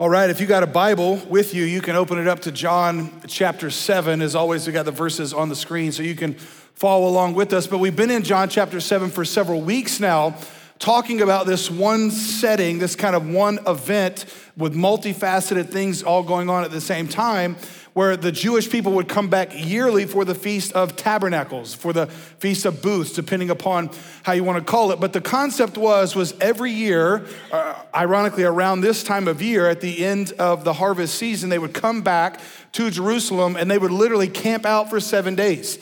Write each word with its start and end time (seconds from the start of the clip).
All 0.00 0.08
right, 0.08 0.30
if 0.30 0.40
you 0.40 0.46
got 0.46 0.62
a 0.62 0.68
Bible 0.68 1.16
with 1.28 1.54
you, 1.54 1.64
you 1.64 1.80
can 1.80 1.96
open 1.96 2.20
it 2.20 2.28
up 2.28 2.38
to 2.42 2.52
John 2.52 3.20
chapter 3.26 3.68
7. 3.68 4.22
As 4.22 4.36
always, 4.36 4.64
we 4.64 4.72
got 4.72 4.84
the 4.84 4.92
verses 4.92 5.34
on 5.34 5.48
the 5.48 5.56
screen 5.56 5.90
so 5.90 6.04
you 6.04 6.14
can 6.14 6.34
follow 6.34 7.08
along 7.08 7.34
with 7.34 7.52
us. 7.52 7.66
But 7.66 7.78
we've 7.78 7.96
been 7.96 8.12
in 8.12 8.22
John 8.22 8.48
chapter 8.48 8.78
7 8.78 9.10
for 9.10 9.24
several 9.24 9.60
weeks 9.60 9.98
now, 9.98 10.36
talking 10.78 11.20
about 11.20 11.46
this 11.46 11.68
one 11.68 12.12
setting, 12.12 12.78
this 12.78 12.94
kind 12.94 13.16
of 13.16 13.28
one 13.28 13.58
event 13.66 14.26
with 14.56 14.72
multifaceted 14.72 15.70
things 15.70 16.04
all 16.04 16.22
going 16.22 16.48
on 16.48 16.62
at 16.62 16.70
the 16.70 16.80
same 16.80 17.08
time 17.08 17.56
where 17.98 18.16
the 18.16 18.30
Jewish 18.30 18.70
people 18.70 18.92
would 18.92 19.08
come 19.08 19.28
back 19.28 19.50
yearly 19.52 20.06
for 20.06 20.24
the 20.24 20.32
Feast 20.32 20.70
of 20.70 20.94
Tabernacles, 20.94 21.74
for 21.74 21.92
the 21.92 22.06
Feast 22.06 22.64
of 22.64 22.80
Booths, 22.80 23.10
depending 23.10 23.50
upon 23.50 23.90
how 24.22 24.34
you 24.34 24.44
want 24.44 24.56
to 24.56 24.70
call 24.70 24.92
it. 24.92 25.00
But 25.00 25.12
the 25.12 25.20
concept 25.20 25.76
was, 25.76 26.14
was 26.14 26.32
every 26.40 26.70
year, 26.70 27.26
uh, 27.50 27.74
ironically 27.92 28.44
around 28.44 28.82
this 28.82 29.02
time 29.02 29.26
of 29.26 29.42
year, 29.42 29.68
at 29.68 29.80
the 29.80 30.04
end 30.04 30.30
of 30.38 30.62
the 30.62 30.74
harvest 30.74 31.16
season, 31.16 31.50
they 31.50 31.58
would 31.58 31.74
come 31.74 32.02
back 32.02 32.38
to 32.74 32.88
Jerusalem 32.88 33.56
and 33.56 33.68
they 33.68 33.78
would 33.78 33.90
literally 33.90 34.28
camp 34.28 34.64
out 34.64 34.90
for 34.90 35.00
seven 35.00 35.34
days. 35.34 35.80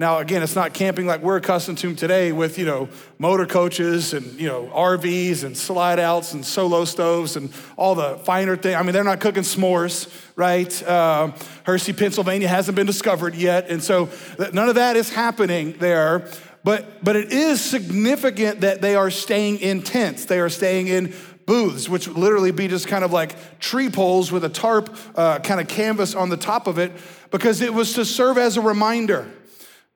Now, 0.00 0.18
again, 0.18 0.44
it's 0.44 0.54
not 0.54 0.74
camping 0.74 1.06
like 1.06 1.22
we're 1.22 1.38
accustomed 1.38 1.78
to 1.78 1.92
today 1.92 2.30
with, 2.30 2.56
you 2.56 2.64
know, 2.64 2.88
motor 3.18 3.46
coaches 3.46 4.14
and, 4.14 4.38
you 4.38 4.46
know, 4.46 4.70
RVs 4.72 5.42
and 5.42 5.56
slide 5.56 5.98
outs 5.98 6.34
and 6.34 6.46
solo 6.46 6.84
stoves 6.84 7.34
and 7.34 7.50
all 7.76 7.96
the 7.96 8.16
finer 8.18 8.56
things. 8.56 8.76
I 8.76 8.84
mean, 8.84 8.92
they're 8.92 9.02
not 9.02 9.18
cooking 9.18 9.42
s'mores, 9.42 10.08
right? 10.36 10.82
Uh, 10.84 11.32
Hershey, 11.64 11.92
Pennsylvania 11.94 12.46
hasn't 12.46 12.76
been 12.76 12.86
discovered 12.86 13.34
yet. 13.34 13.70
And 13.70 13.82
so 13.82 14.08
none 14.52 14.68
of 14.68 14.76
that 14.76 14.94
is 14.94 15.10
happening 15.10 15.72
there. 15.78 16.30
But, 16.62 17.02
but 17.02 17.16
it 17.16 17.32
is 17.32 17.60
significant 17.60 18.60
that 18.60 18.80
they 18.80 18.94
are 18.94 19.10
staying 19.10 19.58
in 19.58 19.82
tents. 19.82 20.26
They 20.26 20.38
are 20.38 20.48
staying 20.48 20.86
in 20.86 21.12
booths, 21.44 21.88
which 21.88 22.06
would 22.06 22.16
literally 22.16 22.52
be 22.52 22.68
just 22.68 22.86
kind 22.86 23.02
of 23.02 23.12
like 23.12 23.58
tree 23.58 23.90
poles 23.90 24.30
with 24.30 24.44
a 24.44 24.48
tarp 24.48 24.96
uh, 25.16 25.40
kind 25.40 25.60
of 25.60 25.66
canvas 25.66 26.14
on 26.14 26.28
the 26.28 26.36
top 26.36 26.68
of 26.68 26.78
it, 26.78 26.92
because 27.32 27.62
it 27.62 27.74
was 27.74 27.94
to 27.94 28.04
serve 28.04 28.38
as 28.38 28.56
a 28.56 28.60
reminder 28.60 29.28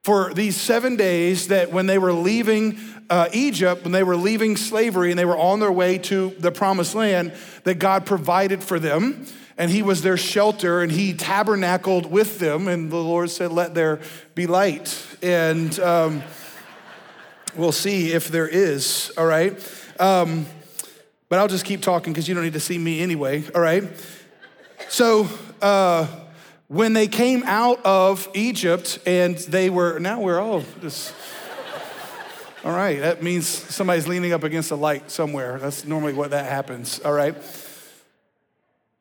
for 0.02 0.34
these 0.34 0.56
seven 0.56 0.96
days 0.96 1.48
that 1.48 1.70
when 1.70 1.86
they 1.86 1.96
were 1.96 2.12
leaving 2.12 2.76
uh, 3.08 3.28
Egypt, 3.32 3.84
when 3.84 3.92
they 3.92 4.02
were 4.02 4.16
leaving 4.16 4.56
slavery 4.56 5.10
and 5.10 5.18
they 5.18 5.24
were 5.24 5.36
on 5.36 5.60
their 5.60 5.70
way 5.70 5.96
to 5.98 6.30
the 6.40 6.50
promised 6.50 6.94
land, 6.94 7.32
that 7.62 7.78
God 7.78 8.04
provided 8.04 8.64
for 8.64 8.80
them 8.80 9.26
and 9.56 9.70
He 9.70 9.80
was 9.80 10.02
their 10.02 10.16
shelter 10.16 10.82
and 10.82 10.90
He 10.90 11.14
tabernacled 11.14 12.10
with 12.10 12.40
them. 12.40 12.66
And 12.66 12.90
the 12.90 12.96
Lord 12.96 13.30
said, 13.30 13.52
Let 13.52 13.74
there 13.74 14.00
be 14.34 14.48
light. 14.48 15.06
And 15.22 15.78
um, 15.78 16.22
we'll 17.56 17.70
see 17.70 18.12
if 18.12 18.28
there 18.28 18.48
is, 18.48 19.12
all 19.16 19.26
right? 19.26 19.56
Um, 20.00 20.46
but 21.28 21.38
I'll 21.38 21.48
just 21.48 21.64
keep 21.64 21.80
talking 21.80 22.12
because 22.12 22.26
you 22.26 22.34
don't 22.34 22.44
need 22.44 22.54
to 22.54 22.60
see 22.60 22.76
me 22.76 23.02
anyway, 23.02 23.44
all 23.54 23.60
right? 23.60 23.84
So, 24.88 25.28
uh, 25.60 26.21
when 26.72 26.94
they 26.94 27.06
came 27.06 27.42
out 27.44 27.84
of 27.84 28.30
Egypt 28.32 28.98
and 29.04 29.36
they 29.36 29.68
were, 29.68 29.98
now 29.98 30.22
we're 30.22 30.40
all 30.40 30.64
just, 30.80 31.12
all 32.64 32.72
right, 32.72 32.98
that 33.00 33.22
means 33.22 33.46
somebody's 33.46 34.08
leaning 34.08 34.32
up 34.32 34.42
against 34.42 34.70
a 34.70 34.74
light 34.74 35.10
somewhere. 35.10 35.58
That's 35.58 35.84
normally 35.84 36.14
what 36.14 36.30
that 36.30 36.46
happens, 36.46 36.98
all 37.00 37.12
right? 37.12 37.36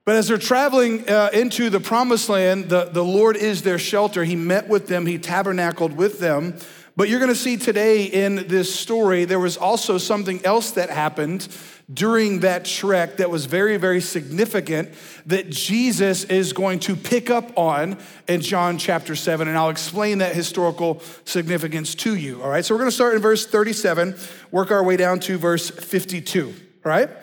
But 0.04 0.18
as 0.18 0.28
they're 0.28 0.38
traveling 0.38 1.10
uh, 1.10 1.30
into 1.32 1.70
the 1.70 1.80
promised 1.80 2.28
land, 2.28 2.68
the, 2.68 2.90
the 2.92 3.06
Lord 3.06 3.38
is 3.38 3.62
their 3.62 3.80
shelter. 3.80 4.26
He 4.26 4.36
met 4.36 4.68
with 4.68 4.88
them, 4.88 5.06
He 5.06 5.18
tabernacled 5.18 5.96
with 5.96 6.20
them. 6.20 6.58
But 6.96 7.08
you're 7.08 7.20
going 7.20 7.32
to 7.32 7.36
see 7.36 7.58
today 7.58 8.04
in 8.04 8.48
this 8.48 8.74
story, 8.74 9.26
there 9.26 9.40
was 9.40 9.56
also 9.56 9.98
something 9.98 10.44
else 10.46 10.72
that 10.72 10.90
happened 10.90 11.48
during 11.94 12.42
that 12.42 12.66
trek 12.66 13.18
that 13.18 13.30
was 13.30 13.46
very, 13.46 13.78
very 13.78 14.02
significant 14.02 14.90
that 15.26 15.50
Jesus 15.50 16.24
is 16.26 16.54
going 16.54 16.80
to 16.80 16.96
pick 16.96 17.30
up 17.30 17.58
on 17.58 17.98
in 18.28 18.42
John 18.42 18.78
chapter 18.78 19.16
7. 19.16 19.48
And 19.48 19.58
I'll 19.58 19.70
explain 19.70 20.20
that 20.20 20.36
historical 20.36 21.02
significance 21.26 21.96
to 21.96 22.16
you. 22.16 22.42
All 22.42 22.50
right, 22.50 22.64
so 22.64 22.74
we're 22.74 22.80
going 22.80 22.90
to 22.90 22.96
start 22.96 23.16
in 23.16 23.22
verse 23.22 23.46
37, 23.46 24.16
work 24.52 24.72
our 24.72 24.84
way 24.84 24.98
down 24.98 25.20
to 25.22 25.38
verse 25.38 25.70
52. 25.70 26.48
All 26.48 26.54
right, 26.84 27.10
it 27.10 27.20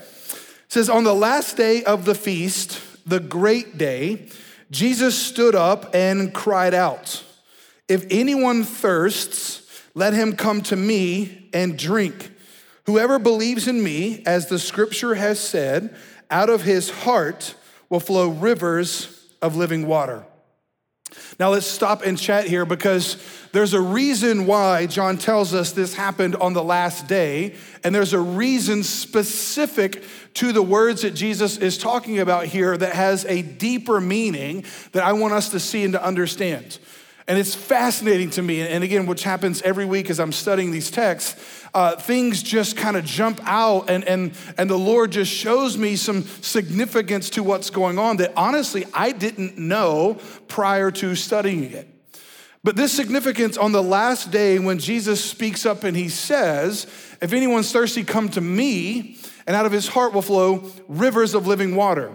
says, 0.69 0.89
On 0.89 1.05
the 1.05 1.15
last 1.15 1.57
day 1.57 1.85
of 1.85 2.05
the 2.05 2.15
feast, 2.15 2.81
the 3.07 3.21
great 3.21 3.79
day, 3.79 4.29
Jesus 4.71 5.17
stood 5.19 5.55
up 5.55 5.95
and 5.95 6.33
cried 6.35 6.75
out, 6.75 7.25
If 7.89 8.07
anyone 8.11 8.65
thirsts, 8.65 9.68
let 9.99 10.15
him 10.15 10.37
come 10.37 10.63
to 10.63 10.77
me 10.77 11.49
and 11.53 11.77
drink. 11.77 12.31
Whoever 12.87 13.19
believes 13.19 13.67
in 13.67 13.83
me, 13.83 14.23
as 14.25 14.47
the 14.47 14.59
scripture 14.61 15.17
has 15.17 15.41
said, 15.41 15.95
out 16.31 16.49
of 16.49 16.63
his 16.63 16.89
heart 16.89 17.57
will 17.91 17.99
flow 17.99 18.29
rivers 18.29 19.27
of 19.43 19.57
living 19.57 19.89
water. 19.89 20.25
Now 21.41 21.51
let's 21.51 21.67
stop 21.67 22.03
and 22.07 22.17
chat 22.17 22.47
here 22.47 22.65
because 22.65 23.17
there's 23.53 23.75
a 23.75 23.81
reason 23.81 24.47
why 24.47 24.87
John 24.87 25.19
tells 25.19 25.53
us 25.53 25.73
this 25.73 25.95
happened 25.95 26.37
on 26.37 26.53
the 26.53 26.63
last 26.63 27.09
day, 27.09 27.57
and 27.83 27.93
there's 27.93 28.13
a 28.13 28.21
reason 28.21 28.85
specific 28.85 30.05
to 30.35 30.53
the 30.53 30.63
words 30.63 31.03
that 31.03 31.15
Jesus 31.15 31.57
is 31.57 31.77
talking 31.77 32.21
about 32.21 32.47
here 32.47 32.77
that 32.77 32.95
has 32.95 33.25
a 33.25 33.43
deeper 33.43 34.01
meaning 34.01 34.65
that 34.93 35.03
I 35.03 35.15
want 35.15 35.35
us 35.35 35.49
to 35.51 35.59
see 35.59 35.83
and 35.83 35.95
to 35.95 36.05
understand. 36.05 36.79
And 37.29 37.39
it's 37.39 37.55
fascinating 37.55 38.31
to 38.31 38.43
me. 38.43 38.63
And 38.63 38.83
again, 38.83 39.05
which 39.05 39.23
happens 39.23 39.61
every 39.61 39.85
week 39.85 40.09
as 40.09 40.19
I'm 40.19 40.33
studying 40.33 40.71
these 40.71 40.91
texts, 40.91 41.37
uh, 41.75 41.95
things 41.97 42.43
just 42.43 42.75
kind 42.75 42.97
of 42.97 43.05
jump 43.05 43.39
out, 43.45 43.91
and, 43.91 44.03
and, 44.05 44.33
and 44.57 44.71
the 44.71 44.79
Lord 44.79 45.13
just 45.13 45.31
shows 45.31 45.77
me 45.77 45.97
some 45.97 46.23
significance 46.23 47.29
to 47.31 47.43
what's 47.43 47.69
going 47.69 47.99
on 47.99 48.17
that 48.17 48.33
honestly 48.35 48.87
I 48.95 49.13
didn't 49.13 49.59
know 49.59 50.19
prior 50.49 50.91
to 50.93 51.15
studying 51.15 51.65
it. 51.65 51.87
But 52.65 52.77
this 52.77 52.93
significance 52.93 53.59
on 53.59 53.73
the 53.73 53.83
last 53.83 54.31
day 54.31 54.59
when 54.59 54.79
Jesus 54.79 55.23
speaks 55.23 55.67
up 55.67 55.85
and 55.85 55.95
he 55.95 56.09
says, 56.09 56.87
If 57.21 57.35
anyone's 57.35 57.71
thirsty, 57.71 58.05
come 58.05 58.31
to 58.31 58.41
me, 58.41 59.19
and 59.47 59.55
out 59.55 59.67
of 59.67 59.73
his 59.73 59.87
heart 59.87 60.15
will 60.15 60.23
flow 60.23 60.71
rivers 60.89 61.35
of 61.35 61.47
living 61.47 61.77
water 61.77 62.11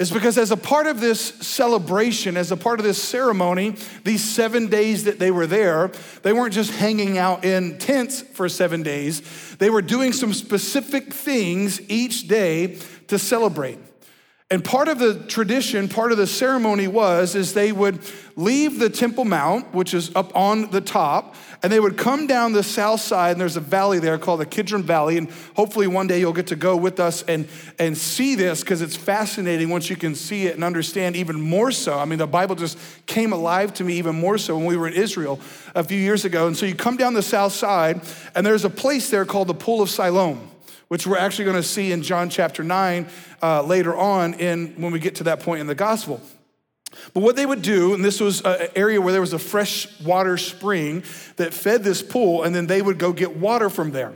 is 0.00 0.10
because 0.10 0.38
as 0.38 0.50
a 0.50 0.56
part 0.56 0.86
of 0.86 0.98
this 0.98 1.20
celebration, 1.20 2.38
as 2.38 2.50
a 2.50 2.56
part 2.56 2.80
of 2.80 2.86
this 2.86 3.00
ceremony, 3.00 3.76
these 4.02 4.24
seven 4.24 4.66
days 4.68 5.04
that 5.04 5.18
they 5.18 5.30
were 5.30 5.46
there, 5.46 5.88
they 6.22 6.32
weren't 6.32 6.54
just 6.54 6.72
hanging 6.72 7.18
out 7.18 7.44
in 7.44 7.76
tents 7.76 8.22
for 8.22 8.48
seven 8.48 8.82
days. 8.82 9.20
They 9.56 9.68
were 9.68 9.82
doing 9.82 10.14
some 10.14 10.32
specific 10.32 11.12
things 11.12 11.82
each 11.90 12.26
day 12.28 12.78
to 13.08 13.18
celebrate. 13.18 13.78
And 14.52 14.64
part 14.64 14.88
of 14.88 14.98
the 14.98 15.14
tradition, 15.14 15.88
part 15.88 16.10
of 16.10 16.18
the 16.18 16.26
ceremony 16.26 16.88
was 16.88 17.36
is 17.36 17.54
they 17.54 17.70
would 17.70 18.00
leave 18.34 18.80
the 18.80 18.90
Temple 18.90 19.24
Mount, 19.24 19.72
which 19.72 19.94
is 19.94 20.10
up 20.16 20.34
on 20.34 20.72
the 20.72 20.80
top, 20.80 21.36
and 21.62 21.72
they 21.72 21.78
would 21.78 21.96
come 21.96 22.26
down 22.26 22.52
the 22.52 22.64
south 22.64 23.00
side, 23.00 23.32
and 23.32 23.40
there's 23.40 23.56
a 23.56 23.60
valley 23.60 24.00
there 24.00 24.18
called 24.18 24.40
the 24.40 24.46
Kidron 24.46 24.82
Valley. 24.82 25.18
And 25.18 25.30
hopefully 25.54 25.86
one 25.86 26.08
day 26.08 26.18
you'll 26.18 26.32
get 26.32 26.48
to 26.48 26.56
go 26.56 26.76
with 26.76 26.98
us 26.98 27.22
and, 27.28 27.46
and 27.78 27.96
see 27.96 28.34
this 28.34 28.60
because 28.60 28.82
it's 28.82 28.96
fascinating 28.96 29.68
once 29.68 29.88
you 29.88 29.94
can 29.94 30.16
see 30.16 30.46
it 30.46 30.56
and 30.56 30.64
understand 30.64 31.14
even 31.14 31.40
more 31.40 31.70
so. 31.70 31.96
I 31.96 32.04
mean, 32.04 32.18
the 32.18 32.26
Bible 32.26 32.56
just 32.56 32.76
came 33.06 33.32
alive 33.32 33.72
to 33.74 33.84
me 33.84 33.94
even 33.98 34.16
more 34.16 34.36
so 34.36 34.56
when 34.56 34.66
we 34.66 34.76
were 34.76 34.88
in 34.88 34.94
Israel 34.94 35.38
a 35.76 35.84
few 35.84 35.98
years 35.98 36.24
ago. 36.24 36.48
And 36.48 36.56
so 36.56 36.66
you 36.66 36.74
come 36.74 36.96
down 36.96 37.14
the 37.14 37.22
south 37.22 37.52
side, 37.52 38.00
and 38.34 38.44
there's 38.44 38.64
a 38.64 38.70
place 38.70 39.10
there 39.10 39.24
called 39.24 39.46
the 39.46 39.54
Pool 39.54 39.80
of 39.80 39.90
Siloam 39.90 40.49
which 40.90 41.06
we're 41.06 41.16
actually 41.16 41.44
going 41.44 41.56
to 41.56 41.62
see 41.62 41.92
in 41.92 42.02
John 42.02 42.28
chapter 42.28 42.64
9 42.64 43.06
uh, 43.40 43.62
later 43.62 43.96
on 43.96 44.34
in, 44.34 44.74
when 44.74 44.90
we 44.90 44.98
get 44.98 45.14
to 45.16 45.24
that 45.24 45.38
point 45.38 45.60
in 45.60 45.68
the 45.68 45.74
gospel. 45.76 46.20
But 47.14 47.22
what 47.22 47.36
they 47.36 47.46
would 47.46 47.62
do, 47.62 47.94
and 47.94 48.04
this 48.04 48.18
was 48.18 48.40
an 48.40 48.66
area 48.74 49.00
where 49.00 49.12
there 49.12 49.20
was 49.20 49.32
a 49.32 49.38
fresh 49.38 50.00
water 50.00 50.36
spring 50.36 51.04
that 51.36 51.54
fed 51.54 51.84
this 51.84 52.02
pool, 52.02 52.42
and 52.42 52.52
then 52.52 52.66
they 52.66 52.82
would 52.82 52.98
go 52.98 53.12
get 53.12 53.36
water 53.36 53.70
from 53.70 53.92
there. 53.92 54.12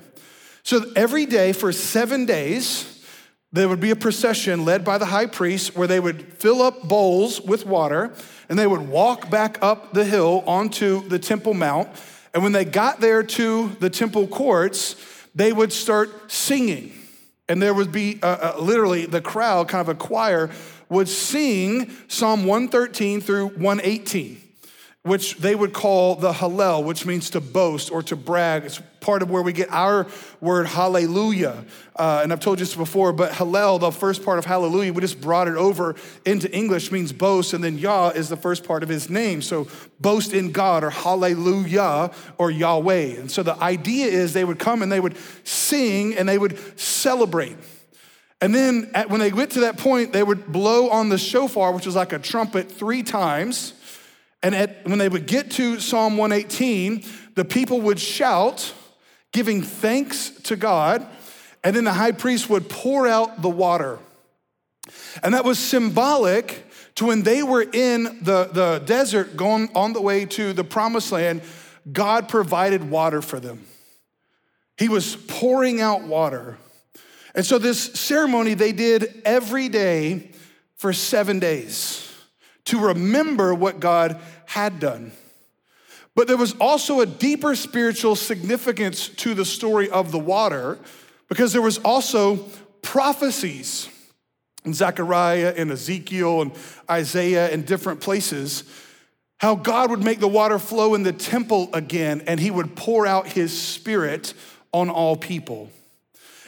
So 0.64 0.84
every 0.96 1.26
day 1.26 1.52
for 1.52 1.70
seven 1.70 2.26
days, 2.26 3.06
there 3.52 3.68
would 3.68 3.78
be 3.78 3.92
a 3.92 3.96
procession 3.96 4.64
led 4.64 4.84
by 4.84 4.98
the 4.98 5.06
high 5.06 5.26
priest 5.26 5.76
where 5.76 5.86
they 5.86 6.00
would 6.00 6.32
fill 6.34 6.60
up 6.60 6.82
bowls 6.82 7.40
with 7.40 7.64
water 7.64 8.12
and 8.48 8.58
they 8.58 8.66
would 8.66 8.88
walk 8.88 9.30
back 9.30 9.58
up 9.62 9.92
the 9.92 10.04
hill 10.04 10.42
onto 10.44 11.08
the 11.08 11.20
Temple 11.20 11.54
Mount. 11.54 11.88
And 12.34 12.42
when 12.42 12.50
they 12.50 12.64
got 12.64 13.00
there 13.00 13.22
to 13.22 13.68
the 13.78 13.88
temple 13.88 14.26
courts, 14.26 14.96
they 15.34 15.52
would 15.52 15.72
start 15.72 16.30
singing. 16.30 16.92
And 17.48 17.60
there 17.60 17.74
would 17.74 17.92
be 17.92 18.18
uh, 18.22 18.54
uh, 18.56 18.60
literally 18.60 19.06
the 19.06 19.20
crowd, 19.20 19.68
kind 19.68 19.82
of 19.82 19.88
a 19.88 19.94
choir, 19.94 20.50
would 20.88 21.08
sing 21.08 21.90
Psalm 22.08 22.46
113 22.46 23.20
through 23.20 23.48
118 23.48 24.43
which 25.04 25.36
they 25.36 25.54
would 25.54 25.74
call 25.74 26.16
the 26.16 26.32
Hallel, 26.32 26.82
which 26.82 27.04
means 27.04 27.28
to 27.30 27.40
boast 27.40 27.92
or 27.92 28.02
to 28.04 28.16
brag. 28.16 28.64
It's 28.64 28.80
part 29.00 29.20
of 29.20 29.30
where 29.30 29.42
we 29.42 29.52
get 29.52 29.70
our 29.70 30.06
word 30.40 30.66
hallelujah. 30.66 31.66
Uh, 31.94 32.20
and 32.22 32.32
I've 32.32 32.40
told 32.40 32.58
you 32.58 32.64
this 32.64 32.74
before, 32.74 33.12
but 33.12 33.30
Hallel, 33.32 33.78
the 33.78 33.92
first 33.92 34.24
part 34.24 34.38
of 34.38 34.46
hallelujah, 34.46 34.94
we 34.94 35.02
just 35.02 35.20
brought 35.20 35.46
it 35.46 35.56
over 35.56 35.94
into 36.24 36.50
English, 36.50 36.90
means 36.90 37.12
boast, 37.12 37.52
and 37.52 37.62
then 37.62 37.76
Yah 37.76 38.12
is 38.14 38.30
the 38.30 38.36
first 38.36 38.64
part 38.64 38.82
of 38.82 38.88
his 38.88 39.10
name. 39.10 39.42
So 39.42 39.68
boast 40.00 40.32
in 40.32 40.52
God 40.52 40.82
or 40.82 40.88
hallelujah 40.88 42.10
or 42.38 42.50
Yahweh. 42.50 43.18
And 43.18 43.30
so 43.30 43.42
the 43.42 43.62
idea 43.62 44.06
is 44.06 44.32
they 44.32 44.44
would 44.44 44.58
come 44.58 44.80
and 44.80 44.90
they 44.90 45.00
would 45.00 45.18
sing 45.46 46.16
and 46.16 46.26
they 46.26 46.38
would 46.38 46.58
celebrate. 46.80 47.58
And 48.40 48.54
then 48.54 48.90
at, 48.94 49.10
when 49.10 49.20
they 49.20 49.32
went 49.32 49.50
to 49.52 49.60
that 49.60 49.76
point, 49.76 50.14
they 50.14 50.22
would 50.22 50.50
blow 50.50 50.88
on 50.88 51.10
the 51.10 51.18
shofar, 51.18 51.72
which 51.72 51.84
was 51.84 51.94
like 51.94 52.14
a 52.14 52.18
trumpet, 52.18 52.72
three 52.72 53.02
times. 53.02 53.74
And 54.44 54.54
at, 54.54 54.86
when 54.86 54.98
they 54.98 55.08
would 55.08 55.26
get 55.26 55.50
to 55.52 55.80
Psalm 55.80 56.18
118, 56.18 57.02
the 57.34 57.46
people 57.46 57.80
would 57.80 57.98
shout, 57.98 58.74
giving 59.32 59.62
thanks 59.62 60.28
to 60.42 60.54
God. 60.54 61.04
And 61.64 61.74
then 61.74 61.84
the 61.84 61.94
high 61.94 62.12
priest 62.12 62.50
would 62.50 62.68
pour 62.68 63.08
out 63.08 63.40
the 63.40 63.48
water. 63.48 63.98
And 65.22 65.32
that 65.32 65.46
was 65.46 65.58
symbolic 65.58 66.62
to 66.96 67.06
when 67.06 67.22
they 67.22 67.42
were 67.42 67.62
in 67.62 68.18
the, 68.20 68.50
the 68.52 68.82
desert 68.84 69.34
going 69.34 69.70
on 69.74 69.94
the 69.94 70.02
way 70.02 70.26
to 70.26 70.52
the 70.52 70.62
promised 70.62 71.10
land, 71.10 71.40
God 71.90 72.28
provided 72.28 72.90
water 72.90 73.22
for 73.22 73.40
them. 73.40 73.64
He 74.76 74.90
was 74.90 75.16
pouring 75.16 75.80
out 75.80 76.02
water. 76.02 76.58
And 77.34 77.46
so, 77.46 77.58
this 77.58 77.82
ceremony 77.94 78.52
they 78.52 78.72
did 78.72 79.22
every 79.24 79.70
day 79.70 80.32
for 80.76 80.92
seven 80.92 81.38
days 81.38 82.04
to 82.66 82.78
remember 82.78 83.54
what 83.54 83.80
God 83.80 84.20
had 84.54 84.78
done. 84.78 85.10
But 86.14 86.28
there 86.28 86.36
was 86.36 86.54
also 86.60 87.00
a 87.00 87.06
deeper 87.06 87.56
spiritual 87.56 88.14
significance 88.14 89.08
to 89.08 89.34
the 89.34 89.44
story 89.44 89.90
of 89.90 90.12
the 90.12 90.18
water 90.18 90.78
because 91.28 91.52
there 91.52 91.60
was 91.60 91.78
also 91.78 92.36
prophecies 92.80 93.88
in 94.64 94.72
Zechariah 94.72 95.54
and 95.56 95.72
Ezekiel 95.72 96.42
and 96.42 96.52
Isaiah 96.88 97.50
and 97.50 97.66
different 97.66 98.00
places 98.00 98.62
how 99.38 99.56
God 99.56 99.90
would 99.90 100.04
make 100.04 100.20
the 100.20 100.28
water 100.28 100.60
flow 100.60 100.94
in 100.94 101.02
the 101.02 101.12
temple 101.12 101.68
again 101.72 102.22
and 102.28 102.38
he 102.38 102.52
would 102.52 102.76
pour 102.76 103.08
out 103.08 103.26
his 103.26 103.52
spirit 103.60 104.34
on 104.72 104.88
all 104.88 105.16
people. 105.16 105.68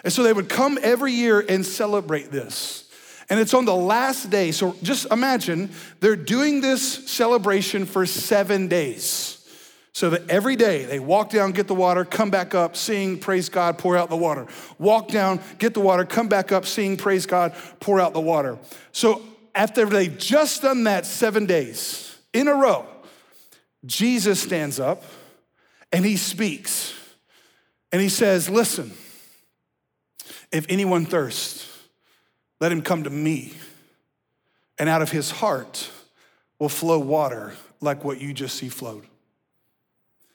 And 0.04 0.12
so 0.12 0.22
they 0.22 0.32
would 0.32 0.48
come 0.48 0.78
every 0.80 1.10
year 1.10 1.40
and 1.40 1.66
celebrate 1.66 2.30
this. 2.30 2.85
And 3.28 3.40
it's 3.40 3.54
on 3.54 3.64
the 3.64 3.74
last 3.74 4.30
day. 4.30 4.52
So 4.52 4.76
just 4.82 5.10
imagine 5.10 5.70
they're 6.00 6.16
doing 6.16 6.60
this 6.60 7.08
celebration 7.10 7.84
for 7.84 8.06
seven 8.06 8.68
days. 8.68 9.32
So 9.92 10.10
that 10.10 10.28
every 10.28 10.56
day 10.56 10.84
they 10.84 11.00
walk 11.00 11.30
down, 11.30 11.52
get 11.52 11.68
the 11.68 11.74
water, 11.74 12.04
come 12.04 12.30
back 12.30 12.54
up, 12.54 12.76
sing, 12.76 13.18
praise 13.18 13.48
God, 13.48 13.78
pour 13.78 13.96
out 13.96 14.10
the 14.10 14.16
water. 14.16 14.46
Walk 14.78 15.08
down, 15.08 15.40
get 15.58 15.72
the 15.72 15.80
water, 15.80 16.04
come 16.04 16.28
back 16.28 16.52
up, 16.52 16.66
sing, 16.66 16.98
praise 16.98 17.24
God, 17.24 17.54
pour 17.80 17.98
out 17.98 18.12
the 18.12 18.20
water. 18.20 18.58
So 18.92 19.22
after 19.54 19.86
they've 19.86 20.16
just 20.16 20.60
done 20.60 20.84
that 20.84 21.06
seven 21.06 21.46
days 21.46 22.14
in 22.34 22.46
a 22.46 22.54
row, 22.54 22.84
Jesus 23.86 24.38
stands 24.38 24.78
up 24.78 25.02
and 25.92 26.04
he 26.04 26.18
speaks. 26.18 26.92
And 27.90 28.02
he 28.02 28.10
says, 28.10 28.50
Listen, 28.50 28.92
if 30.52 30.66
anyone 30.68 31.06
thirsts, 31.06 31.65
let 32.60 32.72
him 32.72 32.82
come 32.82 33.04
to 33.04 33.10
me. 33.10 33.52
And 34.78 34.88
out 34.88 35.02
of 35.02 35.10
his 35.10 35.30
heart 35.30 35.90
will 36.58 36.68
flow 36.68 36.98
water 36.98 37.54
like 37.80 38.04
what 38.04 38.20
you 38.20 38.32
just 38.32 38.56
see 38.56 38.68
flowed. 38.68 39.06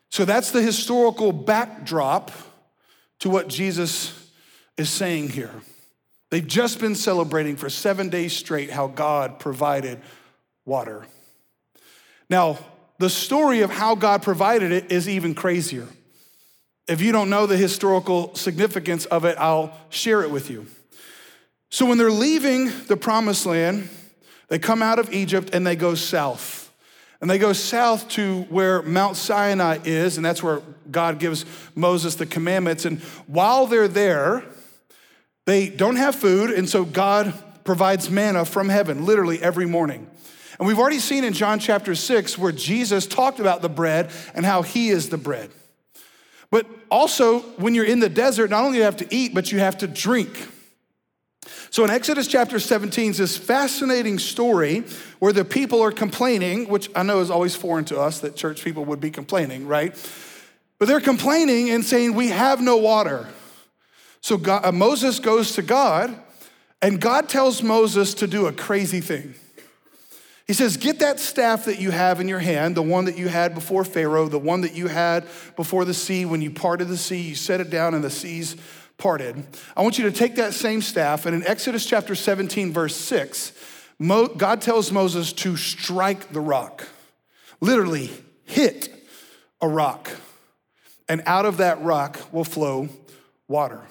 So 0.09 0.25
that's 0.25 0.51
the 0.51 0.61
historical 0.61 1.31
backdrop 1.31 2.31
to 3.19 3.29
what 3.29 3.47
Jesus 3.47 4.29
is 4.77 4.89
saying 4.89 5.29
here. 5.29 5.53
They've 6.29 6.45
just 6.45 6.79
been 6.79 6.95
celebrating 6.95 7.55
for 7.55 7.69
seven 7.69 8.09
days 8.09 8.33
straight 8.33 8.71
how 8.71 8.87
God 8.87 9.39
provided 9.39 9.99
water. 10.65 11.05
Now, 12.29 12.57
the 12.97 13.09
story 13.09 13.61
of 13.61 13.69
how 13.69 13.95
God 13.95 14.21
provided 14.21 14.71
it 14.71 14.91
is 14.91 15.09
even 15.09 15.35
crazier. 15.35 15.87
If 16.87 17.01
you 17.01 17.11
don't 17.11 17.29
know 17.29 17.45
the 17.45 17.57
historical 17.57 18.35
significance 18.35 19.05
of 19.05 19.25
it, 19.25 19.37
I'll 19.37 19.77
share 19.89 20.23
it 20.23 20.31
with 20.31 20.49
you. 20.49 20.67
So, 21.73 21.85
when 21.85 21.97
they're 21.97 22.11
leaving 22.11 22.69
the 22.87 22.97
promised 22.97 23.45
land, 23.45 23.89
they 24.49 24.59
come 24.59 24.81
out 24.81 24.99
of 24.99 25.13
Egypt 25.13 25.51
and 25.53 25.65
they 25.65 25.77
go 25.77 25.95
south. 25.95 26.69
And 27.21 27.29
they 27.29 27.37
go 27.37 27.53
south 27.53 28.09
to 28.09 28.41
where 28.43 28.81
Mount 28.81 29.15
Sinai 29.15 29.79
is, 29.85 30.17
and 30.17 30.25
that's 30.25 30.43
where 30.43 30.61
God 30.89 31.17
gives 31.17 31.45
Moses 31.73 32.15
the 32.15 32.25
commandments. 32.25 32.83
And 32.83 32.99
while 33.25 33.67
they're 33.67 33.87
there, 33.87 34.43
they 35.45 35.69
don't 35.69 35.95
have 35.95 36.13
food, 36.15 36.49
and 36.49 36.67
so 36.67 36.83
God 36.83 37.33
provides 37.63 38.09
manna 38.09 38.43
from 38.43 38.67
heaven 38.67 39.05
literally 39.05 39.41
every 39.41 39.65
morning. 39.65 40.07
And 40.59 40.67
we've 40.67 40.79
already 40.79 40.99
seen 40.99 41.23
in 41.23 41.31
John 41.31 41.59
chapter 41.59 41.95
6 41.95 42.37
where 42.37 42.51
Jesus 42.51 43.07
talked 43.07 43.39
about 43.39 43.61
the 43.61 43.69
bread 43.69 44.09
and 44.35 44.45
how 44.45 44.61
he 44.61 44.89
is 44.89 45.07
the 45.07 45.17
bread. 45.17 45.51
But 46.49 46.67
also, 46.89 47.39
when 47.57 47.75
you're 47.75 47.85
in 47.85 48.01
the 48.01 48.09
desert, 48.09 48.49
not 48.49 48.65
only 48.65 48.73
do 48.73 48.79
you 48.79 48.83
have 48.83 48.97
to 48.97 49.07
eat, 49.09 49.33
but 49.33 49.53
you 49.53 49.59
have 49.59 49.77
to 49.77 49.87
drink. 49.87 50.49
So 51.71 51.85
in 51.85 51.89
Exodus 51.89 52.27
chapter 52.27 52.59
17 52.59 53.11
is 53.11 53.17
this 53.17 53.37
fascinating 53.37 54.19
story 54.19 54.83
where 55.19 55.31
the 55.31 55.45
people 55.45 55.81
are 55.81 55.93
complaining, 55.93 56.67
which 56.67 56.89
I 56.93 57.03
know 57.03 57.21
is 57.21 57.31
always 57.31 57.55
foreign 57.55 57.85
to 57.85 57.97
us 57.97 58.19
that 58.19 58.35
church 58.35 58.61
people 58.61 58.83
would 58.85 58.99
be 58.99 59.09
complaining, 59.09 59.65
right? 59.65 59.95
But 60.79 60.89
they're 60.89 60.99
complaining 60.99 61.69
and 61.69 61.85
saying, 61.85 62.13
We 62.13 62.27
have 62.27 62.59
no 62.59 62.75
water. 62.75 63.29
So 64.19 64.35
God, 64.35 64.65
uh, 64.65 64.73
Moses 64.73 65.19
goes 65.19 65.53
to 65.53 65.61
God, 65.61 66.13
and 66.81 66.99
God 66.99 67.29
tells 67.29 67.63
Moses 67.63 68.15
to 68.15 68.27
do 68.27 68.47
a 68.47 68.51
crazy 68.51 68.99
thing. 68.99 69.35
He 70.47 70.53
says, 70.53 70.75
Get 70.75 70.99
that 70.99 71.21
staff 71.21 71.63
that 71.65 71.79
you 71.79 71.91
have 71.91 72.19
in 72.19 72.27
your 72.27 72.39
hand, 72.39 72.75
the 72.75 72.81
one 72.81 73.05
that 73.05 73.17
you 73.17 73.29
had 73.29 73.55
before 73.55 73.85
Pharaoh, 73.85 74.27
the 74.27 74.37
one 74.37 74.59
that 74.61 74.75
you 74.75 74.87
had 74.87 75.25
before 75.55 75.85
the 75.85 75.93
sea. 75.93 76.25
When 76.25 76.41
you 76.41 76.51
parted 76.51 76.89
the 76.89 76.97
sea, 76.97 77.21
you 77.21 77.35
set 77.35 77.61
it 77.61 77.69
down 77.69 77.93
and 77.93 78.03
the 78.03 78.09
seas 78.09 78.57
parted. 79.01 79.43
I 79.75 79.81
want 79.81 79.97
you 79.97 80.03
to 80.03 80.11
take 80.15 80.35
that 80.35 80.53
same 80.53 80.79
staff, 80.79 81.25
and 81.25 81.35
in 81.35 81.43
Exodus 81.47 81.87
chapter 81.87 82.13
17, 82.13 82.71
verse 82.71 82.95
6, 82.95 83.51
God 83.99 84.61
tells 84.61 84.91
Moses 84.91 85.33
to 85.33 85.57
strike 85.57 86.31
the 86.31 86.39
rock, 86.39 86.87
literally 87.59 88.11
hit 88.45 88.89
a 89.59 89.67
rock, 89.67 90.11
and 91.09 91.23
out 91.25 91.45
of 91.47 91.57
that 91.57 91.81
rock 91.81 92.19
will 92.31 92.43
flow 92.43 92.89
water. 93.47 93.81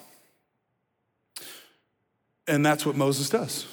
And 2.47 2.65
that's 2.65 2.87
what 2.87 2.95
Moses 2.95 3.29
does. 3.29 3.67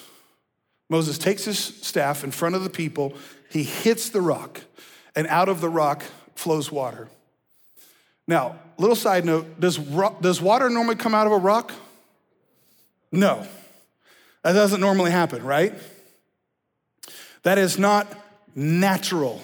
Moses 0.89 1.19
takes 1.19 1.45
his 1.45 1.59
staff 1.59 2.23
in 2.23 2.31
front 2.31 2.55
of 2.55 2.63
the 2.63 2.69
people, 2.71 3.13
he 3.51 3.61
hits 3.61 4.09
the 4.09 4.21
rock, 4.21 4.61
and 5.15 5.27
out 5.27 5.49
of 5.49 5.61
the 5.61 5.69
rock 5.69 6.03
flows 6.33 6.71
water. 6.71 7.09
Now, 8.27 8.55
little 8.77 8.95
side 8.95 9.25
note 9.25 9.59
does, 9.59 9.77
does 9.77 10.41
water 10.41 10.69
normally 10.69 10.95
come 10.95 11.15
out 11.15 11.27
of 11.27 11.33
a 11.33 11.37
rock? 11.37 11.71
No. 13.11 13.47
That 14.43 14.53
doesn't 14.53 14.79
normally 14.79 15.11
happen, 15.11 15.43
right? 15.43 15.73
That 17.43 17.57
is 17.57 17.77
not 17.77 18.07
natural. 18.55 19.41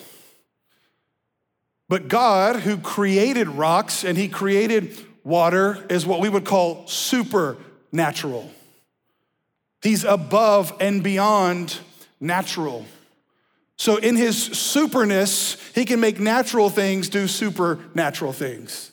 But 1.90 2.08
God, 2.08 2.58
who 2.58 2.78
created 2.78 3.48
rocks 3.48 4.04
and 4.04 4.18
He 4.18 4.28
created 4.28 4.98
water, 5.24 5.86
is 5.90 6.06
what 6.06 6.20
we 6.20 6.30
would 6.30 6.46
call 6.46 6.88
supernatural. 6.88 8.50
He's 9.82 10.06
above 10.06 10.74
and 10.80 11.04
beyond 11.04 11.78
natural. 12.22 12.86
So, 13.76 13.98
in 13.98 14.16
his 14.16 14.38
superness, 14.38 15.58
he 15.76 15.84
can 15.84 16.00
make 16.00 16.20
natural 16.20 16.70
things 16.70 17.10
do 17.10 17.28
supernatural 17.28 18.32
things. 18.32 18.93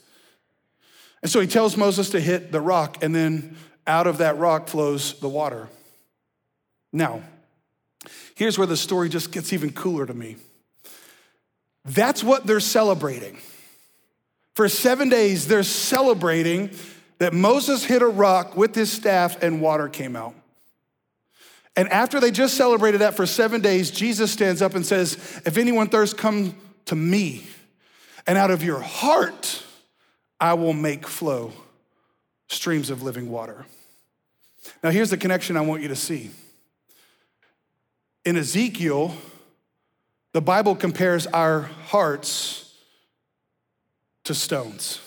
And 1.22 1.30
so 1.30 1.40
he 1.40 1.46
tells 1.46 1.76
Moses 1.76 2.10
to 2.10 2.20
hit 2.20 2.52
the 2.52 2.60
rock, 2.60 3.02
and 3.02 3.14
then 3.14 3.56
out 3.86 4.06
of 4.06 4.18
that 4.18 4.38
rock 4.38 4.68
flows 4.68 5.18
the 5.20 5.28
water. 5.28 5.68
Now, 6.92 7.22
here's 8.34 8.58
where 8.58 8.66
the 8.66 8.76
story 8.76 9.08
just 9.08 9.32
gets 9.32 9.52
even 9.52 9.72
cooler 9.72 10.06
to 10.06 10.14
me. 10.14 10.36
That's 11.84 12.22
what 12.22 12.46
they're 12.46 12.60
celebrating. 12.60 13.38
For 14.54 14.68
seven 14.68 15.08
days, 15.08 15.46
they're 15.46 15.62
celebrating 15.62 16.70
that 17.18 17.32
Moses 17.32 17.84
hit 17.84 18.02
a 18.02 18.08
rock 18.08 18.56
with 18.56 18.74
his 18.74 18.90
staff 18.90 19.42
and 19.42 19.60
water 19.60 19.88
came 19.88 20.16
out. 20.16 20.34
And 21.76 21.88
after 21.88 22.18
they 22.18 22.30
just 22.30 22.56
celebrated 22.56 22.98
that 22.98 23.14
for 23.14 23.26
seven 23.26 23.60
days, 23.60 23.90
Jesus 23.90 24.32
stands 24.32 24.60
up 24.60 24.74
and 24.74 24.84
says, 24.84 25.14
If 25.46 25.56
anyone 25.56 25.88
thirsts, 25.88 26.14
come 26.14 26.54
to 26.86 26.96
me. 26.96 27.44
And 28.26 28.36
out 28.36 28.50
of 28.50 28.62
your 28.62 28.80
heart, 28.80 29.64
I 30.40 30.54
will 30.54 30.72
make 30.72 31.06
flow 31.06 31.52
streams 32.48 32.90
of 32.90 33.02
living 33.02 33.30
water. 33.30 33.66
Now, 34.82 34.90
here's 34.90 35.10
the 35.10 35.16
connection 35.16 35.56
I 35.56 35.60
want 35.60 35.82
you 35.82 35.88
to 35.88 35.96
see. 35.96 36.30
In 38.24 38.36
Ezekiel, 38.36 39.14
the 40.32 40.40
Bible 40.40 40.74
compares 40.76 41.26
our 41.26 41.62
hearts 41.62 42.74
to 44.24 44.34
stones, 44.34 45.00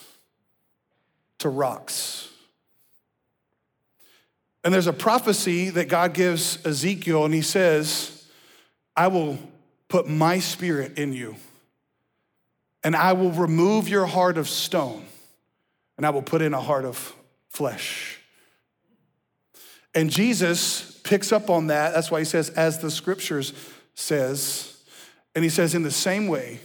to 1.39 1.49
rocks. 1.49 2.29
And 4.63 4.73
there's 4.73 4.87
a 4.87 4.93
prophecy 4.93 5.69
that 5.71 5.89
God 5.89 6.13
gives 6.13 6.65
Ezekiel, 6.65 7.25
and 7.25 7.33
he 7.33 7.41
says, 7.41 8.25
I 8.95 9.07
will 9.07 9.37
put 9.87 10.07
my 10.07 10.39
spirit 10.39 10.97
in 10.97 11.13
you, 11.13 11.35
and 12.83 12.95
I 12.95 13.13
will 13.13 13.31
remove 13.31 13.87
your 13.87 14.05
heart 14.05 14.37
of 14.37 14.47
stone, 14.49 15.05
and 15.97 16.05
I 16.05 16.09
will 16.09 16.21
put 16.21 16.41
in 16.41 16.53
a 16.53 16.61
heart 16.61 16.85
of 16.85 17.13
flesh. 17.49 18.19
And 19.95 20.09
Jesus 20.09 20.99
picks 21.03 21.31
up 21.31 21.49
on 21.49 21.67
that. 21.67 21.93
That's 21.93 22.09
why 22.09 22.19
he 22.19 22.25
says, 22.25 22.49
as 22.49 22.79
the 22.79 22.89
scriptures 22.89 23.53
says. 23.93 24.75
And 25.35 25.43
he 25.43 25.49
says, 25.49 25.75
in 25.75 25.83
the 25.83 25.91
same 25.91 26.27
way 26.27 26.59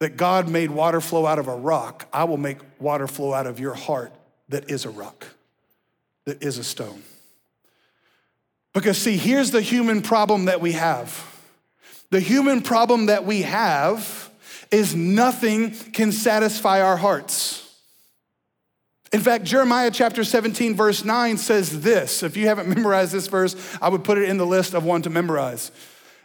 that 0.00 0.16
God 0.16 0.48
made 0.48 0.70
water 0.70 1.00
flow 1.00 1.26
out 1.26 1.38
of 1.38 1.46
a 1.46 1.54
rock, 1.54 2.08
I 2.12 2.24
will 2.24 2.36
make 2.36 2.58
water 2.80 3.06
flow 3.06 3.32
out 3.32 3.46
of 3.46 3.60
your 3.60 3.74
heart 3.74 4.12
that 4.48 4.70
is 4.70 4.84
a 4.84 4.90
rock, 4.90 5.26
that 6.24 6.42
is 6.42 6.58
a 6.58 6.64
stone. 6.64 7.02
Because, 8.72 8.98
see, 8.98 9.16
here's 9.16 9.50
the 9.50 9.60
human 9.60 10.00
problem 10.02 10.46
that 10.46 10.60
we 10.60 10.72
have. 10.72 11.26
The 12.10 12.20
human 12.20 12.62
problem 12.62 13.06
that 13.06 13.24
we 13.24 13.42
have 13.42 14.30
is 14.70 14.94
nothing 14.94 15.72
can 15.72 16.12
satisfy 16.12 16.80
our 16.80 16.96
hearts. 16.96 17.59
In 19.12 19.20
fact, 19.20 19.44
Jeremiah 19.44 19.90
chapter 19.90 20.22
17, 20.22 20.74
verse 20.74 21.04
9 21.04 21.36
says 21.36 21.80
this. 21.80 22.22
If 22.22 22.36
you 22.36 22.46
haven't 22.46 22.68
memorized 22.74 23.12
this 23.12 23.26
verse, 23.26 23.56
I 23.82 23.88
would 23.88 24.04
put 24.04 24.18
it 24.18 24.28
in 24.28 24.36
the 24.36 24.46
list 24.46 24.74
of 24.74 24.84
one 24.84 25.02
to 25.02 25.10
memorize. 25.10 25.72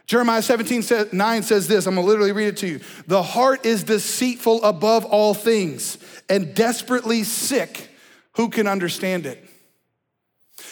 Jeremiah 0.06 0.42
17, 0.42 1.08
9 1.12 1.42
says 1.42 1.66
this. 1.66 1.86
I'm 1.86 1.96
gonna 1.96 2.06
literally 2.06 2.30
read 2.30 2.46
it 2.46 2.56
to 2.58 2.68
you. 2.68 2.80
The 3.08 3.22
heart 3.22 3.66
is 3.66 3.82
deceitful 3.82 4.62
above 4.62 5.04
all 5.04 5.34
things 5.34 5.98
and 6.28 6.54
desperately 6.54 7.24
sick. 7.24 7.90
Who 8.36 8.48
can 8.48 8.68
understand 8.68 9.26
it? 9.26 9.42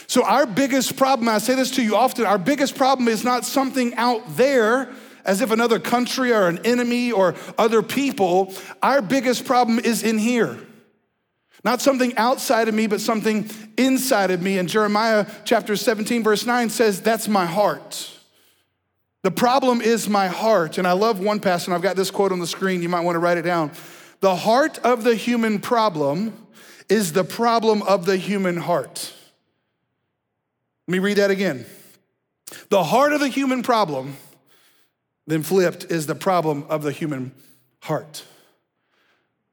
So, 0.06 0.23
our 0.23 0.47
biggest 0.47 0.97
problem, 0.97 1.28
I 1.28 1.38
say 1.38 1.54
this 1.54 1.73
to 1.73 1.83
you 1.83 1.97
often, 1.97 2.26
our 2.26 2.38
biggest 2.38 2.76
problem 2.76 3.09
is 3.09 3.25
not 3.25 3.44
something 3.44 3.94
out 3.94 4.37
there, 4.37 4.92
as 5.25 5.40
if 5.40 5.50
another 5.50 5.80
country 5.80 6.33
or 6.33 6.47
an 6.47 6.61
enemy 6.64 7.11
or 7.11 7.35
other 7.59 7.83
people. 7.83 8.54
Our 8.83 9.02
biggest 9.02 9.47
problem 9.47 9.78
is 9.78 10.02
in 10.02 10.18
here. 10.18 10.59
Not 11.64 11.80
something 11.80 12.14
outside 12.16 12.68
of 12.68 12.75
me, 12.75 12.87
but 12.87 13.00
something 13.00 13.49
inside 13.78 14.30
of 14.30 14.42
me. 14.42 14.59
And 14.59 14.68
Jeremiah 14.68 15.26
chapter 15.44 15.76
17, 15.76 16.23
verse 16.23 16.44
9 16.44 16.68
says, 16.68 17.00
That's 17.00 17.26
my 17.26 17.47
heart. 17.47 18.11
The 19.23 19.30
problem 19.30 19.80
is 19.80 20.06
my 20.06 20.28
heart. 20.28 20.76
And 20.76 20.87
I 20.87 20.92
love 20.92 21.18
one 21.18 21.40
and 21.42 21.75
I've 21.75 21.80
got 21.80 21.97
this 21.97 22.11
quote 22.11 22.30
on 22.30 22.40
the 22.40 22.47
screen. 22.47 22.83
You 22.83 22.90
might 22.90 23.00
want 23.00 23.16
to 23.16 23.21
write 23.21 23.38
it 23.38 23.42
down. 23.42 23.73
The 24.21 24.37
heart 24.37 24.78
of 24.80 25.02
the 25.02 25.14
human 25.14 25.59
problem 25.59 26.35
is 26.90 27.14
the 27.14 27.25
problem 27.25 27.80
of 27.83 28.04
the 28.04 28.18
human 28.18 28.59
heart. 28.59 29.14
Let 30.87 30.92
me 30.92 30.99
read 30.99 31.16
that 31.16 31.30
again. 31.30 31.64
The 32.68 32.85
heart 32.85 33.14
of 33.14 33.21
the 33.21 33.28
human 33.28 33.62
problem, 33.62 34.18
then 35.26 35.42
flipped, 35.42 35.85
is 35.85 36.06
the 36.06 36.14
problem 36.14 36.66
of 36.68 36.83
the 36.83 36.92
human 36.92 37.33
heart. 37.80 38.25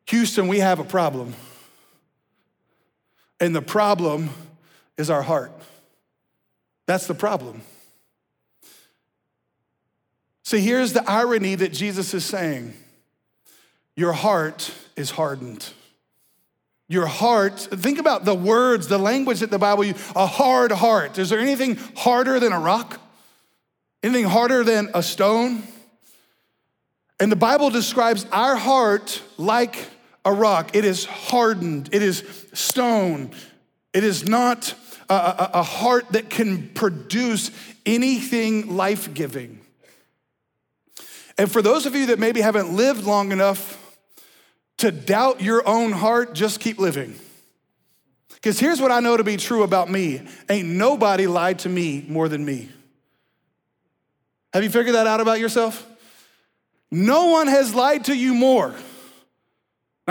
Houston, 0.08 0.50
we 0.50 0.60
have 0.60 0.80
a 0.80 0.84
problem. 0.84 1.34
And 3.42 3.56
the 3.56 3.62
problem 3.62 4.30
is 4.98 5.10
our 5.10 5.24
heart. 5.24 5.52
That's 6.86 7.08
the 7.08 7.16
problem. 7.16 7.62
See, 10.44 10.60
here's 10.60 10.94
the 10.94 11.10
irony 11.10 11.56
that 11.56 11.74
Jesus 11.74 12.14
is 12.14 12.24
saying 12.24 12.74
your 13.96 14.14
heart 14.14 14.72
is 14.96 15.12
hardened. 15.12 15.68
Your 16.88 17.06
heart, 17.06 17.60
think 17.60 18.00
about 18.00 18.26
the 18.26 18.36
words, 18.36 18.88
the 18.88 18.98
language 18.98 19.40
that 19.40 19.50
the 19.50 19.58
Bible 19.58 19.86
uses, 19.86 20.12
a 20.16 20.28
hard 20.28 20.72
heart. 20.72 21.18
Is 21.18 21.30
there 21.30 21.40
anything 21.40 21.78
harder 21.96 22.40
than 22.40 22.52
a 22.52 22.60
rock? 22.60 23.00
Anything 24.04 24.26
harder 24.26 24.64
than 24.64 24.90
a 24.94 25.02
stone? 25.02 25.64
And 27.20 27.32
the 27.32 27.38
Bible 27.38 27.70
describes 27.70 28.26
our 28.32 28.56
heart 28.56 29.22
like 29.38 29.88
a 30.24 30.34
rock. 30.34 30.75
It 30.75 30.86
is 30.86 31.06
hardened, 31.06 31.90
it 31.92 32.01
is 32.01 32.24
stone. 32.54 33.32
It 33.94 34.06
is 34.06 34.25
not 34.25 34.74
a, 35.10 35.13
a, 35.13 35.50
a 35.56 35.63
heart 35.63 36.13
that 36.13 36.30
can 36.30 36.70
produce 36.70 37.51
anything 37.86 38.78
life 38.78 39.13
giving. 39.13 39.60
And 41.38 41.51
for 41.51 41.62
those 41.62 41.86
of 41.86 41.96
you 41.96 42.08
that 42.08 42.20
maybe 42.20 42.40
haven't 42.40 42.74
lived 42.74 43.04
long 43.04 43.32
enough 43.32 43.78
to 44.78 44.92
doubt 44.92 45.42
your 45.42 45.68
own 45.68 45.92
heart, 45.92 46.34
just 46.34 46.60
keep 46.60 46.80
living. 46.80 47.16
Because 48.36 48.60
here's 48.60 48.82
what 48.82 48.92
I 48.92 49.00
know 49.00 49.18
to 49.18 49.24
be 49.24 49.38
true 49.38 49.63
about 49.63 49.90
me 49.90 50.22
ain't 50.50 50.68
nobody 50.68 51.28
lied 51.28 51.60
to 51.60 51.70
me 51.70 52.06
more 52.08 52.30
than 52.30 52.44
me. 52.44 52.70
Have 54.54 54.63
you 54.63 54.70
figured 54.70 54.96
that 54.96 55.08
out 55.08 55.22
about 55.22 55.40
yourself? 55.40 55.88
No 56.90 57.28
one 57.28 57.48
has 57.48 57.74
lied 57.74 58.06
to 58.06 58.16
you 58.16 58.34
more. 58.34 58.74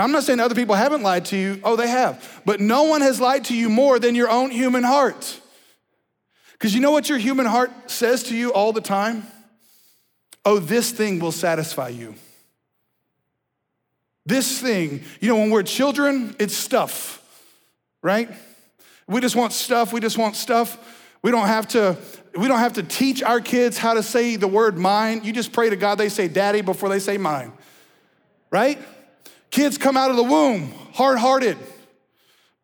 Now, 0.01 0.05
I'm 0.05 0.13
not 0.13 0.23
saying 0.23 0.39
other 0.39 0.55
people 0.55 0.73
haven't 0.73 1.03
lied 1.03 1.25
to 1.25 1.37
you. 1.37 1.61
Oh, 1.63 1.75
they 1.75 1.87
have. 1.87 2.41
But 2.43 2.59
no 2.59 2.85
one 2.85 3.01
has 3.01 3.21
lied 3.21 3.45
to 3.45 3.55
you 3.55 3.69
more 3.69 3.99
than 3.99 4.15
your 4.15 4.31
own 4.31 4.49
human 4.49 4.81
heart. 4.81 5.39
Because 6.53 6.73
you 6.73 6.81
know 6.81 6.89
what 6.89 7.07
your 7.07 7.19
human 7.19 7.45
heart 7.45 7.69
says 7.85 8.23
to 8.23 8.35
you 8.35 8.51
all 8.51 8.73
the 8.73 8.81
time? 8.81 9.27
Oh, 10.43 10.57
this 10.57 10.89
thing 10.89 11.19
will 11.19 11.31
satisfy 11.31 11.89
you. 11.89 12.15
This 14.25 14.59
thing, 14.59 15.03
you 15.19 15.27
know, 15.27 15.35
when 15.35 15.51
we're 15.51 15.61
children, 15.61 16.35
it's 16.39 16.55
stuff, 16.55 17.21
right? 18.01 18.27
We 19.05 19.21
just 19.21 19.35
want 19.35 19.53
stuff, 19.53 19.93
we 19.93 19.99
just 19.99 20.17
want 20.17 20.35
stuff. 20.35 20.79
We 21.21 21.29
don't 21.29 21.45
have 21.45 21.67
to 21.69 21.95
we 22.35 22.47
don't 22.47 22.57
have 22.57 22.73
to 22.73 22.81
teach 22.81 23.21
our 23.21 23.39
kids 23.39 23.77
how 23.77 23.93
to 23.93 24.01
say 24.01 24.35
the 24.35 24.47
word 24.47 24.79
mine. 24.79 25.21
You 25.23 25.31
just 25.31 25.53
pray 25.53 25.69
to 25.69 25.75
God 25.75 25.99
they 25.99 26.09
say 26.09 26.27
daddy 26.27 26.61
before 26.61 26.89
they 26.89 26.97
say 26.97 27.19
mine. 27.19 27.53
Right? 28.49 28.79
Kids 29.51 29.77
come 29.77 29.97
out 29.97 30.09
of 30.09 30.15
the 30.17 30.23
womb 30.23 30.73
hard-hearted, 30.93 31.57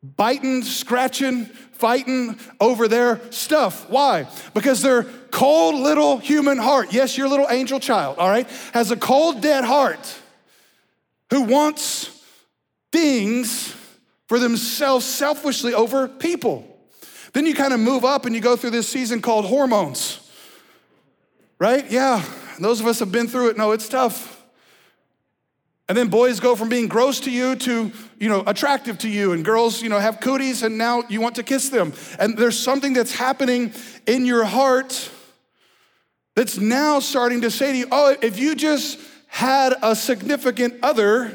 biting, 0.01 0.63
scratching, 0.63 1.45
fighting 1.45 2.39
over 2.59 2.87
their 2.87 3.21
stuff. 3.31 3.89
Why? 3.89 4.27
Because 4.53 4.81
their 4.81 5.03
cold 5.03 5.75
little 5.75 6.17
human 6.17 6.57
heart, 6.57 6.91
yes, 6.91 7.17
your 7.17 7.27
little 7.27 7.47
angel 7.49 7.79
child, 7.79 8.17
all 8.17 8.29
right, 8.29 8.49
has 8.73 8.89
a 8.91 8.97
cold, 8.97 9.41
dead 9.41 9.63
heart 9.63 10.19
who 11.29 11.43
wants 11.43 12.23
things 12.91 13.75
for 14.27 14.39
themselves 14.39 15.05
selfishly 15.05 15.73
over 15.73 16.07
people. 16.07 16.65
Then 17.33 17.45
you 17.45 17.53
kind 17.53 17.73
of 17.73 17.79
move 17.79 18.03
up 18.03 18.25
and 18.25 18.33
you 18.33 18.41
go 18.41 18.55
through 18.55 18.71
this 18.71 18.87
season 18.87 19.21
called 19.21 19.45
hormones, 19.45 20.19
right? 21.59 21.89
Yeah, 21.91 22.23
those 22.59 22.79
of 22.79 22.87
us 22.87 22.99
have 22.99 23.11
been 23.11 23.27
through 23.27 23.49
it. 23.49 23.57
No, 23.57 23.71
it's 23.71 23.87
tough. 23.87 24.36
And 25.89 25.97
then 25.97 26.09
boys 26.09 26.41
go 26.41 26.55
from 26.55 26.67
being 26.67 26.87
gross 26.87 27.21
to 27.21 27.31
you 27.31 27.55
to, 27.55 27.91
you 28.19 28.29
know, 28.29 28.43
attractive 28.45 28.97
to 28.99 29.09
you. 29.09 29.31
And 29.31 29.45
girls, 29.45 29.81
you 29.81 29.87
know, 29.87 29.99
have 29.99 30.19
cooties 30.19 30.63
and 30.63 30.77
now 30.77 31.03
you 31.07 31.21
want 31.21 31.35
to 31.35 31.43
kiss 31.43 31.69
them. 31.69 31.93
And 32.19 32.37
there's 32.37 32.59
something 32.59 32.91
that's 32.93 33.13
happening 33.13 33.71
in 34.05 34.25
your 34.25 34.43
heart 34.43 35.09
that's 36.35 36.57
now 36.57 36.99
starting 36.99 37.41
to 37.41 37.51
say 37.51 37.71
to 37.71 37.77
you, 37.77 37.87
oh, 37.91 38.15
if 38.21 38.37
you 38.37 38.53
just 38.53 38.99
had 39.27 39.75
a 39.81 39.95
significant 39.95 40.75
other, 40.83 41.25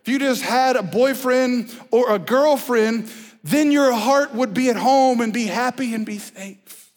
if 0.00 0.02
you 0.06 0.18
just 0.18 0.42
had 0.42 0.76
a 0.76 0.82
boyfriend 0.82 1.72
or 1.90 2.12
a 2.12 2.18
girlfriend, 2.18 3.10
then 3.44 3.70
your 3.70 3.92
heart 3.92 4.34
would 4.34 4.52
be 4.52 4.70
at 4.70 4.76
home 4.76 5.20
and 5.20 5.32
be 5.32 5.46
happy 5.46 5.94
and 5.94 6.04
be 6.04 6.18
safe. 6.18 6.90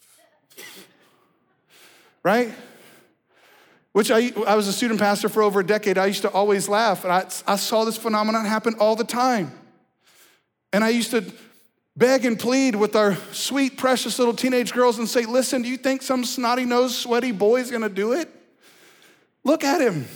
Right? 2.22 2.52
Which 3.94 4.10
I, 4.10 4.32
I 4.44 4.56
was 4.56 4.66
a 4.66 4.72
student 4.72 4.98
pastor 4.98 5.28
for 5.28 5.40
over 5.40 5.60
a 5.60 5.64
decade. 5.64 5.98
I 5.98 6.06
used 6.06 6.22
to 6.22 6.30
always 6.30 6.68
laugh, 6.68 7.04
and 7.04 7.12
I, 7.12 7.26
I 7.46 7.54
saw 7.54 7.84
this 7.84 7.96
phenomenon 7.96 8.44
happen 8.44 8.74
all 8.80 8.96
the 8.96 9.04
time. 9.04 9.52
And 10.72 10.82
I 10.82 10.88
used 10.88 11.12
to 11.12 11.24
beg 11.96 12.24
and 12.24 12.36
plead 12.36 12.74
with 12.74 12.96
our 12.96 13.16
sweet, 13.30 13.78
precious 13.78 14.18
little 14.18 14.34
teenage 14.34 14.72
girls 14.72 14.98
and 14.98 15.08
say, 15.08 15.26
Listen, 15.26 15.62
do 15.62 15.68
you 15.68 15.76
think 15.76 16.02
some 16.02 16.24
snotty 16.24 16.64
nosed, 16.64 16.96
sweaty 16.96 17.30
boy 17.30 17.60
is 17.60 17.70
gonna 17.70 17.88
do 17.88 18.14
it? 18.14 18.28
Look 19.44 19.62
at 19.62 19.80
him. 19.80 20.08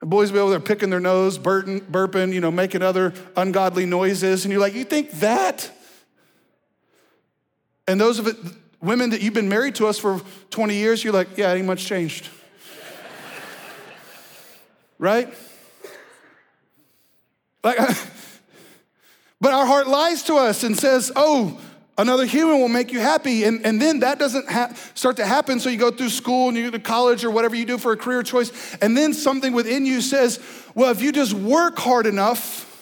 The 0.00 0.06
boys 0.06 0.30
be 0.30 0.38
over 0.38 0.50
there 0.50 0.60
picking 0.60 0.90
their 0.90 1.00
nose, 1.00 1.38
burping, 1.38 1.80
burping, 1.80 2.34
you 2.34 2.42
know, 2.42 2.50
making 2.50 2.82
other 2.82 3.14
ungodly 3.34 3.86
noises, 3.86 4.44
and 4.44 4.52
you're 4.52 4.60
like, 4.60 4.74
you 4.74 4.84
think 4.84 5.10
that? 5.20 5.70
And 7.86 7.98
those 7.98 8.18
of 8.18 8.26
it, 8.26 8.36
women 8.80 9.10
that 9.10 9.20
you've 9.20 9.34
been 9.34 9.48
married 9.48 9.74
to 9.76 9.86
us 9.86 9.98
for 9.98 10.20
20 10.50 10.74
years, 10.74 11.02
you're 11.02 11.12
like, 11.12 11.36
yeah, 11.36 11.52
ain't 11.52 11.66
much 11.66 11.86
changed. 11.86 12.28
right? 14.98 15.32
Like, 17.64 17.78
but 19.40 19.52
our 19.52 19.66
heart 19.66 19.88
lies 19.88 20.22
to 20.24 20.34
us 20.34 20.64
and 20.64 20.78
says, 20.78 21.10
oh, 21.16 21.60
Another 21.98 22.26
human 22.26 22.60
will 22.60 22.68
make 22.68 22.92
you 22.92 23.00
happy. 23.00 23.42
And, 23.42 23.66
and 23.66 23.82
then 23.82 24.00
that 24.00 24.20
doesn't 24.20 24.48
ha- 24.48 24.72
start 24.94 25.16
to 25.16 25.26
happen. 25.26 25.58
So 25.58 25.68
you 25.68 25.78
go 25.78 25.90
through 25.90 26.10
school 26.10 26.46
and 26.46 26.56
you 26.56 26.70
go 26.70 26.70
to 26.70 26.78
college 26.78 27.24
or 27.24 27.30
whatever 27.32 27.56
you 27.56 27.64
do 27.64 27.76
for 27.76 27.90
a 27.90 27.96
career 27.96 28.22
choice. 28.22 28.76
And 28.80 28.96
then 28.96 29.12
something 29.12 29.52
within 29.52 29.84
you 29.84 30.00
says, 30.00 30.38
well, 30.76 30.92
if 30.92 31.02
you 31.02 31.10
just 31.10 31.32
work 31.32 31.76
hard 31.76 32.06
enough, 32.06 32.77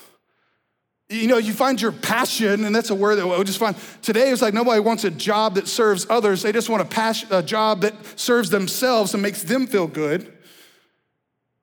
you 1.08 1.28
know, 1.28 1.38
you 1.38 1.52
find 1.52 1.80
your 1.80 1.92
passion, 1.92 2.64
and 2.64 2.74
that's 2.74 2.90
a 2.90 2.94
word 2.94 3.16
that 3.16 3.26
we 3.26 3.44
just 3.44 3.58
find. 3.58 3.76
Today, 4.02 4.30
it's 4.30 4.42
like 4.42 4.54
nobody 4.54 4.80
wants 4.80 5.04
a 5.04 5.10
job 5.10 5.54
that 5.54 5.68
serves 5.68 6.04
others. 6.10 6.42
They 6.42 6.50
just 6.52 6.68
want 6.68 6.82
a, 6.82 6.84
passion, 6.84 7.28
a 7.30 7.42
job 7.42 7.82
that 7.82 7.94
serves 8.18 8.50
themselves 8.50 9.14
and 9.14 9.22
makes 9.22 9.42
them 9.42 9.66
feel 9.66 9.86
good. 9.86 10.32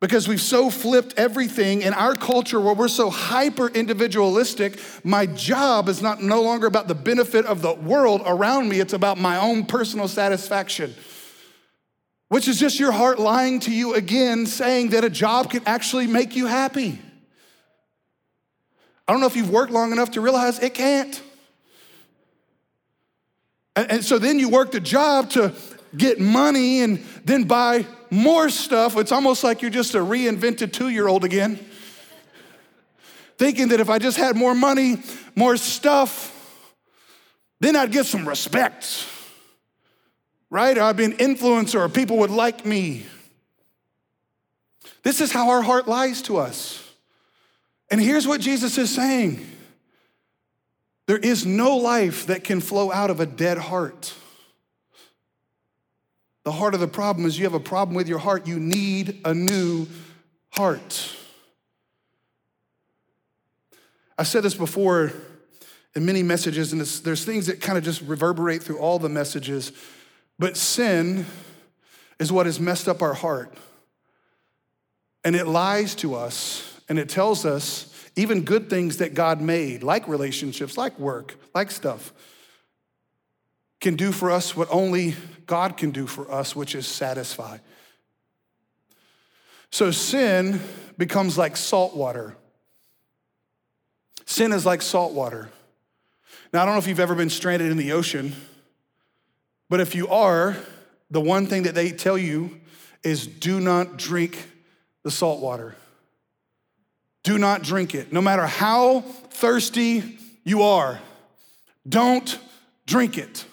because 0.03 0.27
we've 0.27 0.41
so 0.41 0.69
flipped 0.69 1.13
everything 1.17 1.81
in 1.81 1.93
our 1.93 2.13
culture 2.13 2.59
where 2.59 2.73
we're 2.73 2.89
so 2.89 3.09
hyper 3.09 3.69
individualistic 3.69 4.77
my 5.05 5.25
job 5.25 5.87
is 5.87 6.01
not 6.01 6.21
no 6.21 6.41
longer 6.41 6.67
about 6.67 6.89
the 6.89 6.95
benefit 6.95 7.45
of 7.45 7.61
the 7.61 7.73
world 7.73 8.21
around 8.25 8.67
me 8.67 8.81
it's 8.81 8.91
about 8.91 9.17
my 9.17 9.37
own 9.37 9.65
personal 9.65 10.09
satisfaction 10.09 10.93
which 12.27 12.49
is 12.49 12.59
just 12.59 12.81
your 12.81 12.91
heart 12.91 13.17
lying 13.17 13.61
to 13.61 13.71
you 13.71 13.93
again 13.93 14.45
saying 14.45 14.89
that 14.89 15.05
a 15.05 15.09
job 15.09 15.49
can 15.49 15.63
actually 15.65 16.05
make 16.05 16.35
you 16.35 16.47
happy 16.47 16.99
i 19.07 19.11
don't 19.11 19.21
know 19.21 19.27
if 19.27 19.35
you've 19.35 19.49
worked 19.49 19.71
long 19.71 19.91
enough 19.91 20.11
to 20.11 20.21
realize 20.21 20.59
it 20.59 20.73
can't 20.73 21.21
and, 23.75 23.91
and 23.91 24.05
so 24.05 24.19
then 24.19 24.39
you 24.39 24.49
work 24.49 24.71
the 24.71 24.79
job 24.79 25.29
to 25.31 25.53
get 25.95 26.19
money 26.19 26.81
and 26.81 27.03
then 27.25 27.43
buy 27.43 27.85
more 28.09 28.49
stuff. 28.49 28.97
It's 28.97 29.11
almost 29.11 29.43
like 29.43 29.61
you're 29.61 29.71
just 29.71 29.95
a 29.95 29.99
reinvented 29.99 30.73
two 30.73 30.89
year 30.89 31.07
old 31.07 31.23
again. 31.23 31.59
Thinking 33.37 33.69
that 33.69 33.79
if 33.79 33.89
I 33.89 33.99
just 33.99 34.17
had 34.17 34.35
more 34.35 34.53
money, 34.53 34.97
more 35.35 35.57
stuff, 35.57 36.29
then 37.59 37.75
I'd 37.75 37.91
get 37.91 38.05
some 38.05 38.27
respect, 38.27 39.07
right? 40.49 40.77
Or 40.77 40.83
I'd 40.83 40.97
be 40.97 41.05
an 41.05 41.13
influencer, 41.13 41.79
or 41.79 41.89
people 41.89 42.17
would 42.17 42.29
like 42.29 42.65
me. 42.65 43.05
This 45.01 45.19
is 45.19 45.31
how 45.31 45.49
our 45.49 45.61
heart 45.61 45.87
lies 45.87 46.21
to 46.23 46.37
us. 46.37 46.82
And 47.93 48.01
here's 48.01 48.27
what 48.27 48.41
Jesus 48.41 48.79
is 48.79 48.89
saying 48.89 49.45
there 51.05 51.19
is 51.19 51.45
no 51.45 51.77
life 51.77 52.25
that 52.25 52.43
can 52.43 52.59
flow 52.59 52.91
out 52.91 53.11
of 53.11 53.19
a 53.19 53.27
dead 53.27 53.59
heart. 53.59 54.15
The 56.43 56.53
heart 56.53 56.73
of 56.73 56.79
the 56.79 56.87
problem 56.87 57.27
is 57.27 57.37
you 57.37 57.43
have 57.45 57.53
a 57.53 57.59
problem 57.59 57.95
with 57.95 58.07
your 58.07 58.17
heart. 58.17 58.47
You 58.47 58.59
need 58.59 59.21
a 59.23 59.35
new 59.35 59.85
heart. 60.49 61.15
I've 64.17 64.25
said 64.27 64.41
this 64.41 64.55
before 64.55 65.13
in 65.93 66.03
many 66.03 66.23
messages, 66.23 66.73
and 66.73 66.81
there's 66.81 67.23
things 67.23 67.45
that 67.45 67.61
kind 67.61 67.77
of 67.77 67.83
just 67.83 68.01
reverberate 68.01 68.63
through 68.63 68.79
all 68.79 68.97
the 68.97 69.07
messages, 69.07 69.71
but 70.39 70.57
sin 70.57 71.27
is 72.17 72.31
what 72.31 72.47
has 72.47 72.59
messed 72.59 72.87
up 72.87 73.03
our 73.03 73.13
heart. 73.13 73.55
And 75.23 75.35
it 75.35 75.45
lies 75.45 75.93
to 75.97 76.15
us, 76.15 76.72
and 76.89 76.99
it 76.99 77.09
tells 77.09 77.45
us 77.45 77.89
even 78.15 78.43
good 78.43 78.69
things 78.69 78.97
that 78.97 79.13
God 79.13 79.41
made, 79.41 79.83
like 79.83 80.07
relationships, 80.07 80.77
like 80.77 80.97
work, 80.99 81.35
like 81.55 81.71
stuff, 81.71 82.13
can 83.81 83.95
do 83.95 84.11
for 84.11 84.31
us 84.31 84.55
what 84.55 84.67
only 84.71 85.15
God 85.45 85.77
can 85.77 85.91
do 85.91 86.07
for 86.07 86.31
us, 86.31 86.55
which 86.55 86.75
is 86.75 86.87
satisfy. 86.87 87.57
So 89.71 89.91
sin 89.91 90.61
becomes 90.97 91.37
like 91.37 91.57
salt 91.57 91.95
water. 91.95 92.35
Sin 94.25 94.53
is 94.53 94.65
like 94.65 94.81
salt 94.81 95.13
water. 95.13 95.49
Now, 96.53 96.61
I 96.61 96.65
don't 96.65 96.75
know 96.75 96.79
if 96.79 96.87
you've 96.87 96.99
ever 96.99 97.15
been 97.15 97.31
stranded 97.31 97.71
in 97.71 97.77
the 97.77 97.91
ocean, 97.93 98.35
but 99.69 99.79
if 99.79 99.95
you 99.95 100.07
are, 100.07 100.55
the 101.09 101.19
one 101.19 101.47
thing 101.47 101.63
that 101.63 101.75
they 101.75 101.91
tell 101.91 102.17
you 102.17 102.61
is 103.03 103.25
do 103.25 103.59
not 103.59 103.97
drink 103.97 104.49
the 105.01 105.11
salt 105.11 105.41
water. 105.41 105.75
Do 107.23 107.37
not 107.37 107.63
drink 107.63 107.95
it. 107.95 108.11
No 108.11 108.21
matter 108.21 108.45
how 108.45 109.01
thirsty 109.01 110.19
you 110.43 110.63
are, 110.63 110.99
don't 111.87 112.37
drink 112.85 113.17
it. 113.17 113.45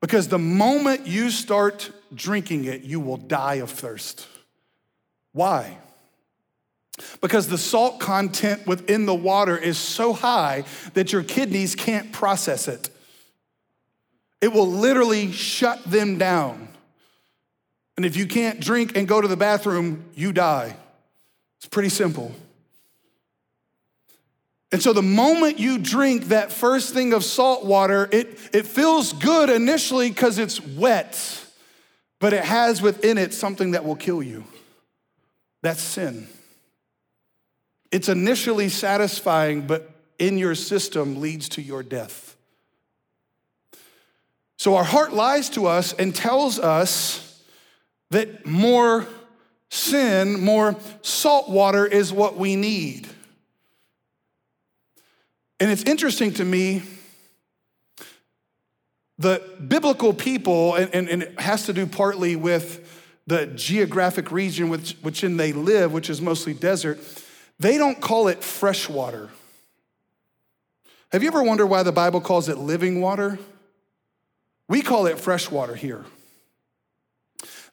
Because 0.00 0.28
the 0.28 0.38
moment 0.38 1.06
you 1.06 1.30
start 1.30 1.90
drinking 2.14 2.64
it, 2.64 2.82
you 2.82 3.00
will 3.00 3.16
die 3.16 3.56
of 3.56 3.70
thirst. 3.70 4.26
Why? 5.32 5.78
Because 7.20 7.48
the 7.48 7.58
salt 7.58 8.00
content 8.00 8.66
within 8.66 9.06
the 9.06 9.14
water 9.14 9.56
is 9.56 9.78
so 9.78 10.12
high 10.12 10.64
that 10.94 11.12
your 11.12 11.22
kidneys 11.22 11.74
can't 11.74 12.12
process 12.12 12.68
it. 12.68 12.90
It 14.40 14.52
will 14.52 14.66
literally 14.66 15.32
shut 15.32 15.82
them 15.84 16.18
down. 16.18 16.68
And 17.96 18.04
if 18.04 18.16
you 18.16 18.26
can't 18.26 18.60
drink 18.60 18.96
and 18.96 19.06
go 19.06 19.20
to 19.20 19.28
the 19.28 19.36
bathroom, 19.36 20.04
you 20.14 20.32
die. 20.32 20.76
It's 21.62 21.68
pretty 21.68 21.90
simple. 21.90 22.34
And 24.72 24.82
so 24.82 24.92
the 24.92 25.00
moment 25.00 25.60
you 25.60 25.78
drink 25.78 26.24
that 26.24 26.50
first 26.50 26.92
thing 26.92 27.12
of 27.12 27.22
salt 27.22 27.64
water, 27.64 28.08
it, 28.10 28.36
it 28.52 28.66
feels 28.66 29.12
good 29.12 29.48
initially 29.48 30.08
because 30.08 30.38
it's 30.38 30.60
wet, 30.60 31.46
but 32.18 32.32
it 32.32 32.42
has 32.42 32.82
within 32.82 33.16
it 33.16 33.32
something 33.32 33.70
that 33.72 33.84
will 33.84 33.94
kill 33.94 34.24
you. 34.24 34.42
That's 35.62 35.80
sin. 35.80 36.26
It's 37.92 38.08
initially 38.08 38.68
satisfying, 38.68 39.68
but 39.68 39.88
in 40.18 40.38
your 40.38 40.56
system 40.56 41.20
leads 41.20 41.48
to 41.50 41.62
your 41.62 41.84
death. 41.84 42.34
So 44.56 44.74
our 44.74 44.84
heart 44.84 45.12
lies 45.12 45.48
to 45.50 45.68
us 45.68 45.92
and 45.92 46.12
tells 46.12 46.58
us 46.58 47.40
that 48.10 48.46
more 48.46 49.06
sin, 49.72 50.38
more 50.38 50.76
salt 51.00 51.48
water 51.48 51.86
is 51.86 52.12
what 52.12 52.36
we 52.36 52.56
need. 52.56 53.08
And 55.58 55.70
it's 55.70 55.82
interesting 55.84 56.34
to 56.34 56.44
me, 56.44 56.82
the 59.18 59.42
biblical 59.66 60.12
people, 60.12 60.74
and, 60.74 60.94
and, 60.94 61.08
and, 61.08 61.22
it 61.22 61.40
has 61.40 61.64
to 61.66 61.72
do 61.72 61.86
partly 61.86 62.36
with 62.36 63.00
the 63.26 63.46
geographic 63.46 64.30
region 64.30 64.68
which, 64.68 64.92
which 65.00 65.24
in 65.24 65.38
they 65.38 65.54
live, 65.54 65.90
which 65.90 66.10
is 66.10 66.20
mostly 66.20 66.52
desert, 66.52 66.98
they 67.58 67.78
don't 67.78 68.00
call 68.00 68.28
it 68.28 68.44
fresh 68.44 68.90
water. 68.90 69.30
Have 71.12 71.22
you 71.22 71.28
ever 71.28 71.42
wondered 71.42 71.68
why 71.68 71.82
the 71.82 71.92
Bible 71.92 72.20
calls 72.20 72.50
it 72.50 72.58
living 72.58 73.00
water? 73.00 73.38
We 74.68 74.82
call 74.82 75.06
it 75.06 75.18
fresh 75.18 75.50
water 75.50 75.74
here. 75.74 76.04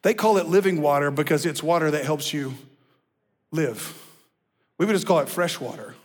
They 0.01 0.13
call 0.13 0.37
it 0.37 0.47
living 0.47 0.81
water 0.81 1.11
because 1.11 1.45
it's 1.45 1.61
water 1.61 1.91
that 1.91 2.05
helps 2.05 2.33
you 2.33 2.53
live. 3.51 3.93
We 4.77 4.85
would 4.85 4.93
just 4.93 5.07
call 5.07 5.19
it 5.19 5.29
fresh 5.29 5.59
water. 5.59 5.95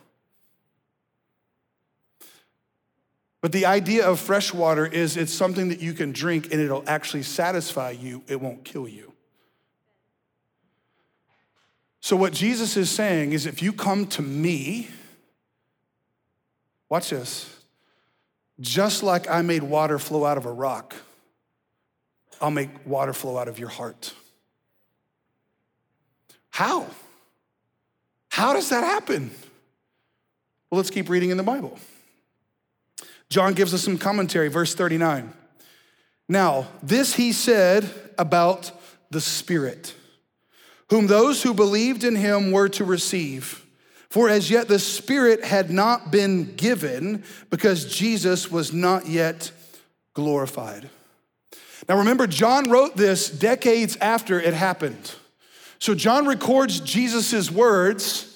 But 3.41 3.51
the 3.51 3.67
idea 3.67 4.05
of 4.07 4.19
fresh 4.19 4.53
water 4.53 4.85
is 4.85 5.17
it's 5.17 5.31
something 5.31 5.69
that 5.69 5.79
you 5.79 5.93
can 5.93 6.11
drink 6.11 6.51
and 6.51 6.59
it'll 6.59 6.83
actually 6.87 7.23
satisfy 7.23 7.91
you, 7.91 8.23
it 8.27 8.41
won't 8.41 8.65
kill 8.65 8.87
you. 8.87 9.13
So, 12.01 12.15
what 12.15 12.33
Jesus 12.33 12.75
is 12.75 12.89
saying 12.89 13.33
is 13.33 13.45
if 13.45 13.61
you 13.61 13.71
come 13.71 14.07
to 14.07 14.21
me, 14.21 14.89
watch 16.89 17.11
this, 17.11 17.63
just 18.59 19.03
like 19.03 19.29
I 19.29 19.41
made 19.41 19.63
water 19.63 19.99
flow 19.99 20.25
out 20.25 20.37
of 20.37 20.45
a 20.45 20.51
rock, 20.51 20.95
I'll 22.41 22.51
make 22.51 22.69
water 22.85 23.13
flow 23.13 23.37
out 23.37 23.47
of 23.47 23.59
your 23.59 23.69
heart. 23.69 24.13
How? 26.49 26.87
How 28.29 28.53
does 28.53 28.69
that 28.69 28.83
happen? 28.83 29.31
Well, 30.69 30.77
let's 30.77 30.89
keep 30.89 31.09
reading 31.09 31.29
in 31.29 31.37
the 31.37 31.43
Bible. 31.43 31.77
John 33.29 33.53
gives 33.53 33.73
us 33.73 33.83
some 33.83 33.97
commentary, 33.97 34.49
verse 34.49 34.75
39. 34.75 35.33
Now, 36.27 36.67
this 36.81 37.15
he 37.15 37.31
said 37.31 37.89
about 38.17 38.71
the 39.09 39.21
Spirit, 39.21 39.93
whom 40.89 41.07
those 41.07 41.43
who 41.43 41.53
believed 41.53 42.03
in 42.03 42.15
him 42.15 42.51
were 42.51 42.69
to 42.69 42.83
receive. 42.85 43.65
For 44.09 44.29
as 44.29 44.49
yet 44.49 44.67
the 44.67 44.79
Spirit 44.79 45.43
had 45.43 45.69
not 45.69 46.11
been 46.11 46.55
given 46.55 47.23
because 47.49 47.93
Jesus 47.93 48.49
was 48.49 48.71
not 48.71 49.07
yet 49.07 49.51
glorified. 50.13 50.89
Now 51.87 51.97
remember, 51.99 52.27
John 52.27 52.69
wrote 52.69 52.95
this 52.97 53.29
decades 53.29 53.95
after 53.97 54.39
it 54.39 54.53
happened. 54.53 55.15
So 55.79 55.93
John 55.93 56.25
records 56.25 56.79
Jesus' 56.79 57.51
words 57.51 58.31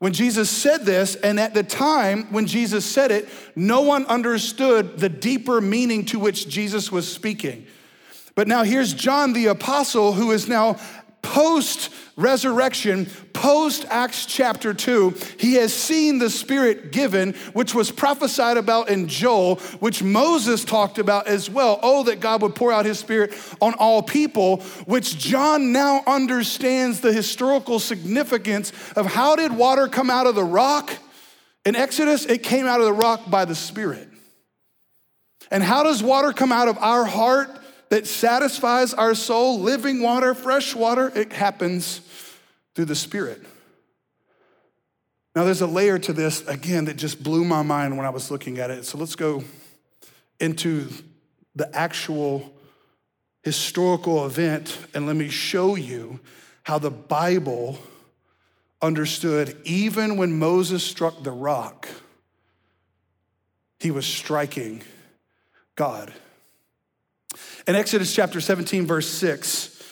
when 0.00 0.12
Jesus 0.12 0.50
said 0.50 0.86
this, 0.86 1.14
and 1.14 1.38
at 1.38 1.52
the 1.52 1.62
time 1.62 2.32
when 2.32 2.46
Jesus 2.46 2.84
said 2.84 3.10
it, 3.10 3.28
no 3.54 3.82
one 3.82 4.06
understood 4.06 4.98
the 4.98 5.10
deeper 5.10 5.60
meaning 5.60 6.06
to 6.06 6.18
which 6.18 6.48
Jesus 6.48 6.90
was 6.90 7.10
speaking. 7.10 7.66
But 8.34 8.48
now 8.48 8.62
here's 8.62 8.94
John 8.94 9.34
the 9.34 9.46
apostle 9.46 10.12
who 10.14 10.30
is 10.30 10.48
now 10.48 10.78
post 11.22 11.90
resurrection, 12.16 13.06
post 13.32 13.86
Acts 13.88 14.26
chapter 14.26 14.74
2, 14.74 15.14
he 15.38 15.54
has 15.54 15.72
seen 15.72 16.18
the 16.18 16.30
Spirit 16.30 16.92
given, 16.92 17.32
which 17.52 17.74
was 17.74 17.90
prophesied 17.90 18.56
about 18.56 18.90
in 18.90 19.08
Joel, 19.08 19.56
which 19.80 20.02
Moses 20.02 20.64
talked 20.64 20.98
about 20.98 21.26
as 21.26 21.48
well. 21.48 21.80
Oh, 21.82 22.02
that 22.04 22.20
God 22.20 22.42
would 22.42 22.54
pour 22.54 22.72
out 22.72 22.84
his 22.84 22.98
Spirit 22.98 23.34
on 23.60 23.74
all 23.74 24.02
people, 24.02 24.58
which 24.86 25.18
John 25.18 25.72
now 25.72 26.02
understands 26.06 27.00
the 27.00 27.12
historical 27.12 27.78
significance 27.78 28.72
of 28.96 29.06
how 29.06 29.36
did 29.36 29.52
water 29.52 29.88
come 29.88 30.10
out 30.10 30.26
of 30.26 30.34
the 30.34 30.44
rock? 30.44 30.92
In 31.64 31.76
Exodus, 31.76 32.26
it 32.26 32.42
came 32.42 32.66
out 32.66 32.80
of 32.80 32.86
the 32.86 32.92
rock 32.92 33.30
by 33.30 33.44
the 33.44 33.54
Spirit. 33.54 34.08
And 35.50 35.62
how 35.62 35.82
does 35.82 36.02
water 36.02 36.32
come 36.32 36.52
out 36.52 36.68
of 36.68 36.78
our 36.78 37.04
heart? 37.04 37.59
That 37.90 38.06
satisfies 38.06 38.94
our 38.94 39.14
soul, 39.14 39.60
living 39.60 40.00
water, 40.00 40.34
fresh 40.34 40.74
water, 40.74 41.12
it 41.14 41.32
happens 41.32 42.00
through 42.74 42.86
the 42.86 42.94
Spirit. 42.94 43.42
Now, 45.34 45.44
there's 45.44 45.60
a 45.60 45.66
layer 45.66 45.98
to 45.98 46.12
this, 46.12 46.46
again, 46.48 46.86
that 46.86 46.96
just 46.96 47.22
blew 47.22 47.44
my 47.44 47.62
mind 47.62 47.96
when 47.96 48.06
I 48.06 48.10
was 48.10 48.30
looking 48.30 48.58
at 48.58 48.70
it. 48.70 48.84
So 48.84 48.98
let's 48.98 49.14
go 49.14 49.44
into 50.40 50.88
the 51.54 51.74
actual 51.76 52.52
historical 53.42 54.26
event 54.26 54.76
and 54.94 55.06
let 55.06 55.16
me 55.16 55.28
show 55.28 55.74
you 55.74 56.20
how 56.62 56.78
the 56.78 56.90
Bible 56.90 57.78
understood 58.82 59.56
even 59.64 60.16
when 60.16 60.38
Moses 60.38 60.82
struck 60.82 61.22
the 61.22 61.30
rock, 61.30 61.88
he 63.78 63.90
was 63.90 64.06
striking 64.06 64.82
God. 65.74 66.12
In 67.66 67.76
Exodus 67.76 68.14
chapter 68.14 68.40
17, 68.40 68.86
verse 68.86 69.08
6, 69.08 69.82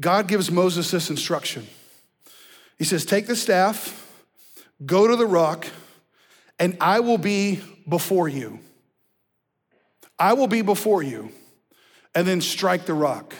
God 0.00 0.28
gives 0.28 0.50
Moses 0.50 0.90
this 0.90 1.10
instruction. 1.10 1.66
He 2.78 2.84
says, 2.84 3.04
Take 3.04 3.26
the 3.26 3.36
staff, 3.36 4.20
go 4.84 5.06
to 5.06 5.16
the 5.16 5.26
rock, 5.26 5.66
and 6.58 6.76
I 6.80 7.00
will 7.00 7.18
be 7.18 7.60
before 7.88 8.28
you. 8.28 8.60
I 10.18 10.32
will 10.32 10.48
be 10.48 10.62
before 10.62 11.02
you, 11.02 11.30
and 12.14 12.26
then 12.26 12.40
strike 12.40 12.86
the 12.86 12.94
rock. 12.94 13.34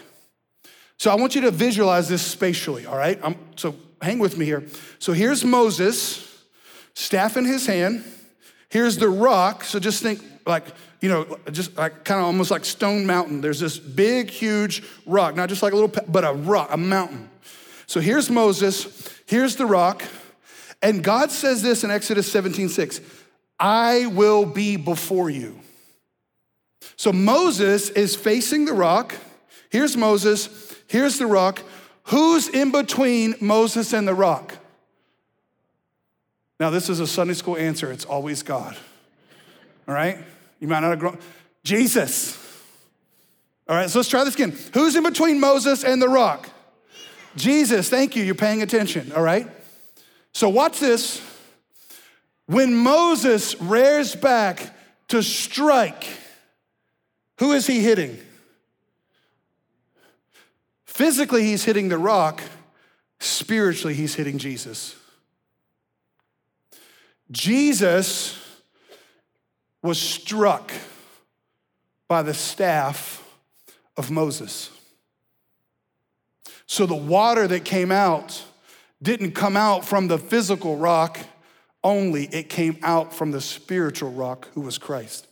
So 0.99 1.11
I 1.11 1.15
want 1.15 1.35
you 1.35 1.43
to 1.43 1.51
visualize 1.51 2.09
this 2.09 2.23
spatially, 2.23 2.87
all 2.87 2.97
right? 2.97 3.19
I'm, 3.23 3.37
so 3.57 3.75
hang 4.03 4.19
with 4.19 4.37
me 4.37 4.45
here. 4.45 4.65
So 4.99 5.13
here's 5.13 5.45
Moses, 5.45 6.45
staff 6.95 7.37
in 7.37 7.45
his 7.45 7.67
hand. 7.67 8.05
Here's 8.69 8.99
the 8.99 9.09
rock. 9.09 9.65
So 9.65 9.79
just 9.79 10.03
think 10.03 10.21
like, 10.47 10.65
you 11.01 11.09
know, 11.09 11.39
just 11.53 11.77
like 11.77 12.05
kind 12.05 12.21
of 12.21 12.27
almost 12.27 12.51
like 12.51 12.65
Stone 12.65 13.07
Mountain. 13.07 13.41
There's 13.41 13.61
this 13.61 13.79
big, 13.79 14.31
huge 14.31 14.83
rock, 15.07 15.37
not 15.37 15.49
just 15.49 15.63
like 15.63 15.73
a 15.73 15.77
little, 15.77 16.03
but 16.09 16.25
a 16.25 16.33
rock, 16.33 16.69
a 16.73 16.77
mountain. 16.77 17.29
So 17.87 18.01
here's 18.01 18.29
Moses, 18.31 19.09
here's 19.27 19.57
the 19.57 19.67
rock. 19.67 20.03
And 20.83 21.03
God 21.03 21.31
says 21.31 21.63
this 21.63 21.85
in 21.85 21.91
Exodus 21.91 22.31
17 22.31 22.69
6 22.69 23.01
I 23.59 24.07
will 24.07 24.45
be 24.45 24.77
before 24.77 25.31
you. 25.31 25.59
So 26.97 27.13
Moses 27.13 27.91
is 27.91 28.15
facing 28.17 28.65
the 28.65 28.73
rock. 28.73 29.15
Here's 29.71 29.97
Moses, 29.97 30.75
here's 30.87 31.19
the 31.19 31.27
rock. 31.27 31.63
Who's 32.05 32.49
in 32.49 32.73
between 32.73 33.35
Moses 33.41 33.93
and 33.93 34.09
the 34.09 34.15
rock? 34.15 34.55
Now, 36.59 36.71
this 36.71 36.89
is 36.89 36.99
a 37.01 37.07
Sunday 37.07 37.35
school 37.35 37.57
answer. 37.57 37.93
It's 37.93 38.05
always 38.05 38.43
God. 38.43 38.77
All 39.87 39.95
right? 39.95 40.19
You 40.61 40.69
might 40.69 40.81
not 40.81 40.91
have 40.91 40.99
grown. 40.99 41.19
Jesus. 41.65 42.37
All 43.69 43.77
right, 43.77 43.91
so 43.91 43.99
let's 43.99 44.09
try 44.09 44.25
this 44.25 44.35
again. 44.35 44.57
Who's 44.73 44.97
in 44.97 45.03
between 45.03 45.41
Moses 45.41 45.85
and 45.85 46.01
the 46.01 46.09
rock? 46.09 46.49
Jesus. 47.37 47.89
Thank 47.89 48.17
you. 48.17 48.25
You're 48.25 48.35
paying 48.35 48.63
attention. 48.63 49.13
All 49.13 49.23
right? 49.23 49.47
So, 50.33 50.49
watch 50.49 50.81
this. 50.81 51.23
When 52.47 52.75
Moses 52.75 53.61
rears 53.61 54.15
back 54.15 54.75
to 55.09 55.23
strike, 55.23 56.07
who 57.39 57.53
is 57.53 57.67
he 57.67 57.81
hitting? 57.81 58.19
Physically, 60.87 61.45
he's 61.45 61.65
hitting 61.65 61.91
the 61.91 61.99
rock. 61.99 62.43
Spiritually, 63.21 63.95
he's 63.95 64.15
hitting 64.15 64.39
Jesus. 64.39 64.97
Jesus 67.31 68.48
was 69.83 70.01
struck 70.01 70.73
by 72.09 72.23
the 72.23 72.35
staff 72.35 73.25
of 73.97 74.11
Moses. 74.11 74.71
So 76.67 76.87
the 76.87 76.95
water 76.95 77.47
that 77.49 77.65
came 77.65 77.91
out 77.91 78.45
didn't 79.03 79.33
come 79.33 79.57
out 79.57 79.85
from 79.85 80.09
the 80.09 80.19
physical 80.19 80.77
rock 80.77 81.19
only, 81.85 82.25
it 82.27 82.49
came 82.49 82.79
out 82.83 83.15
from 83.15 83.31
the 83.31 83.41
spiritual 83.41 84.11
rock 84.11 84.49
who 84.55 84.61
was 84.61 84.79
Christ. 84.79 85.27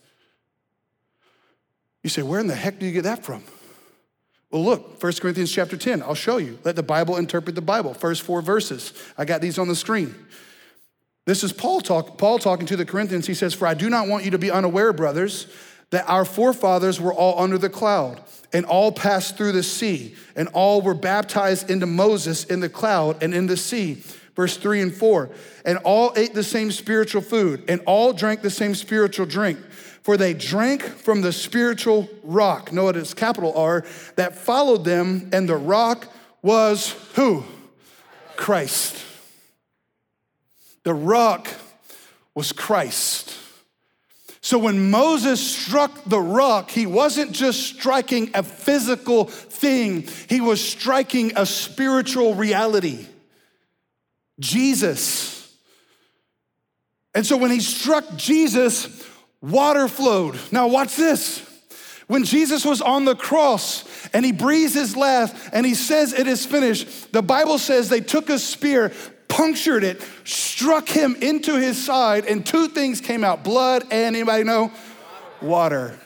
You 2.03 2.09
say, 2.09 2.21
where 2.21 2.39
in 2.39 2.47
the 2.47 2.55
heck 2.55 2.79
do 2.79 2.85
you 2.85 2.93
get 2.93 3.03
that 3.03 3.25
from? 3.25 3.43
Well, 4.49 4.63
look, 4.63 5.03
1 5.03 5.13
Corinthians 5.19 5.51
chapter 5.51 5.75
10, 5.75 6.01
I'll 6.01 6.15
show 6.15 6.37
you. 6.37 6.57
Let 6.63 6.77
the 6.77 6.83
Bible 6.83 7.17
interpret 7.17 7.55
the 7.55 7.61
Bible. 7.61 7.93
First 7.93 8.21
four 8.21 8.41
verses. 8.41 8.93
I 9.17 9.25
got 9.25 9.41
these 9.41 9.59
on 9.59 9.67
the 9.67 9.75
screen. 9.75 10.15
This 11.27 11.43
is 11.43 11.51
Paul, 11.51 11.81
talk, 11.81 12.17
Paul 12.17 12.39
talking 12.39 12.65
to 12.67 12.77
the 12.77 12.85
Corinthians. 12.85 13.27
He 13.27 13.33
says, 13.33 13.53
For 13.53 13.67
I 13.67 13.73
do 13.73 13.89
not 13.89 14.07
want 14.07 14.23
you 14.23 14.31
to 14.31 14.37
be 14.37 14.49
unaware, 14.49 14.93
brothers, 14.93 15.47
that 15.89 16.07
our 16.07 16.23
forefathers 16.23 17.01
were 17.01 17.13
all 17.13 17.37
under 17.37 17.57
the 17.57 17.69
cloud, 17.69 18.21
and 18.53 18.65
all 18.65 18.93
passed 18.93 19.35
through 19.35 19.51
the 19.51 19.61
sea, 19.61 20.15
and 20.37 20.47
all 20.53 20.81
were 20.81 20.93
baptized 20.93 21.69
into 21.69 21.85
Moses 21.85 22.45
in 22.45 22.61
the 22.61 22.69
cloud 22.69 23.21
and 23.21 23.33
in 23.33 23.45
the 23.45 23.57
sea. 23.57 24.01
Verse 24.37 24.55
3 24.55 24.83
and 24.83 24.95
4. 24.95 25.29
And 25.65 25.79
all 25.79 26.13
ate 26.15 26.33
the 26.33 26.45
same 26.45 26.71
spiritual 26.71 27.21
food, 27.21 27.65
and 27.67 27.81
all 27.85 28.13
drank 28.13 28.41
the 28.41 28.49
same 28.49 28.73
spiritual 28.73 29.25
drink 29.25 29.59
for 30.01 30.15
they 30.15 30.33
drank 30.33 30.83
from 30.83 31.19
the 31.19 31.33
spiritual 31.33 32.07
rock, 32.23 32.71
notice 32.71 33.13
capital 33.13 33.53
R, 33.57 33.85
that 34.15 34.37
followed 34.37 34.85
them, 34.85 35.29
and 35.33 35.49
the 35.49 35.57
rock 35.57 36.07
was 36.41 36.95
who? 37.15 37.43
Christ. 38.37 39.03
The 40.87 40.93
rock 40.93 41.49
was 42.33 42.53
Christ. 42.53 43.35
So 44.39 44.57
when 44.57 44.89
Moses 44.89 45.45
struck 45.45 46.05
the 46.05 46.21
rock, 46.21 46.71
he 46.71 46.85
wasn't 46.85 47.33
just 47.33 47.61
striking 47.63 48.31
a 48.33 48.41
physical 48.41 49.25
thing, 49.25 50.07
he 50.29 50.39
was 50.39 50.63
striking 50.63 51.33
a 51.35 51.45
spiritual 51.45 52.35
reality. 52.35 53.05
Jesus. 54.39 55.53
And 57.13 57.25
so 57.25 57.35
when 57.35 57.51
he 57.51 57.59
struck 57.59 58.15
Jesus, 58.15 59.05
water 59.41 59.89
flowed. 59.89 60.39
Now, 60.53 60.67
watch 60.67 60.95
this. 60.95 61.45
When 62.07 62.23
Jesus 62.23 62.63
was 62.63 62.81
on 62.81 63.03
the 63.03 63.13
cross 63.13 63.83
and 64.13 64.23
he 64.23 64.31
breathes 64.31 64.73
his 64.73 64.95
last 64.95 65.35
and 65.51 65.65
he 65.65 65.75
says, 65.75 66.13
It 66.13 66.27
is 66.27 66.45
finished, 66.45 67.11
the 67.11 67.21
Bible 67.21 67.57
says 67.57 67.89
they 67.89 67.99
took 67.99 68.29
a 68.29 68.39
spear, 68.39 68.93
punctured 69.27 69.83
it, 69.83 70.01
struck 70.23 70.87
him 70.87 71.15
into 71.21 71.55
his 71.55 71.83
side, 71.83 72.25
and 72.25 72.45
two 72.45 72.67
things 72.67 73.01
came 73.01 73.23
out 73.23 73.43
blood 73.43 73.83
and 73.83 74.15
anybody 74.15 74.43
know? 74.43 74.71
Water. 75.41 75.97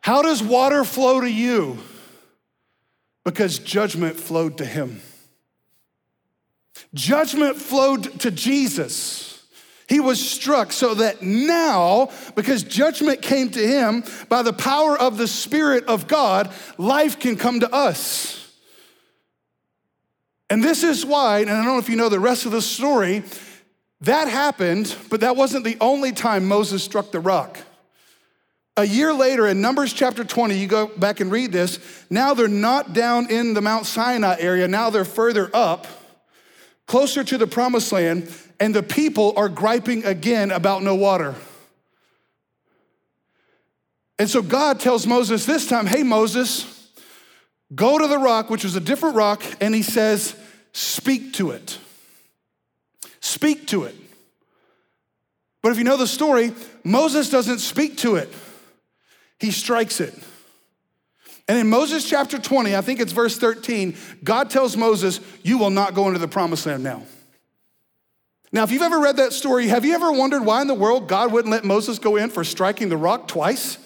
How 0.00 0.22
does 0.22 0.42
water 0.42 0.84
flow 0.84 1.20
to 1.20 1.30
you? 1.30 1.78
Because 3.24 3.58
judgment 3.58 4.16
flowed 4.16 4.58
to 4.58 4.64
him. 4.64 5.02
Judgment 6.94 7.56
flowed 7.56 8.20
to 8.20 8.30
Jesus. 8.30 9.28
He 9.88 10.00
was 10.00 10.20
struck 10.20 10.70
so 10.70 10.94
that 10.94 11.22
now, 11.22 12.10
because 12.34 12.62
judgment 12.62 13.22
came 13.22 13.50
to 13.50 13.66
him 13.66 14.04
by 14.28 14.42
the 14.42 14.52
power 14.52 14.98
of 14.98 15.16
the 15.16 15.26
Spirit 15.26 15.84
of 15.86 16.06
God, 16.06 16.52
life 16.76 17.18
can 17.18 17.36
come 17.36 17.60
to 17.60 17.72
us. 17.72 18.37
And 20.50 20.62
this 20.62 20.82
is 20.82 21.04
why, 21.04 21.40
and 21.40 21.50
I 21.50 21.56
don't 21.56 21.66
know 21.66 21.78
if 21.78 21.88
you 21.88 21.96
know 21.96 22.08
the 22.08 22.20
rest 22.20 22.46
of 22.46 22.52
the 22.52 22.62
story, 22.62 23.22
that 24.02 24.28
happened, 24.28 24.94
but 25.10 25.20
that 25.20 25.36
wasn't 25.36 25.64
the 25.64 25.76
only 25.80 26.12
time 26.12 26.46
Moses 26.46 26.82
struck 26.82 27.10
the 27.12 27.20
rock. 27.20 27.58
A 28.76 28.84
year 28.84 29.12
later, 29.12 29.46
in 29.46 29.60
Numbers 29.60 29.92
chapter 29.92 30.24
20, 30.24 30.56
you 30.56 30.68
go 30.68 30.86
back 30.86 31.20
and 31.20 31.32
read 31.32 31.52
this. 31.52 31.80
Now 32.08 32.32
they're 32.32 32.48
not 32.48 32.92
down 32.92 33.30
in 33.30 33.54
the 33.54 33.60
Mount 33.60 33.86
Sinai 33.86 34.36
area, 34.38 34.68
now 34.68 34.90
they're 34.90 35.04
further 35.04 35.50
up, 35.52 35.86
closer 36.86 37.24
to 37.24 37.36
the 37.36 37.46
promised 37.46 37.92
land 37.92 38.30
and 38.60 38.74
the 38.74 38.82
people 38.82 39.32
are 39.36 39.48
griping 39.48 40.04
again 40.04 40.50
about 40.50 40.82
no 40.82 40.94
water. 40.94 41.34
And 44.18 44.28
so 44.28 44.42
God 44.42 44.80
tells 44.80 45.06
Moses 45.06 45.46
this 45.46 45.68
time, 45.68 45.86
Hey, 45.86 46.02
Moses, 46.02 46.77
go 47.74 47.98
to 47.98 48.06
the 48.06 48.18
rock, 48.18 48.50
which 48.50 48.64
was 48.64 48.76
a 48.76 48.80
different 48.80 49.16
rock, 49.16 49.42
and 49.60 49.74
he 49.74 49.82
says, 49.82 50.34
Speak 50.72 51.32
to 51.34 51.50
it. 51.50 51.78
Speak 53.20 53.66
to 53.68 53.84
it. 53.84 53.94
But 55.62 55.72
if 55.72 55.78
you 55.78 55.84
know 55.84 55.96
the 55.96 56.06
story, 56.06 56.52
Moses 56.84 57.30
doesn't 57.30 57.58
speak 57.58 57.98
to 57.98 58.16
it, 58.16 58.32
he 59.38 59.50
strikes 59.50 60.00
it. 60.00 60.14
And 61.48 61.58
in 61.58 61.68
Moses 61.68 62.08
chapter 62.08 62.38
20, 62.38 62.76
I 62.76 62.82
think 62.82 63.00
it's 63.00 63.12
verse 63.12 63.38
13, 63.38 63.96
God 64.22 64.50
tells 64.50 64.76
Moses, 64.76 65.20
You 65.42 65.58
will 65.58 65.70
not 65.70 65.94
go 65.94 66.06
into 66.06 66.18
the 66.18 66.28
promised 66.28 66.66
land 66.66 66.82
now. 66.82 67.02
Now, 68.52 68.64
if 68.64 68.70
you've 68.70 68.82
ever 68.82 68.98
read 68.98 69.16
that 69.16 69.32
story, 69.32 69.66
have 69.68 69.84
you 69.84 69.94
ever 69.94 70.10
wondered 70.12 70.44
why 70.44 70.62
in 70.62 70.68
the 70.68 70.74
world 70.74 71.08
God 71.08 71.32
wouldn't 71.32 71.52
let 71.52 71.64
Moses 71.64 71.98
go 71.98 72.16
in 72.16 72.30
for 72.30 72.44
striking 72.44 72.88
the 72.88 72.96
rock 72.96 73.28
twice? 73.28 73.76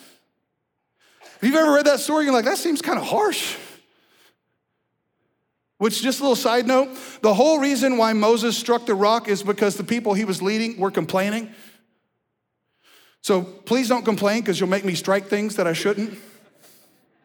If 1.36 1.38
you've 1.42 1.56
ever 1.56 1.72
read 1.72 1.86
that 1.86 2.00
story, 2.00 2.24
you're 2.24 2.32
like, 2.32 2.44
that 2.44 2.58
seems 2.58 2.80
kind 2.80 2.98
of 2.98 3.04
harsh. 3.04 3.56
Which, 5.82 6.00
just 6.00 6.20
a 6.20 6.22
little 6.22 6.36
side 6.36 6.68
note, 6.68 6.96
the 7.22 7.34
whole 7.34 7.58
reason 7.58 7.96
why 7.96 8.12
Moses 8.12 8.56
struck 8.56 8.86
the 8.86 8.94
rock 8.94 9.26
is 9.26 9.42
because 9.42 9.74
the 9.74 9.82
people 9.82 10.14
he 10.14 10.24
was 10.24 10.40
leading 10.40 10.78
were 10.78 10.92
complaining. 10.92 11.52
So 13.20 13.42
please 13.42 13.88
don't 13.88 14.04
complain 14.04 14.42
because 14.42 14.60
you'll 14.60 14.68
make 14.68 14.84
me 14.84 14.94
strike 14.94 15.26
things 15.26 15.56
that 15.56 15.66
I 15.66 15.72
shouldn't. 15.72 16.16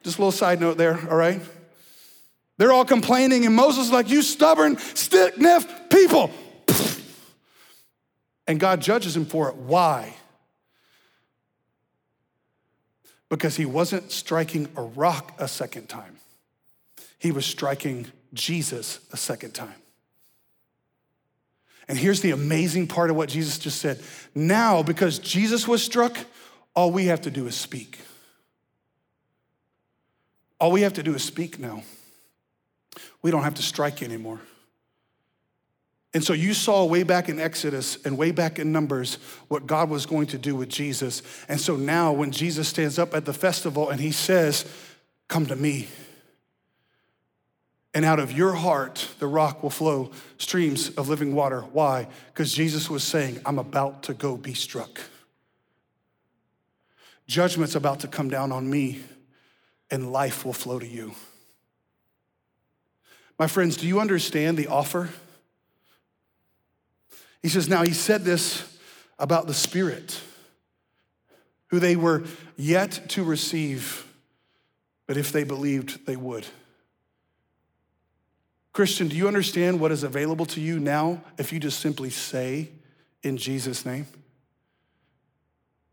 Just 0.02 0.18
a 0.18 0.20
little 0.20 0.32
side 0.32 0.60
note 0.60 0.76
there, 0.76 0.98
all 1.08 1.16
right? 1.16 1.40
They're 2.56 2.72
all 2.72 2.84
complaining, 2.84 3.46
and 3.46 3.54
Moses 3.54 3.86
is 3.86 3.92
like, 3.92 4.10
You 4.10 4.22
stubborn, 4.22 4.76
stiff 4.76 5.38
necked 5.38 5.90
people. 5.90 6.32
And 8.48 8.58
God 8.58 8.80
judges 8.80 9.16
him 9.16 9.24
for 9.24 9.48
it. 9.50 9.54
Why? 9.54 10.16
Because 13.28 13.54
he 13.54 13.66
wasn't 13.66 14.10
striking 14.10 14.66
a 14.74 14.82
rock 14.82 15.32
a 15.38 15.46
second 15.46 15.88
time, 15.88 16.16
he 17.20 17.30
was 17.30 17.46
striking 17.46 18.10
Jesus 18.32 19.00
a 19.12 19.16
second 19.16 19.54
time. 19.54 19.74
And 21.88 21.96
here's 21.96 22.20
the 22.20 22.32
amazing 22.32 22.86
part 22.86 23.10
of 23.10 23.16
what 23.16 23.30
Jesus 23.30 23.58
just 23.58 23.80
said. 23.80 24.00
Now, 24.34 24.82
because 24.82 25.18
Jesus 25.18 25.66
was 25.66 25.82
struck, 25.82 26.18
all 26.74 26.92
we 26.92 27.06
have 27.06 27.22
to 27.22 27.30
do 27.30 27.46
is 27.46 27.54
speak. 27.54 27.98
All 30.60 30.70
we 30.70 30.82
have 30.82 30.92
to 30.94 31.02
do 31.02 31.14
is 31.14 31.24
speak 31.24 31.58
now. 31.58 31.82
We 33.22 33.30
don't 33.30 33.44
have 33.44 33.54
to 33.54 33.62
strike 33.62 34.02
anymore. 34.02 34.40
And 36.14 36.24
so 36.24 36.32
you 36.32 36.54
saw 36.54 36.84
way 36.84 37.02
back 37.02 37.28
in 37.28 37.38
Exodus 37.38 37.98
and 38.04 38.16
way 38.16 38.30
back 38.30 38.58
in 38.58 38.72
Numbers 38.72 39.18
what 39.48 39.66
God 39.66 39.90
was 39.90 40.06
going 40.06 40.26
to 40.28 40.38
do 40.38 40.56
with 40.56 40.68
Jesus. 40.68 41.22
And 41.48 41.60
so 41.60 41.76
now, 41.76 42.12
when 42.12 42.32
Jesus 42.32 42.68
stands 42.68 42.98
up 42.98 43.14
at 43.14 43.24
the 43.24 43.34
festival 43.34 43.90
and 43.90 44.00
he 44.00 44.10
says, 44.10 44.64
Come 45.28 45.46
to 45.46 45.56
me, 45.56 45.88
and 47.94 48.04
out 48.04 48.20
of 48.20 48.32
your 48.32 48.52
heart, 48.52 49.08
the 49.18 49.26
rock 49.26 49.62
will 49.62 49.70
flow 49.70 50.10
streams 50.36 50.90
of 50.90 51.08
living 51.08 51.34
water. 51.34 51.62
Why? 51.72 52.06
Because 52.28 52.52
Jesus 52.52 52.90
was 52.90 53.02
saying, 53.02 53.40
I'm 53.46 53.58
about 53.58 54.04
to 54.04 54.14
go 54.14 54.36
be 54.36 54.54
struck. 54.54 55.00
Judgment's 57.26 57.74
about 57.74 58.00
to 58.00 58.08
come 58.08 58.28
down 58.28 58.52
on 58.52 58.68
me, 58.68 59.00
and 59.90 60.12
life 60.12 60.44
will 60.44 60.52
flow 60.52 60.78
to 60.78 60.86
you. 60.86 61.14
My 63.38 63.46
friends, 63.46 63.76
do 63.76 63.86
you 63.86 64.00
understand 64.00 64.56
the 64.56 64.66
offer? 64.66 65.10
He 67.42 67.48
says, 67.48 67.68
Now 67.68 67.82
he 67.82 67.92
said 67.92 68.24
this 68.24 68.78
about 69.18 69.46
the 69.46 69.54
Spirit, 69.54 70.20
who 71.68 71.78
they 71.78 71.96
were 71.96 72.24
yet 72.56 73.08
to 73.10 73.24
receive, 73.24 74.06
but 75.06 75.16
if 75.16 75.32
they 75.32 75.44
believed, 75.44 76.06
they 76.06 76.16
would. 76.16 76.46
Christian, 78.78 79.08
do 79.08 79.16
you 79.16 79.26
understand 79.26 79.80
what 79.80 79.90
is 79.90 80.04
available 80.04 80.46
to 80.46 80.60
you 80.60 80.78
now 80.78 81.20
if 81.36 81.52
you 81.52 81.58
just 81.58 81.80
simply 81.80 82.10
say 82.10 82.68
in 83.24 83.36
Jesus' 83.36 83.84
name? 83.84 84.06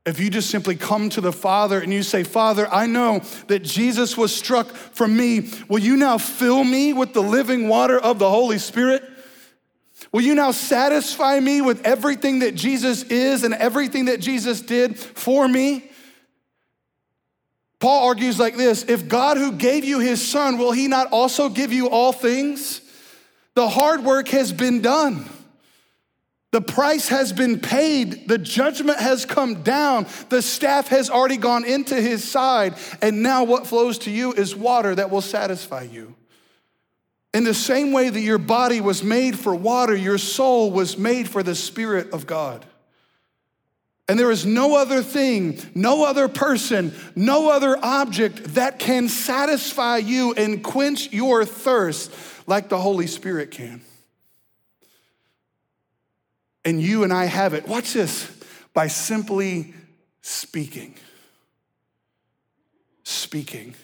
If 0.06 0.20
you 0.20 0.30
just 0.30 0.52
simply 0.52 0.76
come 0.76 1.10
to 1.10 1.20
the 1.20 1.32
Father 1.32 1.80
and 1.80 1.92
you 1.92 2.04
say, 2.04 2.24
Father, 2.24 2.72
I 2.72 2.86
know 2.86 3.24
that 3.48 3.64
Jesus 3.64 4.16
was 4.16 4.36
struck 4.36 4.68
for 4.68 5.08
me. 5.08 5.50
Will 5.68 5.80
you 5.80 5.98
now 5.98 6.20
fill 6.20 6.64
me 6.64 6.94
with 6.94 7.14
the 7.14 7.24
living 7.24 7.70
water 7.70 8.00
of 8.00 8.20
the 8.20 8.30
Holy 8.30 8.60
Spirit? 8.60 9.02
Will 10.12 10.22
you 10.22 10.36
now 10.36 10.52
satisfy 10.52 11.40
me 11.40 11.62
with 11.62 11.84
everything 11.88 12.38
that 12.42 12.54
Jesus 12.54 13.02
is 13.02 13.44
and 13.44 13.56
everything 13.56 14.06
that 14.06 14.20
Jesus 14.20 14.62
did 14.62 14.96
for 14.96 15.48
me? 15.48 15.90
Paul 17.80 18.08
argues 18.08 18.40
like 18.40 18.56
this 18.56 18.84
If 18.84 19.08
God 19.08 19.38
who 19.38 19.52
gave 19.52 19.84
you 19.84 20.00
his 20.00 20.26
son, 20.26 20.58
will 20.58 20.72
he 20.72 20.88
not 20.88 21.12
also 21.12 21.50
give 21.50 21.74
you 21.74 21.90
all 21.90 22.12
things? 22.12 22.82
The 23.56 23.70
hard 23.70 24.04
work 24.04 24.28
has 24.30 24.52
been 24.52 24.82
done. 24.82 25.30
The 26.52 26.62
price 26.62 27.10
has 27.10 27.34
been 27.34 27.60
paid. 27.60 28.30
The 28.30 28.38
judgment 28.38 29.00
has 29.00 29.26
come 29.26 29.64
down. 29.64 30.08
The 30.30 30.42
staff 30.42 30.88
has 30.88 31.10
already 31.10 31.36
gone 31.36 31.66
into 31.66 31.96
his 31.96 32.24
side. 32.24 32.76
And 33.02 33.22
now 33.22 33.44
what 33.44 33.68
flows 33.68 33.98
to 34.00 34.12
you 34.12 34.32
is 34.32 34.56
water 34.56 34.96
that 34.96 35.10
will 35.10 35.22
satisfy 35.22 35.84
you. 35.84 36.16
In 37.34 37.44
the 37.44 37.54
same 37.54 37.92
way 37.92 38.10
that 38.10 38.22
your 38.22 38.38
body 38.38 38.80
was 38.80 39.04
made 39.04 39.38
for 39.38 39.54
water, 39.54 39.94
your 39.94 40.18
soul 40.18 40.72
was 40.72 40.98
made 40.98 41.28
for 41.28 41.44
the 41.44 41.56
Spirit 41.56 42.14
of 42.14 42.26
God. 42.26 42.66
And 44.08 44.20
there 44.20 44.30
is 44.30 44.46
no 44.46 44.76
other 44.76 45.02
thing, 45.02 45.60
no 45.74 46.06
other 46.06 46.28
person, 46.28 46.94
no 47.16 47.50
other 47.50 47.76
object 47.82 48.54
that 48.54 48.78
can 48.78 49.10
satisfy 49.10 49.98
you 49.98 50.34
and 50.34 50.64
quench 50.64 51.12
your 51.12 51.44
thirst 51.44 52.14
like 52.46 52.70
the 52.70 52.78
Holy 52.78 53.08
Spirit 53.08 53.50
can. 53.50 53.82
And 56.64 56.82
you 56.82 57.04
and 57.04 57.12
I 57.12 57.26
have 57.26 57.54
it. 57.54 57.68
Watch 57.68 57.94
this 57.94 58.32
by 58.74 58.88
simply 58.88 59.74
speaking. 60.22 60.96
Speaking. 63.04 63.76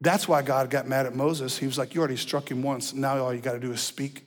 That's 0.00 0.26
why 0.26 0.42
God 0.42 0.70
got 0.70 0.88
mad 0.88 1.06
at 1.06 1.14
Moses. 1.14 1.56
He 1.56 1.66
was 1.66 1.78
like, 1.78 1.94
You 1.94 2.00
already 2.00 2.16
struck 2.16 2.50
him 2.50 2.62
once. 2.62 2.94
Now 2.94 3.18
all 3.18 3.34
you 3.34 3.40
got 3.40 3.52
to 3.52 3.60
do 3.60 3.72
is 3.72 3.80
speak. 3.80 4.26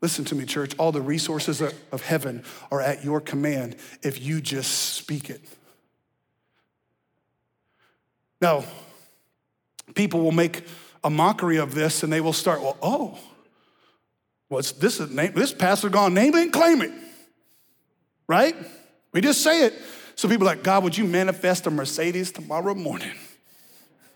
Listen 0.00 0.24
to 0.26 0.34
me, 0.34 0.44
church. 0.44 0.74
All 0.78 0.92
the 0.92 1.00
resources 1.00 1.60
of 1.60 2.02
heaven 2.02 2.44
are 2.70 2.80
at 2.80 3.04
your 3.04 3.20
command 3.20 3.76
if 4.02 4.22
you 4.22 4.40
just 4.40 4.94
speak 4.94 5.30
it. 5.30 5.40
Now, 8.40 8.64
people 9.94 10.20
will 10.20 10.32
make 10.32 10.64
a 11.02 11.10
mockery 11.10 11.56
of 11.56 11.74
this 11.74 12.02
and 12.02 12.12
they 12.12 12.20
will 12.20 12.32
start, 12.32 12.60
well, 12.60 12.76
oh, 12.82 13.18
what's 14.48 14.72
this 14.72 15.00
name, 15.00 15.32
this 15.34 15.52
pastor 15.52 15.88
gone 15.88 16.12
name 16.14 16.34
it 16.34 16.42
and 16.42 16.52
claim 16.52 16.82
it. 16.82 16.92
Right? 18.28 18.56
We 19.12 19.20
just 19.20 19.42
say 19.42 19.64
it. 19.64 19.74
So 20.14 20.28
people 20.28 20.46
like, 20.46 20.62
God, 20.62 20.82
would 20.84 20.96
you 20.96 21.04
manifest 21.04 21.66
a 21.66 21.70
Mercedes 21.70 22.32
tomorrow 22.32 22.74
morning? 22.74 23.14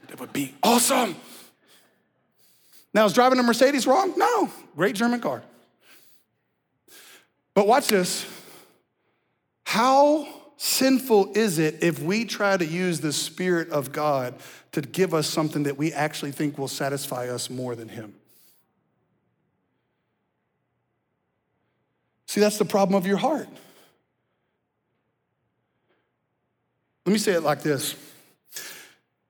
That 0.08 0.20
would 0.20 0.32
be 0.32 0.54
awesome. 0.62 1.16
Now, 2.92 3.06
is 3.06 3.12
driving 3.12 3.38
a 3.38 3.42
Mercedes 3.42 3.86
wrong? 3.86 4.14
No. 4.16 4.50
Great 4.74 4.96
German 4.96 5.20
car. 5.20 5.42
But 7.60 7.66
watch 7.66 7.88
this. 7.88 8.24
How 9.64 10.26
sinful 10.56 11.32
is 11.34 11.58
it 11.58 11.82
if 11.82 11.98
we 11.98 12.24
try 12.24 12.56
to 12.56 12.64
use 12.64 13.00
the 13.00 13.12
Spirit 13.12 13.68
of 13.68 13.92
God 13.92 14.34
to 14.72 14.80
give 14.80 15.12
us 15.12 15.26
something 15.26 15.64
that 15.64 15.76
we 15.76 15.92
actually 15.92 16.30
think 16.30 16.56
will 16.56 16.68
satisfy 16.68 17.28
us 17.28 17.50
more 17.50 17.76
than 17.76 17.90
Him? 17.90 18.14
See, 22.28 22.40
that's 22.40 22.56
the 22.56 22.64
problem 22.64 22.94
of 22.94 23.06
your 23.06 23.18
heart. 23.18 23.46
Let 27.04 27.12
me 27.12 27.18
say 27.18 27.32
it 27.32 27.42
like 27.42 27.60
this 27.60 27.94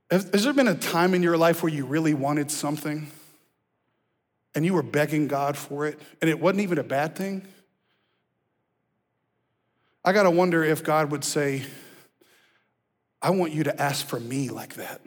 Has 0.09 0.45
there 0.45 0.53
been 0.53 0.69
a 0.69 0.77
time 0.77 1.15
in 1.15 1.25
your 1.25 1.37
life 1.37 1.65
where 1.65 1.73
you 1.73 1.85
really 1.85 2.15
wanted 2.15 2.53
something 2.53 3.11
and 4.55 4.65
you 4.65 4.75
were 4.75 4.85
begging 4.85 5.27
God 5.27 5.57
for 5.57 5.89
it 5.89 5.99
and 6.21 6.31
it 6.31 6.39
wasn't 6.39 6.61
even 6.61 6.79
a 6.79 6.85
bad 6.85 7.17
thing? 7.17 7.45
I 10.05 10.13
got 10.13 10.23
to 10.23 10.31
wonder 10.31 10.65
if 10.65 10.83
God 10.83 11.11
would 11.11 11.25
say, 11.25 11.65
I 13.21 13.31
want 13.31 13.53
you 13.53 13.65
to 13.65 13.81
ask 13.81 14.07
for 14.07 14.19
me 14.19 14.49
like 14.49 14.75
that. 14.75 15.01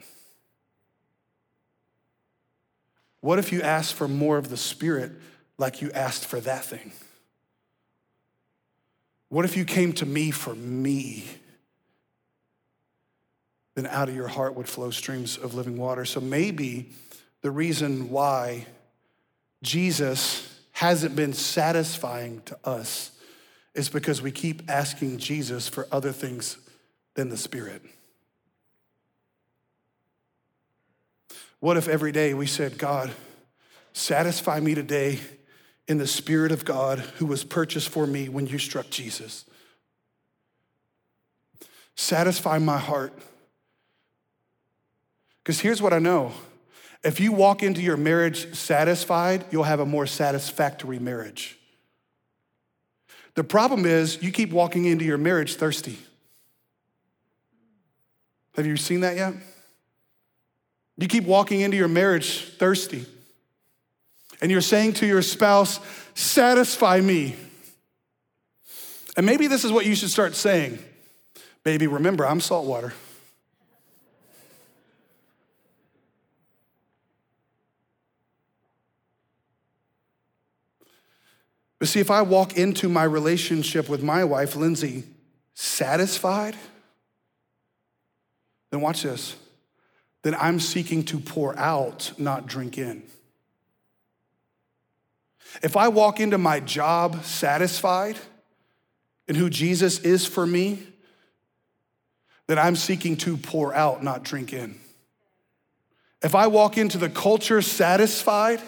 What 3.20 3.38
if 3.38 3.52
you 3.52 3.62
asked 3.62 3.94
for 3.94 4.06
more 4.06 4.36
of 4.36 4.50
the 4.50 4.56
Spirit 4.56 5.12
like 5.58 5.82
you 5.82 5.90
asked 5.92 6.26
for 6.26 6.40
that 6.40 6.64
thing? 6.64 6.92
What 9.30 9.44
if 9.44 9.56
you 9.56 9.64
came 9.64 9.92
to 9.94 10.06
me 10.06 10.30
for 10.30 10.54
me? 10.54 11.24
Then 13.74 13.86
out 13.86 14.08
of 14.08 14.14
your 14.14 14.28
heart 14.28 14.54
would 14.54 14.68
flow 14.68 14.90
streams 14.90 15.36
of 15.36 15.54
living 15.54 15.76
water. 15.76 16.04
So 16.04 16.20
maybe 16.20 16.90
the 17.40 17.50
reason 17.50 18.10
why 18.10 18.66
Jesus 19.62 20.48
hasn't 20.72 21.16
been 21.16 21.32
satisfying 21.32 22.42
to 22.44 22.58
us 22.62 23.10
is 23.74 23.88
because 23.88 24.22
we 24.22 24.30
keep 24.30 24.62
asking 24.70 25.18
Jesus 25.18 25.68
for 25.68 25.88
other 25.90 26.12
things 26.12 26.58
than 27.14 27.28
the 27.28 27.36
Spirit. 27.36 27.82
What 31.60 31.76
if 31.76 31.88
every 31.88 32.12
day 32.12 32.34
we 32.34 32.46
said, 32.46 32.78
God, 32.78 33.12
satisfy 33.92 34.60
me 34.60 34.74
today 34.74 35.18
in 35.88 35.98
the 35.98 36.06
Spirit 36.06 36.52
of 36.52 36.64
God 36.64 36.98
who 36.98 37.26
was 37.26 37.42
purchased 37.42 37.88
for 37.88 38.06
me 38.06 38.28
when 38.28 38.46
you 38.46 38.58
struck 38.58 38.90
Jesus? 38.90 39.44
Satisfy 41.96 42.58
my 42.58 42.78
heart. 42.78 43.12
Because 45.42 45.60
here's 45.60 45.80
what 45.80 45.92
I 45.92 45.98
know 45.98 46.32
if 47.02 47.20
you 47.20 47.32
walk 47.32 47.62
into 47.62 47.82
your 47.82 47.98
marriage 47.98 48.54
satisfied, 48.54 49.44
you'll 49.50 49.64
have 49.64 49.80
a 49.80 49.86
more 49.86 50.06
satisfactory 50.06 50.98
marriage. 50.98 51.58
The 53.34 53.44
problem 53.44 53.84
is 53.84 54.22
you 54.22 54.30
keep 54.30 54.50
walking 54.50 54.84
into 54.84 55.04
your 55.04 55.18
marriage 55.18 55.56
thirsty. 55.56 55.98
Have 58.56 58.66
you 58.66 58.76
seen 58.76 59.00
that 59.00 59.16
yet? 59.16 59.34
You 60.96 61.08
keep 61.08 61.24
walking 61.24 61.60
into 61.60 61.76
your 61.76 61.88
marriage 61.88 62.52
thirsty. 62.56 63.04
And 64.40 64.50
you're 64.50 64.60
saying 64.60 64.94
to 64.94 65.06
your 65.06 65.22
spouse, 65.22 65.80
satisfy 66.14 67.00
me. 67.00 67.34
And 69.16 69.26
maybe 69.26 69.46
this 69.46 69.64
is 69.64 69.72
what 69.72 69.86
you 69.86 69.94
should 69.94 70.10
start 70.10 70.34
saying. 70.34 70.78
Baby, 71.64 71.86
remember, 71.86 72.26
I'm 72.26 72.40
salt 72.40 72.66
water. 72.66 72.92
But 81.84 81.90
see, 81.90 82.00
if 82.00 82.10
I 82.10 82.22
walk 82.22 82.56
into 82.56 82.88
my 82.88 83.04
relationship 83.04 83.90
with 83.90 84.02
my 84.02 84.24
wife, 84.24 84.56
Lindsay, 84.56 85.04
satisfied, 85.52 86.56
then 88.70 88.80
watch 88.80 89.02
this. 89.02 89.36
Then 90.22 90.34
I'm 90.34 90.60
seeking 90.60 91.04
to 91.04 91.20
pour 91.20 91.54
out, 91.58 92.12
not 92.16 92.46
drink 92.46 92.78
in. 92.78 93.02
If 95.62 95.76
I 95.76 95.88
walk 95.88 96.20
into 96.20 96.38
my 96.38 96.58
job 96.58 97.22
satisfied 97.22 98.16
in 99.28 99.34
who 99.34 99.50
Jesus 99.50 99.98
is 99.98 100.24
for 100.24 100.46
me, 100.46 100.86
then 102.46 102.58
I'm 102.58 102.76
seeking 102.76 103.14
to 103.18 103.36
pour 103.36 103.74
out, 103.74 104.02
not 104.02 104.22
drink 104.22 104.54
in. 104.54 104.80
If 106.22 106.34
I 106.34 106.46
walk 106.46 106.78
into 106.78 106.96
the 106.96 107.10
culture 107.10 107.60
satisfied 107.60 108.62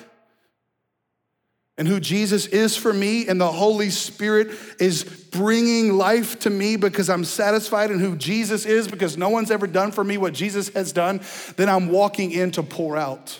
and 1.79 1.87
who 1.87 2.01
Jesus 2.01 2.47
is 2.47 2.77
for 2.77 2.93
me, 2.93 3.29
and 3.29 3.41
the 3.41 3.53
Holy 3.53 3.91
Spirit 3.91 4.49
is 4.81 5.05
bringing 5.05 5.93
life 5.99 6.39
to 6.41 6.51
me 6.51 6.77
because 6.77 7.11
I'm 7.11 7.25
satisfied 7.25 7.91
in 7.91 7.99
who 7.99 8.17
Jesus 8.17 8.65
is, 8.65 8.89
because 8.89 9.19
no 9.19 9.29
one's 9.29 9.51
ever 9.51 9.67
done 9.67 9.93
for 9.93 10.03
me 10.03 10.17
what 10.17 10.33
Jesus 10.33 10.69
has 10.71 10.93
done, 10.93 11.21
then 11.57 11.69
I'm 11.69 11.91
walking 11.91 12.33
in 12.33 12.51
to 12.53 12.62
pour 12.62 12.97
out, 12.97 13.39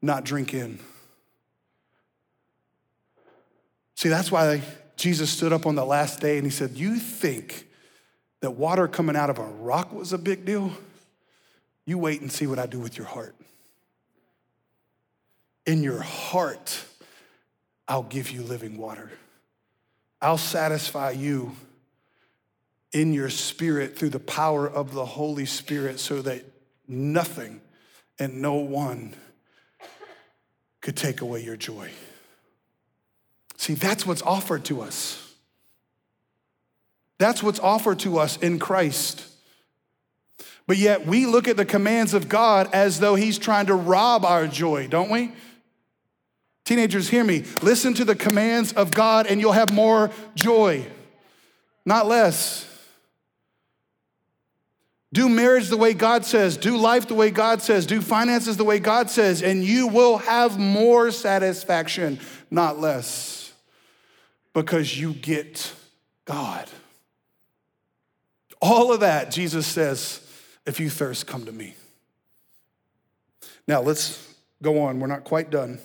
not 0.00 0.24
drink 0.24 0.54
in. 0.54 0.78
See, 3.96 4.08
that's 4.08 4.30
why 4.30 4.62
Jesus 4.96 5.28
stood 5.28 5.52
up 5.52 5.66
on 5.66 5.74
the 5.74 5.84
last 5.84 6.20
day 6.20 6.36
and 6.36 6.46
he 6.46 6.52
said, 6.52 6.76
You 6.76 6.96
think 6.96 7.66
that 8.40 8.52
water 8.52 8.86
coming 8.86 9.16
out 9.16 9.30
of 9.30 9.38
a 9.38 9.44
rock 9.44 9.92
was 9.92 10.12
a 10.12 10.18
big 10.18 10.44
deal? 10.44 10.70
You 11.84 11.98
wait 11.98 12.20
and 12.20 12.30
see 12.30 12.46
what 12.46 12.60
I 12.60 12.66
do 12.66 12.78
with 12.78 12.96
your 12.96 13.08
heart. 13.08 13.34
In 15.66 15.82
your 15.82 16.00
heart, 16.00 16.84
I'll 17.88 18.02
give 18.02 18.30
you 18.30 18.42
living 18.42 18.76
water. 18.76 19.10
I'll 20.20 20.38
satisfy 20.38 21.12
you 21.12 21.52
in 22.92 23.12
your 23.12 23.30
spirit 23.30 23.98
through 23.98 24.10
the 24.10 24.20
power 24.20 24.68
of 24.68 24.92
the 24.92 25.04
Holy 25.04 25.46
Spirit 25.46 25.98
so 25.98 26.22
that 26.22 26.44
nothing 26.86 27.60
and 28.18 28.42
no 28.42 28.54
one 28.54 29.14
could 30.80 30.96
take 30.96 31.20
away 31.20 31.42
your 31.42 31.56
joy. 31.56 31.90
See, 33.56 33.74
that's 33.74 34.06
what's 34.06 34.22
offered 34.22 34.64
to 34.66 34.80
us. 34.80 35.34
That's 37.18 37.42
what's 37.42 37.58
offered 37.58 37.98
to 38.00 38.18
us 38.18 38.36
in 38.36 38.58
Christ. 38.58 39.24
But 40.66 40.76
yet 40.76 41.06
we 41.06 41.26
look 41.26 41.48
at 41.48 41.56
the 41.56 41.64
commands 41.64 42.14
of 42.14 42.28
God 42.28 42.70
as 42.72 43.00
though 43.00 43.16
He's 43.16 43.38
trying 43.38 43.66
to 43.66 43.74
rob 43.74 44.24
our 44.24 44.46
joy, 44.46 44.86
don't 44.86 45.10
we? 45.10 45.32
Teenagers, 46.68 47.08
hear 47.08 47.24
me. 47.24 47.44
Listen 47.62 47.94
to 47.94 48.04
the 48.04 48.14
commands 48.14 48.74
of 48.74 48.90
God 48.90 49.26
and 49.26 49.40
you'll 49.40 49.52
have 49.52 49.72
more 49.72 50.10
joy, 50.34 50.86
not 51.86 52.06
less. 52.06 52.66
Do 55.10 55.30
marriage 55.30 55.70
the 55.70 55.78
way 55.78 55.94
God 55.94 56.26
says, 56.26 56.58
do 56.58 56.76
life 56.76 57.08
the 57.08 57.14
way 57.14 57.30
God 57.30 57.62
says, 57.62 57.86
do 57.86 58.02
finances 58.02 58.58
the 58.58 58.64
way 58.64 58.80
God 58.80 59.08
says, 59.08 59.42
and 59.42 59.64
you 59.64 59.86
will 59.86 60.18
have 60.18 60.58
more 60.58 61.10
satisfaction, 61.10 62.20
not 62.50 62.78
less, 62.78 63.50
because 64.52 65.00
you 65.00 65.14
get 65.14 65.72
God. 66.26 66.68
All 68.60 68.92
of 68.92 69.00
that, 69.00 69.30
Jesus 69.30 69.66
says, 69.66 70.20
if 70.66 70.80
you 70.80 70.90
thirst, 70.90 71.26
come 71.26 71.46
to 71.46 71.52
me. 71.52 71.76
Now 73.66 73.80
let's 73.80 74.34
go 74.62 74.82
on. 74.82 75.00
We're 75.00 75.06
not 75.06 75.24
quite 75.24 75.48
done. 75.48 75.78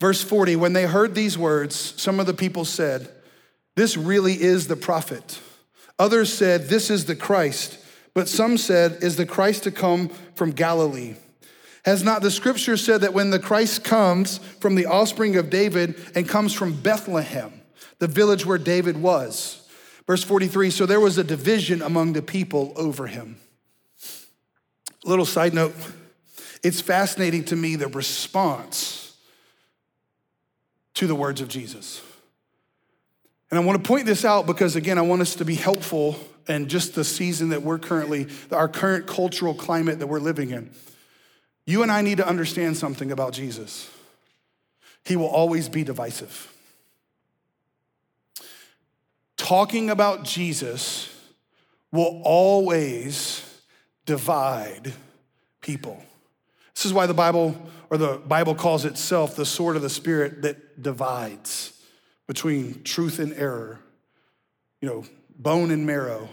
Verse 0.00 0.22
40 0.22 0.56
When 0.56 0.72
they 0.72 0.86
heard 0.86 1.14
these 1.14 1.38
words, 1.38 1.76
some 1.76 2.18
of 2.18 2.26
the 2.26 2.34
people 2.34 2.64
said, 2.64 3.08
This 3.76 3.96
really 3.96 4.42
is 4.42 4.66
the 4.66 4.76
prophet. 4.76 5.40
Others 5.98 6.32
said, 6.32 6.68
This 6.68 6.90
is 6.90 7.04
the 7.04 7.14
Christ. 7.14 7.78
But 8.14 8.28
some 8.28 8.58
said, 8.58 8.98
Is 9.02 9.16
the 9.16 9.26
Christ 9.26 9.64
to 9.64 9.70
come 9.70 10.08
from 10.34 10.50
Galilee? 10.50 11.14
Has 11.84 12.02
not 12.02 12.22
the 12.22 12.30
scripture 12.30 12.76
said 12.76 13.02
that 13.02 13.14
when 13.14 13.30
the 13.30 13.38
Christ 13.38 13.84
comes 13.84 14.38
from 14.60 14.74
the 14.74 14.86
offspring 14.86 15.36
of 15.36 15.48
David 15.48 15.94
and 16.14 16.28
comes 16.28 16.52
from 16.52 16.78
Bethlehem, 16.78 17.52
the 17.98 18.06
village 18.06 18.44
where 18.44 18.58
David 18.58 19.00
was? 19.00 19.66
Verse 20.06 20.24
43 20.24 20.70
So 20.70 20.86
there 20.86 21.00
was 21.00 21.18
a 21.18 21.24
division 21.24 21.82
among 21.82 22.14
the 22.14 22.22
people 22.22 22.72
over 22.76 23.06
him. 23.06 23.36
Little 25.04 25.26
side 25.26 25.54
note 25.54 25.74
it's 26.62 26.80
fascinating 26.80 27.44
to 27.44 27.56
me 27.56 27.76
the 27.76 27.88
response 27.88 29.09
to 30.94 31.06
the 31.06 31.14
words 31.14 31.40
of 31.40 31.48
Jesus. 31.48 32.02
And 33.50 33.58
I 33.58 33.64
want 33.64 33.82
to 33.82 33.88
point 33.88 34.06
this 34.06 34.24
out 34.24 34.46
because, 34.46 34.76
again, 34.76 34.98
I 34.98 35.02
want 35.02 35.22
us 35.22 35.34
to 35.36 35.44
be 35.44 35.56
helpful 35.56 36.16
in 36.48 36.68
just 36.68 36.94
the 36.94 37.04
season 37.04 37.50
that 37.50 37.62
we're 37.62 37.78
currently, 37.78 38.28
our 38.52 38.68
current 38.68 39.06
cultural 39.06 39.54
climate 39.54 39.98
that 39.98 40.06
we're 40.06 40.20
living 40.20 40.50
in. 40.50 40.70
You 41.66 41.82
and 41.82 41.90
I 41.90 42.02
need 42.02 42.18
to 42.18 42.26
understand 42.26 42.76
something 42.76 43.12
about 43.12 43.32
Jesus. 43.32 43.90
He 45.04 45.16
will 45.16 45.26
always 45.26 45.68
be 45.68 45.84
divisive. 45.84 46.52
Talking 49.36 49.90
about 49.90 50.24
Jesus 50.24 51.12
will 51.90 52.20
always 52.24 53.42
divide 54.06 54.92
people. 55.60 56.02
This 56.74 56.86
is 56.86 56.92
why 56.92 57.06
the 57.06 57.14
Bible, 57.14 57.56
or 57.90 57.98
the 57.98 58.18
Bible 58.18 58.54
calls 58.54 58.84
itself 58.84 59.34
the 59.36 59.46
sword 59.46 59.76
of 59.76 59.82
the 59.82 59.90
Spirit 59.90 60.42
that 60.42 60.69
divides 60.82 61.80
between 62.26 62.82
truth 62.82 63.18
and 63.18 63.32
error, 63.34 63.80
you 64.80 64.88
know, 64.88 65.04
bone 65.38 65.70
and 65.70 65.86
marrow. 65.86 66.28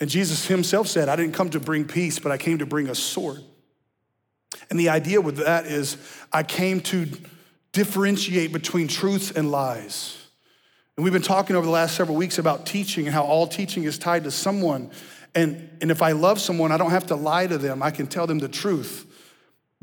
And 0.00 0.10
Jesus 0.10 0.46
himself 0.46 0.88
said, 0.88 1.08
I 1.08 1.16
didn't 1.16 1.34
come 1.34 1.50
to 1.50 1.60
bring 1.60 1.86
peace, 1.86 2.18
but 2.18 2.32
I 2.32 2.36
came 2.36 2.58
to 2.58 2.66
bring 2.66 2.88
a 2.88 2.94
sword. 2.94 3.42
And 4.70 4.78
the 4.78 4.88
idea 4.88 5.20
with 5.20 5.38
that 5.38 5.66
is, 5.66 5.96
I 6.32 6.42
came 6.42 6.80
to 6.82 7.08
differentiate 7.72 8.52
between 8.52 8.88
truths 8.88 9.30
and 9.30 9.50
lies. 9.50 10.16
And 10.96 11.04
we've 11.04 11.12
been 11.12 11.22
talking 11.22 11.56
over 11.56 11.66
the 11.66 11.72
last 11.72 11.96
several 11.96 12.16
weeks 12.16 12.38
about 12.38 12.66
teaching 12.66 13.06
and 13.06 13.14
how 13.14 13.24
all 13.24 13.46
teaching 13.46 13.84
is 13.84 13.98
tied 13.98 14.24
to 14.24 14.30
someone. 14.30 14.90
And, 15.34 15.76
and 15.80 15.90
if 15.90 16.02
I 16.02 16.12
love 16.12 16.40
someone, 16.40 16.70
I 16.70 16.76
don't 16.76 16.92
have 16.92 17.06
to 17.06 17.16
lie 17.16 17.46
to 17.46 17.58
them. 17.58 17.82
I 17.82 17.90
can 17.90 18.06
tell 18.06 18.26
them 18.26 18.38
the 18.38 18.48
truth. 18.48 19.06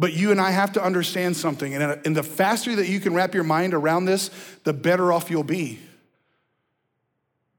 But 0.01 0.13
you 0.13 0.31
and 0.31 0.41
I 0.41 0.49
have 0.49 0.71
to 0.71 0.83
understand 0.83 1.37
something. 1.37 1.75
And, 1.75 1.83
uh, 1.83 1.95
and 2.05 2.17
the 2.17 2.23
faster 2.23 2.75
that 2.75 2.89
you 2.89 2.99
can 2.99 3.13
wrap 3.13 3.35
your 3.35 3.43
mind 3.43 3.75
around 3.75 4.05
this, 4.05 4.31
the 4.63 4.73
better 4.73 5.13
off 5.13 5.29
you'll 5.29 5.43
be. 5.43 5.77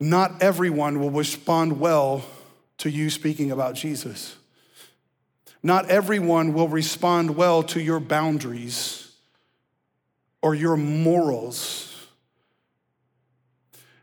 Not 0.01 0.43
everyone 0.43 0.99
will 0.99 1.13
respond 1.13 1.79
well 1.79 2.25
to 2.79 2.91
you 2.91 3.11
speaking 3.11 3.53
about 3.53 3.77
Jesus. 3.77 4.35
Not 5.63 5.89
everyone 5.89 6.53
will 6.53 6.67
respond 6.67 7.37
well 7.37 7.63
to 7.63 7.81
your 7.81 8.01
boundaries 8.01 9.13
or 10.43 10.57
your 10.57 10.77
morals 10.77 11.92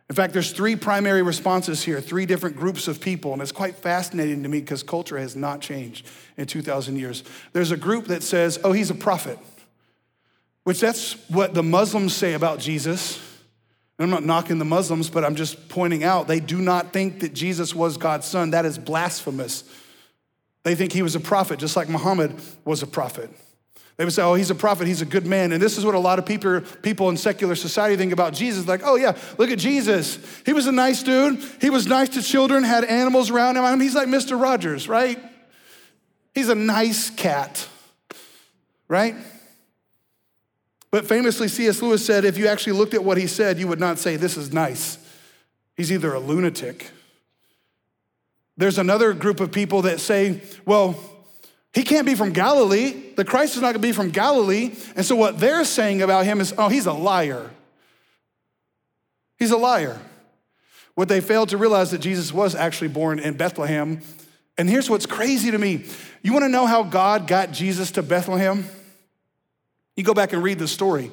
in 0.09 0.15
fact, 0.15 0.33
there's 0.33 0.51
three 0.51 0.75
primary 0.75 1.21
responses 1.21 1.83
here, 1.83 2.01
three 2.01 2.25
different 2.25 2.55
groups 2.55 2.87
of 2.87 2.99
people, 2.99 3.31
and 3.31 3.41
it's 3.43 3.51
quite 3.51 3.75
fascinating 3.75 4.41
to 4.41 4.49
me 4.49 4.59
because 4.59 4.81
culture 4.81 5.19
has 5.19 5.35
not 5.35 5.61
changed 5.61 6.07
in 6.35 6.47
2,000 6.47 6.97
years. 6.97 7.23
There's 7.53 7.69
a 7.69 7.77
group 7.77 8.05
that 8.05 8.23
says, 8.23 8.57
oh, 8.63 8.71
he's 8.71 8.89
a 8.89 8.95
prophet, 8.95 9.37
which 10.63 10.79
that's 10.79 11.13
what 11.29 11.53
the 11.53 11.61
Muslims 11.61 12.15
say 12.15 12.33
about 12.33 12.57
Jesus. 12.59 13.17
And 13.99 14.05
I'm 14.05 14.09
not 14.09 14.25
knocking 14.25 14.57
the 14.57 14.65
Muslims, 14.65 15.11
but 15.11 15.23
I'm 15.23 15.35
just 15.35 15.69
pointing 15.69 16.03
out 16.03 16.27
they 16.27 16.39
do 16.39 16.57
not 16.57 16.91
think 16.91 17.19
that 17.19 17.35
Jesus 17.35 17.75
was 17.75 17.97
God's 17.97 18.25
son. 18.25 18.51
That 18.51 18.65
is 18.65 18.79
blasphemous. 18.79 19.63
They 20.63 20.73
think 20.73 20.91
he 20.91 21.03
was 21.03 21.15
a 21.15 21.19
prophet, 21.19 21.59
just 21.59 21.75
like 21.75 21.87
Muhammad 21.87 22.33
was 22.65 22.81
a 22.81 22.87
prophet. 22.87 23.29
They 23.99 24.05
would 24.05 24.13
say, 24.13 24.21
oh, 24.21 24.33
he's 24.33 24.49
a 24.49 24.55
prophet, 24.55 24.87
he's 24.87 25.01
a 25.01 25.05
good 25.05 25.27
man. 25.27 25.51
And 25.51 25.61
this 25.61 25.77
is 25.77 25.83
what 25.83 25.93
a 25.93 25.99
lot 25.99 26.19
of 26.19 26.25
people, 26.25 26.61
people 26.61 27.09
in 27.09 27.17
secular 27.17 27.53
society 27.53 27.97
think 27.97 28.13
about 28.13 28.31
Jesus. 28.31 28.65
Like, 28.65 28.79
oh, 28.85 28.95
yeah, 28.95 29.17
look 29.37 29.51
at 29.51 29.59
Jesus. 29.59 30.19
He 30.45 30.53
was 30.53 30.67
a 30.67 30.71
nice 30.71 31.03
dude. 31.03 31.43
He 31.59 31.69
was 31.69 31.85
nice 31.85 32.07
to 32.09 32.21
children, 32.21 32.63
had 32.63 32.85
animals 32.85 33.29
around 33.29 33.57
him. 33.57 33.65
I 33.65 33.71
mean, 33.71 33.81
he's 33.81 33.95
like 33.95 34.07
Mr. 34.07 34.41
Rogers, 34.41 34.87
right? 34.87 35.21
He's 36.33 36.47
a 36.47 36.55
nice 36.55 37.09
cat, 37.09 37.67
right? 38.87 39.15
But 40.91 41.05
famously, 41.05 41.49
C.S. 41.49 41.81
Lewis 41.81 42.05
said, 42.05 42.23
if 42.23 42.37
you 42.37 42.47
actually 42.47 42.77
looked 42.79 42.93
at 42.93 43.03
what 43.03 43.17
he 43.17 43.27
said, 43.27 43.59
you 43.59 43.67
would 43.67 43.81
not 43.81 43.99
say, 43.99 44.15
this 44.15 44.37
is 44.37 44.53
nice. 44.53 44.97
He's 45.75 45.91
either 45.91 46.13
a 46.13 46.21
lunatic. 46.21 46.89
There's 48.55 48.77
another 48.77 49.11
group 49.11 49.41
of 49.41 49.51
people 49.51 49.81
that 49.81 49.99
say, 49.99 50.39
well, 50.65 50.97
he 51.73 51.83
can't 51.83 52.05
be 52.05 52.15
from 52.15 52.31
Galilee. 52.31 53.13
The 53.15 53.25
Christ 53.25 53.55
is 53.55 53.61
not 53.61 53.73
going 53.73 53.81
to 53.81 53.87
be 53.87 53.91
from 53.91 54.09
Galilee. 54.09 54.75
And 54.95 55.05
so 55.05 55.15
what 55.15 55.39
they're 55.39 55.65
saying 55.65 56.01
about 56.01 56.25
him 56.25 56.41
is, 56.41 56.53
oh, 56.57 56.67
he's 56.67 56.87
a 56.87 56.93
liar. 56.93 57.49
He's 59.37 59.51
a 59.51 59.57
liar. 59.57 59.99
What 60.95 61.07
they 61.07 61.21
failed 61.21 61.49
to 61.49 61.57
realize 61.57 61.91
that 61.91 61.99
Jesus 61.99 62.33
was 62.33 62.55
actually 62.55 62.89
born 62.89 63.19
in 63.19 63.37
Bethlehem. 63.37 64.01
And 64.57 64.69
here's 64.69 64.89
what's 64.89 65.05
crazy 65.05 65.51
to 65.51 65.57
me. 65.57 65.85
You 66.23 66.33
want 66.33 66.43
to 66.43 66.49
know 66.49 66.65
how 66.65 66.83
God 66.83 67.27
got 67.27 67.51
Jesus 67.51 67.91
to 67.91 68.03
Bethlehem? 68.03 68.65
You 69.95 70.03
go 70.03 70.13
back 70.13 70.33
and 70.33 70.43
read 70.43 70.59
the 70.59 70.67
story. 70.67 71.11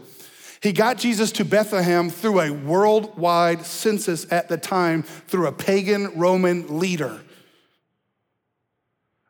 He 0.62 0.72
got 0.72 0.96
Jesus 0.96 1.32
to 1.32 1.44
Bethlehem 1.44 2.08
through 2.08 2.40
a 2.40 2.50
worldwide 2.50 3.64
census 3.64 4.26
at 4.32 4.48
the 4.48 4.56
time, 4.56 5.02
through 5.02 5.46
a 5.46 5.52
pagan 5.52 6.18
Roman 6.18 6.78
leader. 6.78 7.20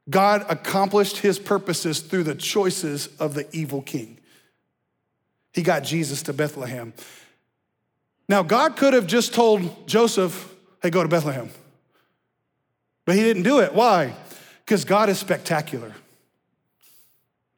God 0.08 0.46
accomplished 0.48 1.18
his 1.18 1.38
purposes 1.38 2.00
through 2.00 2.24
the 2.24 2.34
choices 2.34 3.08
of 3.18 3.34
the 3.34 3.46
evil 3.52 3.82
king. 3.82 4.18
He 5.52 5.62
got 5.62 5.82
Jesus 5.82 6.22
to 6.24 6.32
Bethlehem. 6.32 6.92
Now, 8.28 8.42
God 8.42 8.76
could 8.76 8.92
have 8.92 9.06
just 9.06 9.34
told 9.34 9.88
Joseph, 9.88 10.52
hey, 10.82 10.90
go 10.90 11.02
to 11.02 11.08
Bethlehem. 11.08 11.50
But 13.04 13.14
he 13.14 13.22
didn't 13.22 13.44
do 13.44 13.60
it. 13.60 13.72
Why? 13.72 14.14
Because 14.64 14.84
God 14.84 15.08
is 15.08 15.18
spectacular. 15.18 15.92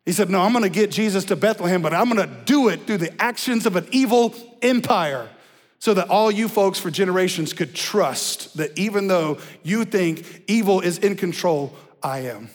He 0.04 0.12
said, 0.12 0.30
No, 0.30 0.40
I'm 0.40 0.52
gonna 0.52 0.68
get 0.68 0.90
Jesus 0.90 1.24
to 1.26 1.36
Bethlehem, 1.36 1.82
but 1.82 1.92
I'm 1.92 2.08
gonna 2.08 2.42
do 2.44 2.68
it 2.68 2.86
through 2.86 2.98
the 2.98 3.20
actions 3.20 3.66
of 3.66 3.76
an 3.76 3.86
evil 3.90 4.34
empire 4.62 5.28
so 5.80 5.94
that 5.94 6.08
all 6.08 6.30
you 6.30 6.48
folks 6.48 6.78
for 6.78 6.90
generations 6.90 7.52
could 7.52 7.74
trust 7.74 8.56
that 8.56 8.78
even 8.78 9.08
though 9.08 9.38
you 9.62 9.84
think 9.84 10.44
evil 10.46 10.80
is 10.80 10.98
in 10.98 11.16
control, 11.16 11.74
I 12.02 12.20
am. 12.20 12.50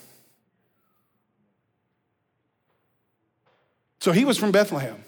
So 4.00 4.12
he 4.12 4.24
was 4.24 4.36
from 4.36 4.52
Bethlehem. 4.52 5.02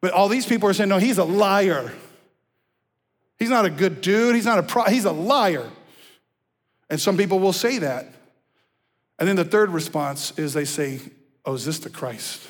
But 0.00 0.12
all 0.12 0.28
these 0.28 0.46
people 0.46 0.68
are 0.68 0.72
saying, 0.72 0.88
no, 0.88 0.98
he's 0.98 1.18
a 1.18 1.24
liar. 1.24 1.92
He's 3.38 3.50
not 3.50 3.64
a 3.64 3.70
good 3.70 4.00
dude. 4.00 4.34
He's 4.34 4.46
not 4.46 4.58
a 4.58 4.62
pro, 4.62 4.84
he's 4.84 5.04
a 5.04 5.12
liar. 5.12 5.68
And 6.88 7.00
some 7.00 7.16
people 7.16 7.38
will 7.38 7.52
say 7.52 7.78
that. 7.78 8.06
And 9.18 9.28
then 9.28 9.36
the 9.36 9.44
third 9.44 9.70
response 9.70 10.38
is 10.38 10.52
they 10.52 10.64
say, 10.64 11.00
oh, 11.44 11.54
is 11.54 11.64
this 11.64 11.78
the 11.78 11.90
Christ? 11.90 12.46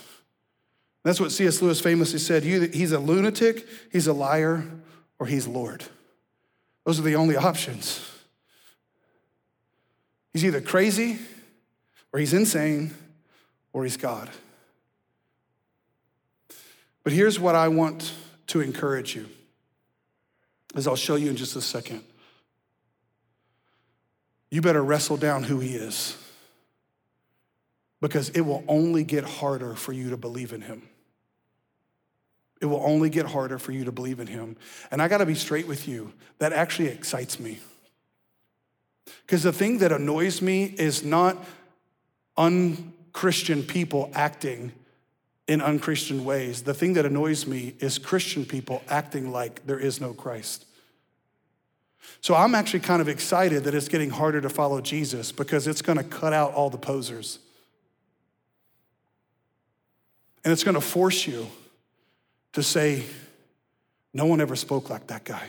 That's 1.03 1.21
what 1.21 1.33
C.S. 1.33 1.61
Lewis 1.61 1.81
famously 1.81 2.19
said 2.19 2.43
he's 2.45 2.93
a 2.93 2.99
lunatic, 2.99 3.67
he's 3.93 4.07
a 4.07 4.13
liar, 4.13 4.65
or 5.19 5.27
he's 5.27 5.47
Lord. 5.47 5.85
Those 6.85 6.99
are 6.99 7.03
the 7.03 7.17
only 7.17 7.37
options. 7.37 8.11
He's 10.35 10.45
either 10.45 10.61
crazy, 10.61 11.19
or 12.13 12.21
he's 12.21 12.35
insane, 12.35 12.93
or 13.73 13.85
he's 13.85 13.97
God. 13.97 14.29
But 17.05 17.13
here's 17.13 17.39
what 17.39 17.55
I 17.55 17.69
want 17.69 18.13
to 18.49 18.61
encourage 18.61 19.15
you, 19.15 19.29
as 20.75 20.87
I'll 20.87 20.97
show 20.97 21.15
you 21.15 21.31
in 21.31 21.37
just 21.37 21.55
a 21.55 21.63
second. 21.63 22.03
You 24.51 24.61
better 24.61 24.83
wrestle 24.83 25.17
down 25.17 25.45
who 25.45 25.61
he 25.61 25.77
is, 25.77 26.17
because 28.01 28.29
it 28.31 28.41
will 28.41 28.65
only 28.67 29.05
get 29.05 29.25
harder 29.25 29.77
for 29.77 29.93
you 29.93 30.11
to 30.11 30.17
believe 30.17 30.53
in 30.53 30.63
him. 30.63 30.83
It 32.61 32.67
will 32.67 32.83
only 32.85 33.09
get 33.09 33.27
harder 33.27 33.59
for 33.59 33.71
you 33.71 33.85
to 33.85 33.93
believe 33.93 34.19
in 34.19 34.27
him. 34.27 34.57
And 34.91 35.01
I 35.01 35.07
gotta 35.07 35.27
be 35.27 35.35
straight 35.37 35.69
with 35.69 35.87
you, 35.87 36.13
that 36.39 36.53
actually 36.53 36.89
excites 36.89 37.39
me. 37.39 37.61
Because 39.27 39.43
the 39.43 39.53
thing 39.53 39.79
that 39.79 39.93
annoys 39.93 40.43
me 40.43 40.65
is 40.65 41.05
not 41.05 41.37
unchristian 42.37 43.63
people 43.63 44.11
acting 44.15 44.73
in 45.47 45.61
unchristian 45.61 46.25
ways. 46.25 46.63
The 46.63 46.75
thing 46.75 46.95
that 46.95 47.05
annoys 47.05 47.47
me 47.47 47.75
is 47.79 47.99
Christian 47.99 48.45
people 48.45 48.83
acting 48.89 49.31
like 49.31 49.67
there 49.67 49.79
is 49.79 50.01
no 50.01 50.13
Christ. 50.15 50.65
So 52.21 52.35
I'm 52.35 52.55
actually 52.55 52.81
kind 52.81 53.03
of 53.03 53.09
excited 53.09 53.65
that 53.65 53.75
it's 53.75 53.89
getting 53.89 54.11
harder 54.11 54.41
to 54.41 54.49
follow 54.49 54.81
Jesus 54.81 55.33
because 55.33 55.67
it's 55.67 55.83
going 55.83 55.99
to 55.99 56.05
cut 56.05 56.33
out 56.33 56.55
all 56.55 56.71
the 56.71 56.79
posers. 56.79 57.39
And 60.45 60.53
it's 60.53 60.65
going 60.65 60.75
to 60.75 60.81
force 60.81 61.27
you 61.27 61.47
to 62.53 62.63
say, 62.63 63.05
no 64.13 64.27
one 64.27 64.41
ever 64.41 64.57
spoke 64.57 64.91
like 64.91 65.09
that 65.09 65.25
guy. 65.25 65.49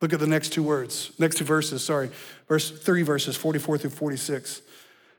Look 0.00 0.12
at 0.12 0.20
the 0.20 0.26
next 0.26 0.50
two 0.52 0.62
words, 0.62 1.12
next 1.18 1.38
two 1.38 1.44
verses, 1.44 1.84
sorry. 1.84 2.10
Verse 2.46 2.70
three 2.70 3.02
verses, 3.02 3.36
44 3.36 3.78
through 3.78 3.90
46. 3.90 4.62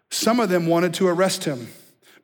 Some 0.09 0.39
of 0.39 0.49
them 0.49 0.67
wanted 0.67 0.93
to 0.95 1.07
arrest 1.07 1.43
him, 1.43 1.67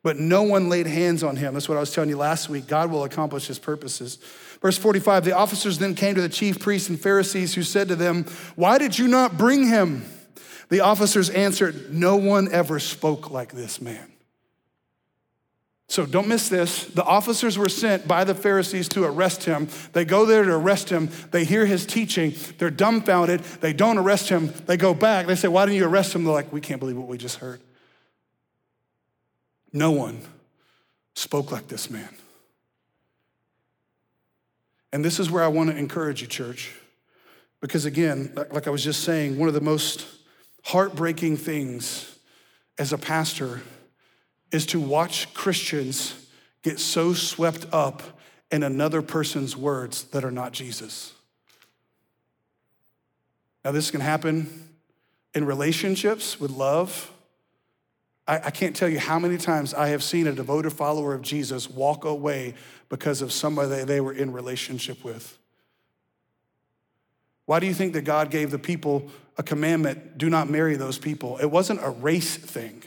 but 0.02 0.18
no 0.18 0.42
one 0.42 0.68
laid 0.68 0.86
hands 0.86 1.22
on 1.22 1.36
him. 1.36 1.54
That's 1.54 1.68
what 1.68 1.76
I 1.76 1.80
was 1.80 1.92
telling 1.92 2.10
you 2.10 2.16
last 2.16 2.48
week. 2.48 2.66
God 2.66 2.90
will 2.90 3.04
accomplish 3.04 3.46
his 3.46 3.58
purposes. 3.58 4.16
Verse 4.62 4.78
45 4.78 5.24
The 5.24 5.36
officers 5.36 5.78
then 5.78 5.94
came 5.94 6.14
to 6.14 6.22
the 6.22 6.28
chief 6.28 6.58
priests 6.58 6.88
and 6.88 6.98
Pharisees 6.98 7.54
who 7.54 7.62
said 7.62 7.88
to 7.88 7.96
them, 7.96 8.24
Why 8.54 8.78
did 8.78 8.98
you 8.98 9.06
not 9.06 9.36
bring 9.36 9.66
him? 9.66 10.04
The 10.68 10.80
officers 10.80 11.30
answered, 11.30 11.92
No 11.94 12.16
one 12.16 12.52
ever 12.52 12.80
spoke 12.80 13.30
like 13.30 13.52
this 13.52 13.80
man. 13.80 14.12
So 15.88 16.04
don't 16.04 16.26
miss 16.26 16.48
this. 16.48 16.84
The 16.86 17.04
officers 17.04 17.56
were 17.56 17.68
sent 17.68 18.08
by 18.08 18.24
the 18.24 18.34
Pharisees 18.34 18.88
to 18.90 19.04
arrest 19.04 19.44
him. 19.44 19.68
They 19.92 20.04
go 20.04 20.26
there 20.26 20.42
to 20.42 20.52
arrest 20.52 20.90
him. 20.90 21.10
They 21.30 21.44
hear 21.44 21.64
his 21.64 21.86
teaching. 21.86 22.34
They're 22.58 22.70
dumbfounded. 22.70 23.40
They 23.60 23.72
don't 23.72 23.96
arrest 23.96 24.28
him. 24.28 24.52
They 24.66 24.76
go 24.76 24.94
back. 24.94 25.26
They 25.26 25.36
say, 25.36 25.48
Why 25.48 25.64
didn't 25.64 25.76
you 25.76 25.86
arrest 25.86 26.14
him? 26.14 26.24
They're 26.24 26.32
like, 26.32 26.52
We 26.52 26.60
can't 26.60 26.80
believe 26.80 26.96
what 26.96 27.06
we 27.06 27.18
just 27.18 27.36
heard. 27.36 27.60
No 29.72 29.92
one 29.92 30.22
spoke 31.14 31.52
like 31.52 31.68
this 31.68 31.88
man. 31.88 32.08
And 34.92 35.04
this 35.04 35.20
is 35.20 35.30
where 35.30 35.44
I 35.44 35.48
want 35.48 35.70
to 35.70 35.76
encourage 35.76 36.20
you, 36.20 36.26
church. 36.26 36.72
Because 37.60 37.84
again, 37.84 38.32
like 38.50 38.66
I 38.66 38.70
was 38.70 38.82
just 38.82 39.04
saying, 39.04 39.38
one 39.38 39.48
of 39.48 39.54
the 39.54 39.60
most 39.60 40.06
heartbreaking 40.64 41.36
things 41.36 42.18
as 42.78 42.92
a 42.92 42.98
pastor 42.98 43.62
is 44.52 44.66
to 44.66 44.80
watch 44.80 45.32
Christians 45.34 46.14
get 46.62 46.78
so 46.78 47.14
swept 47.14 47.66
up 47.72 48.02
in 48.50 48.62
another 48.62 49.02
person's 49.02 49.56
words 49.56 50.04
that 50.04 50.24
are 50.24 50.30
not 50.30 50.52
Jesus. 50.52 51.12
Now, 53.64 53.72
this 53.72 53.90
can 53.90 54.00
happen 54.00 54.70
in 55.34 55.44
relationships 55.44 56.38
with 56.38 56.50
love. 56.52 57.10
I, 58.26 58.36
I, 58.36 58.50
can't 58.50 58.76
tell 58.76 58.88
you 58.88 59.00
how 59.00 59.18
many 59.18 59.36
times 59.36 59.74
I 59.74 59.88
have 59.88 60.02
seen 60.02 60.26
a 60.28 60.32
devoted 60.32 60.72
follower 60.72 61.14
of 61.14 61.22
Jesus 61.22 61.68
walk 61.68 62.04
away 62.04 62.54
because 62.88 63.22
of 63.22 63.32
somebody 63.32 63.84
they 63.84 64.00
were 64.00 64.12
in 64.12 64.32
relationship 64.32 65.04
with. 65.04 65.36
Why 67.46 67.60
do 67.60 67.66
you 67.66 67.74
think 67.74 67.92
that 67.94 68.02
God 68.02 68.30
gave 68.30 68.50
the 68.50 68.58
people 68.58 69.08
a 69.36 69.42
commandment 69.42 70.18
do 70.18 70.30
not 70.30 70.48
marry 70.48 70.76
those 70.76 70.98
people? 70.98 71.36
It 71.38 71.46
wasn't 71.46 71.80
a 71.82 71.90
race 71.90 72.36
thing. 72.36 72.82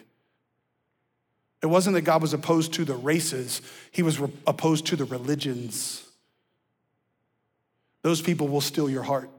It 1.61 1.67
wasn't 1.67 1.95
that 1.95 2.01
God 2.01 2.21
was 2.21 2.33
opposed 2.33 2.73
to 2.73 2.85
the 2.85 2.95
races, 2.95 3.61
He 3.91 4.01
was 4.01 4.19
re- 4.19 4.31
opposed 4.47 4.85
to 4.87 4.95
the 4.95 5.05
religions. 5.05 6.05
Those 8.01 8.21
people 8.21 8.47
will 8.47 8.61
steal 8.61 8.89
your 8.89 9.03
heart 9.03 9.29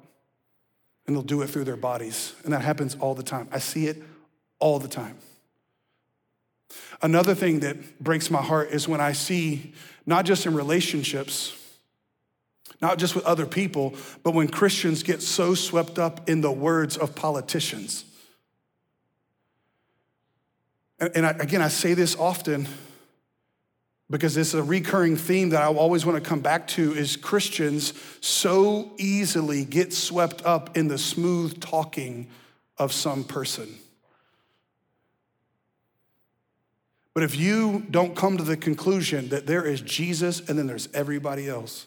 and 1.06 1.16
they'll 1.16 1.22
do 1.22 1.40
it 1.42 1.48
through 1.48 1.64
their 1.64 1.76
bodies. 1.76 2.34
And 2.44 2.52
that 2.52 2.60
happens 2.60 2.94
all 3.00 3.14
the 3.14 3.22
time. 3.22 3.48
I 3.50 3.58
see 3.58 3.86
it 3.86 4.02
all 4.58 4.78
the 4.78 4.88
time. 4.88 5.16
Another 7.02 7.34
thing 7.34 7.60
that 7.60 7.98
breaks 8.00 8.30
my 8.30 8.42
heart 8.42 8.70
is 8.70 8.86
when 8.86 9.00
I 9.00 9.12
see, 9.12 9.72
not 10.06 10.26
just 10.26 10.46
in 10.46 10.54
relationships, 10.54 11.56
not 12.80 12.98
just 12.98 13.14
with 13.14 13.24
other 13.24 13.46
people, 13.46 13.94
but 14.22 14.34
when 14.34 14.48
Christians 14.48 15.02
get 15.02 15.22
so 15.22 15.54
swept 15.54 15.98
up 15.98 16.28
in 16.28 16.40
the 16.40 16.52
words 16.52 16.96
of 16.96 17.14
politicians. 17.14 18.04
And 21.00 21.24
I, 21.24 21.30
again, 21.30 21.62
I 21.62 21.68
say 21.68 21.94
this 21.94 22.14
often 22.16 22.68
because 24.10 24.36
it's 24.36 24.54
a 24.54 24.62
recurring 24.62 25.16
theme 25.16 25.50
that 25.50 25.62
I 25.62 25.66
always 25.66 26.04
want 26.04 26.22
to 26.22 26.28
come 26.28 26.40
back 26.40 26.66
to 26.68 26.92
is 26.94 27.16
Christians 27.16 27.94
so 28.20 28.90
easily 28.98 29.64
get 29.64 29.92
swept 29.92 30.44
up 30.44 30.76
in 30.76 30.88
the 30.88 30.98
smooth 30.98 31.60
talking 31.60 32.28
of 32.76 32.92
some 32.92 33.24
person. 33.24 33.68
But 37.14 37.22
if 37.22 37.36
you 37.36 37.86
don't 37.90 38.16
come 38.16 38.36
to 38.36 38.44
the 38.44 38.56
conclusion 38.56 39.28
that 39.28 39.46
there 39.46 39.64
is 39.64 39.80
Jesus 39.80 40.40
and 40.48 40.58
then 40.58 40.66
there's 40.66 40.88
everybody 40.92 41.48
else, 41.48 41.86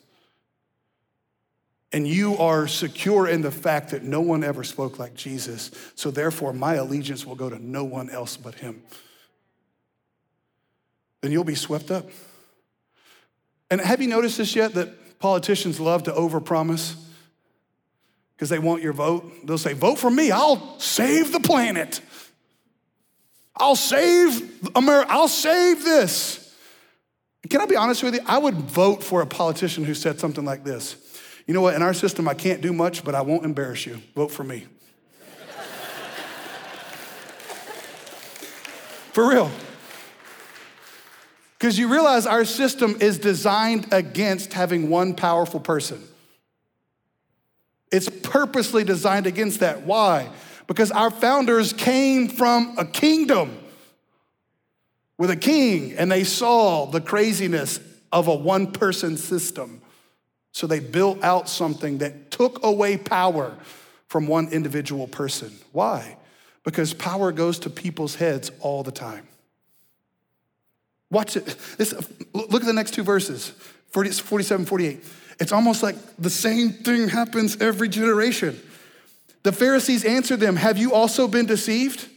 and 1.93 2.07
you 2.07 2.35
are 2.39 2.67
secure 2.67 3.27
in 3.27 3.41
the 3.41 3.51
fact 3.51 3.91
that 3.91 4.01
no 4.01 4.19
one 4.19 4.43
ever 4.43 4.63
spoke 4.63 4.97
like 4.97 5.13
Jesus. 5.13 5.69
So 5.93 6.09
therefore, 6.09 6.51
my 6.51 6.73
allegiance 6.73 7.23
will 7.23 7.35
go 7.35 7.51
to 7.51 7.63
no 7.63 7.83
one 7.83 8.09
else 8.09 8.35
but 8.35 8.55
him. 8.55 8.81
Then 11.21 11.31
you'll 11.31 11.43
be 11.43 11.55
swept 11.55 11.91
up. 11.91 12.09
And 13.69 13.79
have 13.79 14.01
you 14.01 14.07
noticed 14.07 14.39
this 14.39 14.55
yet 14.55 14.73
that 14.73 15.19
politicians 15.19 15.79
love 15.79 16.03
to 16.03 16.11
overpromise? 16.11 16.95
Because 18.35 18.49
they 18.49 18.59
want 18.59 18.81
your 18.81 18.93
vote. 18.93 19.45
They'll 19.45 19.59
say, 19.59 19.73
Vote 19.73 19.99
for 19.99 20.09
me, 20.09 20.31
I'll 20.31 20.79
save 20.79 21.31
the 21.31 21.39
planet. 21.39 22.01
I'll 23.55 23.75
save 23.75 24.67
America, 24.75 25.11
I'll 25.11 25.27
save 25.27 25.83
this. 25.83 26.39
Can 27.47 27.61
I 27.61 27.67
be 27.67 27.75
honest 27.75 28.01
with 28.01 28.15
you? 28.15 28.21
I 28.25 28.39
would 28.39 28.55
vote 28.55 29.03
for 29.03 29.21
a 29.21 29.27
politician 29.27 29.83
who 29.83 29.93
said 29.93 30.19
something 30.19 30.43
like 30.43 30.63
this 30.63 31.02
you 31.45 31.53
know 31.53 31.61
what? 31.61 31.75
In 31.75 31.81
our 31.81 31.93
system, 31.93 32.27
I 32.27 32.33
can't 32.33 32.61
do 32.61 32.73
much, 32.73 33.03
but 33.03 33.15
I 33.15 33.21
won't 33.21 33.45
embarrass 33.45 33.85
you. 33.85 34.01
Vote 34.15 34.31
for 34.31 34.43
me. 34.43 34.67
for 39.11 39.27
real. 39.27 39.51
Because 41.59 41.77
you 41.77 41.87
realize 41.87 42.25
our 42.25 42.43
system 42.43 42.97
is 42.99 43.19
designed 43.19 43.93
against 43.93 44.53
having 44.53 44.89
one 44.89 45.13
powerful 45.13 45.59
person. 45.59 46.01
It's 47.91 48.09
purposely 48.09 48.83
designed 48.83 49.27
against 49.27 49.59
that. 49.59 49.83
Why? 49.83 50.29
Because 50.67 50.91
our 50.91 51.11
founders 51.11 51.71
came 51.71 52.27
from 52.27 52.75
a 52.77 52.85
kingdom 52.85 53.57
with 55.17 55.29
a 55.29 55.35
king 55.35 55.93
and 55.93 56.11
they 56.11 56.23
saw 56.23 56.87
the 56.87 56.99
craziness 56.99 57.79
of 58.11 58.27
a 58.27 58.33
one 58.35 58.71
person 58.71 59.15
system. 59.15 59.82
So 60.53 60.67
they 60.67 60.79
built 60.79 61.21
out 61.23 61.49
something 61.49 61.97
that 61.97 62.31
took 62.31 62.63
away 62.63 62.95
power 62.95 63.57
from 64.07 64.27
one 64.27 64.49
individual 64.49 65.07
person. 65.07 65.51
Why? 65.71 66.15
Because 66.63 66.93
power 66.93 67.31
goes 67.31 67.59
to 67.59 67.69
people's 67.69 68.15
heads 68.15 68.51
all 68.59 68.83
the 68.83 68.91
time. 68.91 69.27
Watch 71.09 71.35
it. 71.35 71.45
This, 71.77 71.93
look 72.33 72.61
at 72.61 72.65
the 72.65 72.73
next 72.73 72.93
two 72.93 73.03
verses 73.03 73.49
40, 73.89 74.11
47, 74.11 74.65
48. 74.65 75.03
It's 75.39 75.51
almost 75.51 75.81
like 75.81 75.95
the 76.17 76.29
same 76.29 76.69
thing 76.69 77.09
happens 77.09 77.59
every 77.59 77.89
generation. 77.89 78.59
The 79.41 79.51
Pharisees 79.51 80.05
answered 80.05 80.39
them, 80.39 80.55
Have 80.55 80.77
you 80.77 80.93
also 80.93 81.27
been 81.27 81.47
deceived? 81.47 82.07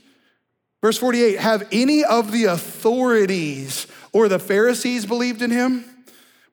Verse 0.82 0.98
48 0.98 1.38
Have 1.38 1.66
any 1.72 2.04
of 2.04 2.32
the 2.32 2.44
authorities 2.44 3.86
or 4.12 4.28
the 4.28 4.38
Pharisees 4.38 5.06
believed 5.06 5.40
in 5.40 5.50
him? 5.50 5.84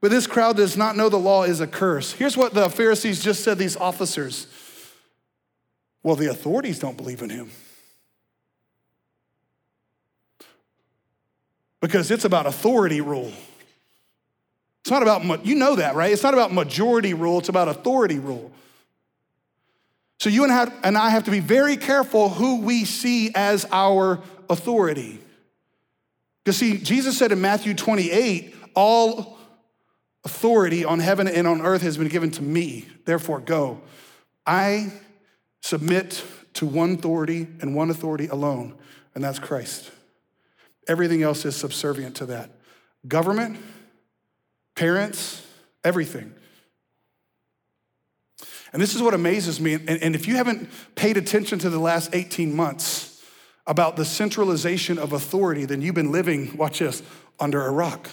But 0.03 0.11
this 0.11 0.27
crowd 0.27 0.57
does 0.57 0.75
not 0.75 0.97
know 0.97 1.07
the 1.07 1.15
law 1.15 1.43
is 1.43 1.61
a 1.61 1.65
curse. 1.65 2.11
Here's 2.11 2.35
what 2.35 2.53
the 2.53 2.69
Pharisees 2.69 3.23
just 3.23 3.41
said, 3.41 3.57
these 3.57 3.77
officers. 3.77 4.47
Well, 6.03 6.17
the 6.17 6.29
authorities 6.29 6.77
don't 6.77 6.97
believe 6.97 7.21
in 7.21 7.29
him. 7.29 7.51
Because 11.79 12.11
it's 12.11 12.25
about 12.25 12.47
authority 12.47 12.99
rule. 12.99 13.31
It's 14.81 14.91
not 14.91 15.03
about, 15.03 15.45
you 15.45 15.55
know 15.55 15.77
that, 15.77 15.95
right? 15.95 16.11
It's 16.11 16.23
not 16.23 16.33
about 16.33 16.51
majority 16.51 17.13
rule, 17.13 17.39
it's 17.39 17.47
about 17.47 17.69
authority 17.69 18.19
rule. 18.19 18.51
So 20.19 20.29
you 20.29 20.43
and 20.43 20.97
I 20.97 21.09
have 21.11 21.23
to 21.23 21.31
be 21.31 21.39
very 21.39 21.77
careful 21.77 22.27
who 22.27 22.59
we 22.59 22.83
see 22.83 23.31
as 23.35 23.65
our 23.71 24.19
authority. 24.49 25.21
Because 26.43 26.57
see, 26.57 26.77
Jesus 26.77 27.17
said 27.17 27.31
in 27.31 27.39
Matthew 27.39 27.73
28, 27.73 28.53
all 28.75 29.39
authority 30.25 30.85
on 30.85 30.99
heaven 30.99 31.27
and 31.27 31.47
on 31.47 31.61
earth 31.61 31.81
has 31.81 31.97
been 31.97 32.07
given 32.07 32.31
to 32.31 32.41
me. 32.41 32.87
Therefore, 33.05 33.39
go. 33.39 33.81
I 34.45 34.91
submit 35.61 36.23
to 36.53 36.65
one 36.65 36.93
authority 36.93 37.47
and 37.61 37.75
one 37.75 37.89
authority 37.89 38.27
alone, 38.27 38.75
and 39.15 39.23
that's 39.23 39.39
Christ. 39.39 39.91
Everything 40.87 41.23
else 41.23 41.45
is 41.45 41.55
subservient 41.55 42.15
to 42.17 42.25
that. 42.27 42.51
Government, 43.07 43.57
parents, 44.75 45.45
everything. 45.83 46.33
And 48.71 48.81
this 48.81 48.95
is 48.95 49.01
what 49.01 49.13
amazes 49.13 49.61
me. 49.61 49.73
And, 49.73 49.89
and, 49.89 50.15
if 50.15 50.27
you 50.27 50.35
haven't 50.35 50.69
paid 50.95 51.15
attention 51.15 51.59
to 51.59 51.69
the 51.69 51.79
last 51.79 52.09
18 52.13 52.55
months 52.55 53.23
about 53.67 53.95
the 53.95 54.03
centralization 54.03 54.97
of 54.97 55.13
authority, 55.13 55.65
then 55.65 55.81
you've 55.81 55.95
been 55.95 56.11
living, 56.11 56.57
watch 56.57 56.79
this, 56.79 57.03
under 57.39 57.65
a 57.65 57.71
rock. 57.71 58.09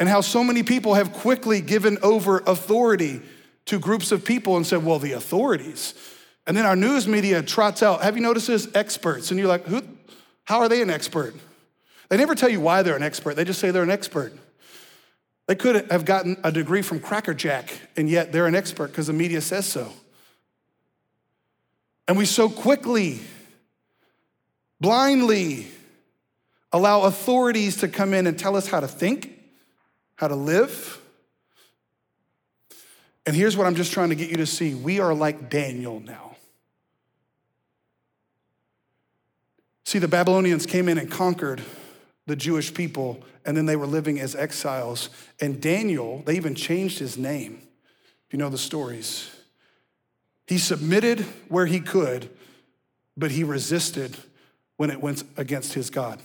And 0.00 0.08
how 0.08 0.22
so 0.22 0.42
many 0.42 0.62
people 0.62 0.94
have 0.94 1.12
quickly 1.12 1.60
given 1.60 1.98
over 2.02 2.38
authority 2.46 3.20
to 3.66 3.78
groups 3.78 4.10
of 4.10 4.24
people 4.24 4.56
and 4.56 4.66
said, 4.66 4.82
well, 4.84 4.98
the 4.98 5.12
authorities. 5.12 5.94
And 6.46 6.56
then 6.56 6.64
our 6.64 6.74
news 6.74 7.06
media 7.06 7.42
trots 7.42 7.82
out, 7.82 8.02
have 8.02 8.16
you 8.16 8.22
noticed 8.22 8.46
this? 8.46 8.66
Experts. 8.74 9.30
And 9.30 9.38
you're 9.38 9.48
like, 9.48 9.66
who, 9.66 9.82
how 10.44 10.60
are 10.60 10.70
they 10.70 10.80
an 10.80 10.88
expert? 10.88 11.34
They 12.08 12.16
never 12.16 12.34
tell 12.34 12.48
you 12.48 12.60
why 12.60 12.82
they're 12.82 12.96
an 12.96 13.02
expert, 13.02 13.36
they 13.36 13.44
just 13.44 13.60
say 13.60 13.70
they're 13.70 13.82
an 13.82 13.90
expert. 13.90 14.32
They 15.46 15.54
could 15.54 15.90
have 15.90 16.04
gotten 16.04 16.38
a 16.44 16.52
degree 16.52 16.80
from 16.80 17.00
Cracker 17.00 17.34
Jack, 17.34 17.72
and 17.96 18.08
yet 18.08 18.32
they're 18.32 18.46
an 18.46 18.54
expert 18.54 18.86
because 18.88 19.08
the 19.08 19.12
media 19.12 19.40
says 19.40 19.66
so. 19.66 19.92
And 22.08 22.16
we 22.16 22.24
so 22.24 22.48
quickly, 22.48 23.20
blindly 24.80 25.66
allow 26.72 27.02
authorities 27.02 27.78
to 27.78 27.88
come 27.88 28.14
in 28.14 28.26
and 28.26 28.38
tell 28.38 28.56
us 28.56 28.68
how 28.68 28.80
to 28.80 28.88
think, 28.88 29.39
how 30.20 30.28
to 30.28 30.36
live. 30.36 31.00
And 33.24 33.34
here's 33.34 33.56
what 33.56 33.66
I'm 33.66 33.74
just 33.74 33.90
trying 33.90 34.10
to 34.10 34.14
get 34.14 34.28
you 34.28 34.36
to 34.36 34.44
see 34.44 34.74
we 34.74 35.00
are 35.00 35.14
like 35.14 35.48
Daniel 35.48 35.98
now. 35.98 36.36
See, 39.86 39.98
the 39.98 40.08
Babylonians 40.08 40.66
came 40.66 40.90
in 40.90 40.98
and 40.98 41.10
conquered 41.10 41.62
the 42.26 42.36
Jewish 42.36 42.74
people, 42.74 43.24
and 43.46 43.56
then 43.56 43.64
they 43.64 43.76
were 43.76 43.86
living 43.86 44.20
as 44.20 44.36
exiles. 44.36 45.08
And 45.40 45.58
Daniel, 45.58 46.22
they 46.26 46.36
even 46.36 46.54
changed 46.54 46.98
his 46.98 47.16
name, 47.16 47.62
if 48.26 48.34
you 48.34 48.38
know 48.38 48.50
the 48.50 48.58
stories. 48.58 49.34
He 50.46 50.58
submitted 50.58 51.20
where 51.48 51.64
he 51.64 51.80
could, 51.80 52.28
but 53.16 53.30
he 53.30 53.42
resisted 53.42 54.18
when 54.76 54.90
it 54.90 55.00
went 55.00 55.24
against 55.38 55.72
his 55.72 55.88
God. 55.88 56.20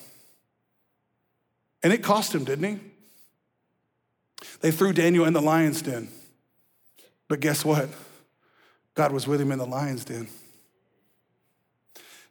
And 1.82 1.94
it 1.94 2.04
cost 2.04 2.36
him, 2.36 2.44
didn't 2.44 2.66
he? 2.66 2.92
They 4.62 4.72
threw 4.72 4.94
Daniel 4.94 5.26
in 5.26 5.34
the 5.34 5.42
lion's 5.42 5.82
den. 5.82 6.10
But 7.28 7.40
guess 7.40 7.66
what? 7.66 7.90
God 8.94 9.12
was 9.12 9.28
with 9.28 9.42
him 9.42 9.52
in 9.52 9.60
the 9.60 9.66
lion's 9.66 10.06
den. 10.06 10.28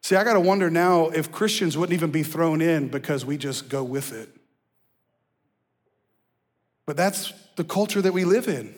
See, 0.00 0.16
I 0.16 0.24
got 0.24 0.34
to 0.34 0.40
wonder 0.40 0.70
now 0.70 1.08
if 1.08 1.32
Christians 1.32 1.78
wouldn't 1.78 1.94
even 1.94 2.10
be 2.10 2.22
thrown 2.22 2.60
in 2.60 2.88
because 2.88 3.24
we 3.24 3.38
just 3.38 3.68
go 3.68 3.82
with 3.82 4.12
it. 4.12 4.28
But 6.86 6.96
that's 6.96 7.32
the 7.56 7.64
culture 7.64 8.02
that 8.02 8.12
we 8.12 8.24
live 8.24 8.48
in. 8.48 8.74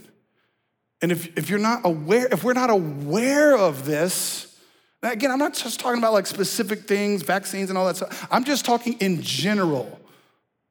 And 1.02 1.12
if, 1.12 1.36
if 1.36 1.50
you're 1.50 1.58
not 1.58 1.80
aware, 1.84 2.28
if 2.30 2.44
we're 2.44 2.52
not 2.52 2.70
aware 2.70 3.56
of 3.56 3.84
this, 3.84 4.56
again, 5.02 5.30
I'm 5.30 5.38
not 5.38 5.54
just 5.54 5.80
talking 5.80 5.98
about 5.98 6.12
like 6.12 6.26
specific 6.26 6.86
things, 6.86 7.22
vaccines 7.22 7.70
and 7.70 7.78
all 7.78 7.86
that 7.86 7.96
stuff. 7.96 8.26
I'm 8.30 8.44
just 8.44 8.64
talking 8.64 8.94
in 8.94 9.20
general. 9.20 10.00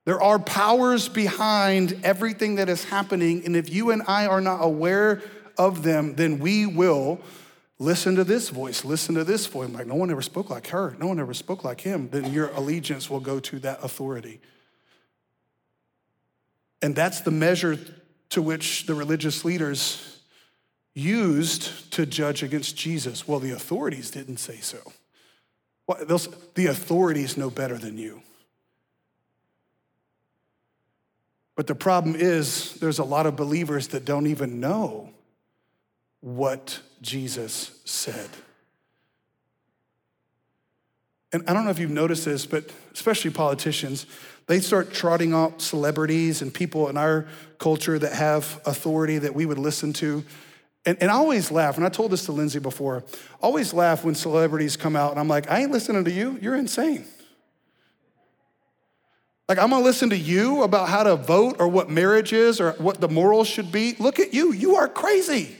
There 0.05 0.21
are 0.21 0.39
powers 0.39 1.09
behind 1.09 1.99
everything 2.03 2.55
that 2.55 2.69
is 2.69 2.85
happening. 2.85 3.43
And 3.45 3.55
if 3.55 3.69
you 3.69 3.91
and 3.91 4.03
I 4.07 4.27
are 4.27 4.41
not 4.41 4.63
aware 4.63 5.21
of 5.57 5.83
them, 5.83 6.15
then 6.15 6.39
we 6.39 6.65
will 6.65 7.19
Listen 7.77 8.15
to 8.15 8.23
this 8.23 8.49
voice, 8.49 8.85
listen 8.85 9.15
to 9.15 9.25
this 9.25 9.47
voice. 9.47 9.67
I'm 9.67 9.73
like, 9.73 9.87
no 9.87 9.95
one 9.95 10.09
ever 10.09 10.21
spoke 10.21 10.49
like 10.49 10.67
her, 10.67 10.95
no 10.99 11.07
one 11.07 11.19
ever 11.19 11.33
spoke 11.33 11.63
like 11.63 11.81
him. 11.81 12.07
Then 12.09 12.31
your 12.31 12.47
allegiance 12.49 13.09
will 13.09 13.19
go 13.19 13.39
to 13.41 13.59
that 13.59 13.83
authority. 13.83 14.39
And 16.81 16.95
that's 16.95 17.21
the 17.21 17.31
measure 17.31 17.77
to 18.29 18.41
which 18.41 18.85
the 18.85 18.93
religious 18.93 19.43
leaders 19.43 20.21
used 20.93 21.91
to 21.93 22.05
judge 22.05 22.43
against 22.43 22.77
Jesus. 22.77 23.27
Well, 23.27 23.39
the 23.39 23.51
authorities 23.51 24.09
didn't 24.09 24.37
say 24.37 24.59
so. 24.61 24.79
Well, 25.85 25.97
the 26.55 26.67
authorities 26.67 27.35
know 27.35 27.49
better 27.49 27.77
than 27.77 27.97
you. 27.97 28.21
But 31.55 31.67
the 31.67 31.75
problem 31.75 32.15
is, 32.15 32.73
there's 32.75 32.99
a 32.99 33.03
lot 33.03 33.25
of 33.25 33.35
believers 33.35 33.89
that 33.89 34.03
don't 34.03 34.27
even 34.27 34.59
know 34.59 35.09
what 36.19 36.79
Jesus 37.01 37.79
said. 37.85 38.29
And 41.31 41.43
I 41.49 41.53
don't 41.53 41.65
know 41.65 41.71
if 41.71 41.79
you've 41.79 41.91
noticed 41.91 42.25
this, 42.25 42.45
but 42.45 42.69
especially 42.93 43.31
politicians, 43.31 44.05
they 44.47 44.59
start 44.59 44.93
trotting 44.93 45.33
out 45.33 45.61
celebrities 45.61 46.41
and 46.41 46.53
people 46.53 46.87
in 46.87 46.97
our 46.97 47.25
culture 47.57 47.97
that 47.99 48.13
have 48.13 48.61
authority 48.65 49.17
that 49.17 49.33
we 49.33 49.45
would 49.45 49.57
listen 49.57 49.91
to. 49.93 50.23
And, 50.85 50.97
and 51.01 51.09
I 51.09 51.15
always 51.15 51.51
laugh, 51.51 51.77
and 51.77 51.85
I 51.85 51.89
told 51.89 52.11
this 52.11 52.25
to 52.25 52.31
Lindsay 52.31 52.59
before, 52.59 53.03
always 53.41 53.73
laugh 53.73 54.03
when 54.03 54.13
celebrities 54.13 54.77
come 54.77 54.95
out 54.95 55.11
and 55.11 55.19
I'm 55.19 55.27
like, 55.27 55.49
I 55.49 55.61
ain't 55.61 55.71
listening 55.71 56.05
to 56.05 56.11
you, 56.11 56.37
you're 56.41 56.55
insane. 56.55 57.05
Like, 59.47 59.59
I'm 59.59 59.69
gonna 59.69 59.83
listen 59.83 60.09
to 60.09 60.17
you 60.17 60.63
about 60.63 60.89
how 60.89 61.03
to 61.03 61.15
vote 61.15 61.57
or 61.59 61.67
what 61.67 61.89
marriage 61.89 62.33
is 62.33 62.59
or 62.59 62.71
what 62.73 62.99
the 62.99 63.07
morals 63.07 63.47
should 63.47 63.71
be. 63.71 63.95
Look 63.99 64.19
at 64.19 64.33
you, 64.33 64.51
you 64.51 64.75
are 64.75 64.87
crazy. 64.87 65.55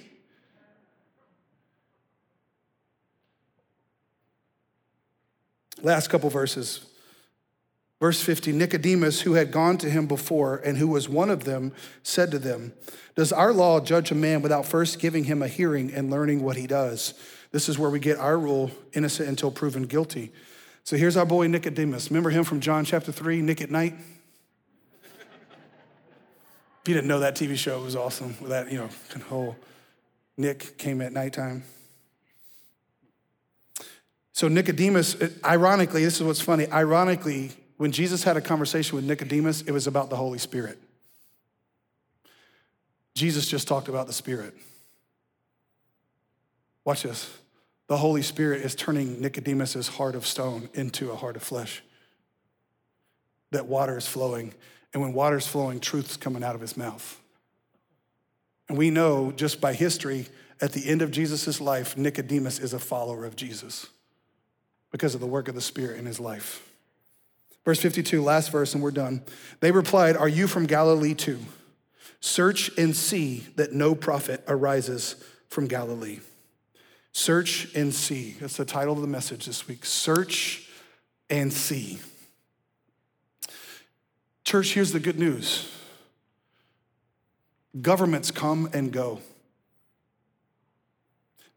Last 5.84 6.08
couple 6.08 6.32
verses. 6.32 6.86
Verse 8.00 8.22
50 8.22 8.52
Nicodemus, 8.52 9.22
who 9.22 9.34
had 9.34 9.52
gone 9.52 9.78
to 9.78 9.90
him 9.90 10.08
before 10.08 10.58
and 10.58 10.78
who 10.78 10.88
was 10.88 11.08
one 11.08 11.30
of 11.30 11.44
them, 11.44 11.72
said 12.04 12.32
to 12.32 12.40
them, 12.40 12.74
Does 13.16 13.32
our 13.32 13.54
law 13.54 13.80
judge 13.80 14.12
a 14.12 14.16
man 14.16 14.42
without 14.42 14.66
first 14.66 15.00
giving 15.00 15.26
him 15.26 15.42
a 15.42 15.48
hearing 15.48 15.94
and 15.94 16.10
learning 16.10 16.42
what 16.44 16.58
he 16.58 16.68
does? 16.68 17.14
This 17.52 17.70
is 17.70 17.80
where 17.80 17.90
we 17.90 18.00
get 18.00 18.18
our 18.18 18.38
rule 18.38 18.72
innocent 18.94 19.30
until 19.30 19.52
proven 19.52 19.84
guilty. 19.84 20.34
So 20.86 20.96
here's 20.98 21.18
our 21.18 21.26
boy 21.26 21.48
Nicodemus. 21.48 22.12
Remember 22.12 22.30
him 22.30 22.44
from 22.44 22.60
John 22.60 22.86
chapter 22.86 23.12
3, 23.12 23.42
Nick 23.42 23.60
at 23.60 23.72
Night? 23.72 23.96
If 26.84 26.90
you 26.90 26.94
didn't 26.94 27.08
know 27.08 27.22
that 27.22 27.36
TV 27.36 27.58
show, 27.58 27.82
it 27.82 27.84
was 27.84 27.96
awesome. 27.96 28.36
With 28.40 28.52
that, 28.52 28.72
you 28.72 28.78
know, 28.78 28.90
whole 29.28 29.56
Nick 30.38 30.78
came 30.78 31.02
at 31.02 31.12
nighttime. 31.12 31.64
So, 34.32 34.48
Nicodemus, 34.48 35.16
ironically, 35.44 36.04
this 36.04 36.18
is 36.18 36.24
what's 36.24 36.42
funny. 36.42 36.72
Ironically, 36.72 37.50
when 37.78 37.92
Jesus 37.92 38.24
had 38.24 38.38
a 38.38 38.42
conversation 38.42 38.96
with 38.96 39.06
Nicodemus, 39.06 39.64
it 39.64 39.72
was 39.72 39.88
about 39.88 40.12
the 40.12 40.16
Holy 40.16 40.38
Spirit. 40.38 40.78
Jesus 43.16 43.48
just 43.48 43.68
talked 43.68 43.88
about 43.88 44.06
the 44.06 44.14
Spirit. 44.14 44.54
Watch 46.84 47.02
this. 47.02 47.36
The 47.88 47.98
Holy 47.98 48.22
Spirit 48.22 48.62
is 48.62 48.76
turning 48.76 49.22
Nicodemus's 49.22 49.88
heart 49.88 50.16
of 50.16 50.26
stone 50.26 50.70
into 50.74 51.12
a 51.12 51.16
heart 51.16 51.36
of 51.36 51.44
flesh. 51.44 51.84
That 53.52 53.68
water 53.68 53.98
is 53.98 54.08
flowing. 54.08 54.54
And 54.94 55.02
when 55.02 55.14
water 55.14 55.38
is 55.38 55.46
flowing, 55.46 55.80
truth's 55.80 56.18
coming 56.18 56.44
out 56.44 56.56
of 56.56 56.62
his 56.62 56.76
mouth. 56.76 57.22
And 58.68 58.78
we 58.78 58.90
know 58.90 59.32
just 59.32 59.62
by 59.62 59.74
history, 59.74 60.28
at 60.62 60.72
the 60.72 60.88
end 60.88 61.02
of 61.02 61.12
Jesus' 61.12 61.62
life, 61.62 61.98
Nicodemus 61.98 62.60
is 62.60 62.74
a 62.74 62.80
follower 62.80 63.26
of 63.26 63.36
Jesus 63.36 63.88
because 64.92 65.14
of 65.14 65.22
the 65.22 65.28
work 65.28 65.48
of 65.48 65.56
the 65.56 65.62
Spirit 65.62 66.00
in 66.00 66.06
his 66.06 66.20
life. 66.20 66.68
Verse 67.66 67.82
52, 67.82 68.22
last 68.22 68.52
verse, 68.52 68.74
and 68.74 68.82
we're 68.82 68.92
done. 68.92 69.22
They 69.60 69.72
replied, 69.72 70.16
Are 70.16 70.30
you 70.30 70.48
from 70.48 70.66
Galilee 70.66 71.14
too? 71.14 71.40
Search 72.20 72.72
and 72.78 72.96
see 72.96 73.46
that 73.56 73.74
no 73.74 73.94
prophet 73.94 74.44
arises 74.48 75.16
from 75.50 75.68
Galilee. 75.68 76.20
Search 77.16 77.74
and 77.74 77.94
see. 77.94 78.36
That's 78.42 78.58
the 78.58 78.66
title 78.66 78.94
of 78.94 79.00
the 79.00 79.08
message 79.08 79.46
this 79.46 79.70
week. 79.70 79.86
Search 79.86 80.68
and 81.30 81.52
see. 81.52 82.00
Church, 84.44 84.74
here's 84.74 84.92
the 84.92 85.00
good 85.00 85.18
news 85.18 85.72
governments 87.82 88.32
come 88.32 88.70
and 88.74 88.92
go, 88.92 89.22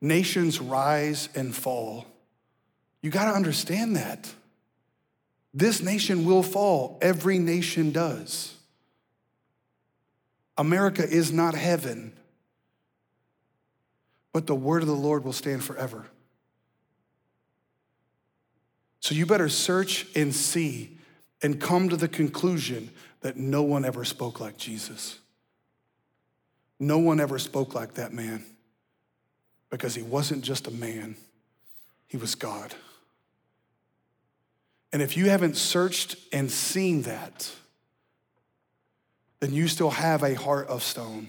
nations 0.00 0.60
rise 0.60 1.28
and 1.34 1.52
fall. 1.56 2.06
You 3.02 3.10
got 3.10 3.24
to 3.24 3.36
understand 3.36 3.96
that. 3.96 4.32
This 5.52 5.82
nation 5.82 6.24
will 6.24 6.44
fall, 6.44 7.00
every 7.02 7.40
nation 7.40 7.90
does. 7.90 8.54
America 10.56 11.02
is 11.02 11.32
not 11.32 11.56
heaven 11.56 12.12
but 14.32 14.46
the 14.46 14.54
word 14.54 14.82
of 14.82 14.88
the 14.88 14.94
Lord 14.94 15.24
will 15.24 15.32
stand 15.32 15.64
forever. 15.64 16.06
So 19.00 19.14
you 19.14 19.26
better 19.26 19.48
search 19.48 20.06
and 20.14 20.34
see 20.34 20.98
and 21.42 21.60
come 21.60 21.88
to 21.88 21.96
the 21.96 22.08
conclusion 22.08 22.90
that 23.20 23.36
no 23.36 23.62
one 23.62 23.84
ever 23.84 24.04
spoke 24.04 24.40
like 24.40 24.56
Jesus. 24.56 25.18
No 26.78 26.98
one 26.98 27.20
ever 27.20 27.38
spoke 27.38 27.74
like 27.74 27.94
that 27.94 28.12
man 28.12 28.44
because 29.70 29.94
he 29.94 30.02
wasn't 30.02 30.42
just 30.42 30.66
a 30.66 30.70
man, 30.70 31.16
he 32.06 32.16
was 32.16 32.34
God. 32.34 32.74
And 34.92 35.02
if 35.02 35.16
you 35.16 35.28
haven't 35.28 35.56
searched 35.56 36.16
and 36.32 36.50
seen 36.50 37.02
that, 37.02 37.50
then 39.40 39.52
you 39.52 39.68
still 39.68 39.90
have 39.90 40.22
a 40.22 40.34
heart 40.34 40.68
of 40.68 40.82
stone. 40.82 41.28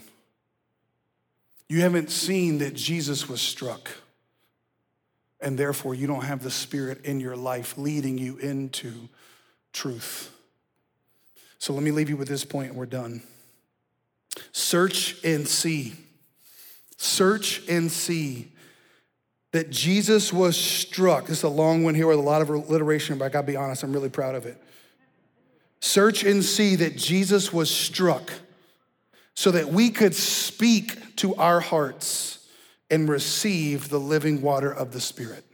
You 1.69 1.81
haven't 1.81 2.09
seen 2.09 2.57
that 2.57 2.73
Jesus 2.73 3.29
was 3.29 3.39
struck, 3.39 3.91
and 5.39 5.57
therefore 5.57 5.93
you 5.93 6.07
don't 6.07 6.23
have 6.25 6.41
the 6.41 6.49
Spirit 6.49 7.05
in 7.05 7.19
your 7.19 7.35
life 7.35 7.77
leading 7.77 8.17
you 8.17 8.37
into 8.37 9.07
truth. 9.71 10.31
So 11.59 11.73
let 11.73 11.83
me 11.83 11.91
leave 11.91 12.09
you 12.09 12.17
with 12.17 12.27
this 12.27 12.43
point, 12.43 12.69
and 12.69 12.77
we're 12.77 12.87
done. 12.87 13.21
Search 14.51 15.23
and 15.23 15.47
see. 15.47 15.93
Search 16.97 17.67
and 17.69 17.91
see 17.91 18.51
that 19.51 19.69
Jesus 19.69 20.33
was 20.33 20.57
struck. 20.57 21.27
This 21.27 21.39
is 21.39 21.43
a 21.43 21.49
long 21.49 21.83
one 21.83 21.93
here 21.93 22.07
with 22.07 22.17
a 22.17 22.21
lot 22.21 22.41
of 22.41 22.49
alliteration, 22.49 23.17
but 23.17 23.25
I 23.25 23.29
gotta 23.29 23.47
be 23.47 23.55
honest, 23.55 23.83
I'm 23.83 23.93
really 23.93 24.09
proud 24.09 24.35
of 24.35 24.45
it. 24.45 24.61
Search 25.81 26.23
and 26.23 26.43
see 26.43 26.75
that 26.77 26.97
Jesus 26.97 27.53
was 27.53 27.69
struck 27.69 28.31
so 29.39 29.51
that 29.51 29.69
we 29.69 29.89
could 29.89 30.13
speak 30.13 31.15
to 31.15 31.33
our 31.35 31.61
hearts 31.61 32.45
and 32.91 33.07
receive 33.07 33.87
the 33.87 33.97
living 33.97 34.41
water 34.41 34.69
of 34.69 34.91
the 34.91 34.99
Spirit. 34.99 35.45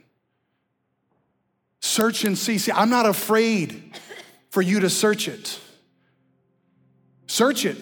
Search 1.78 2.24
and 2.24 2.36
see. 2.36 2.58
See, 2.58 2.72
I'm 2.72 2.90
not 2.90 3.06
afraid 3.06 3.94
for 4.50 4.60
you 4.60 4.80
to 4.80 4.90
search 4.90 5.28
it. 5.28 5.60
Search 7.28 7.64
it. 7.64 7.76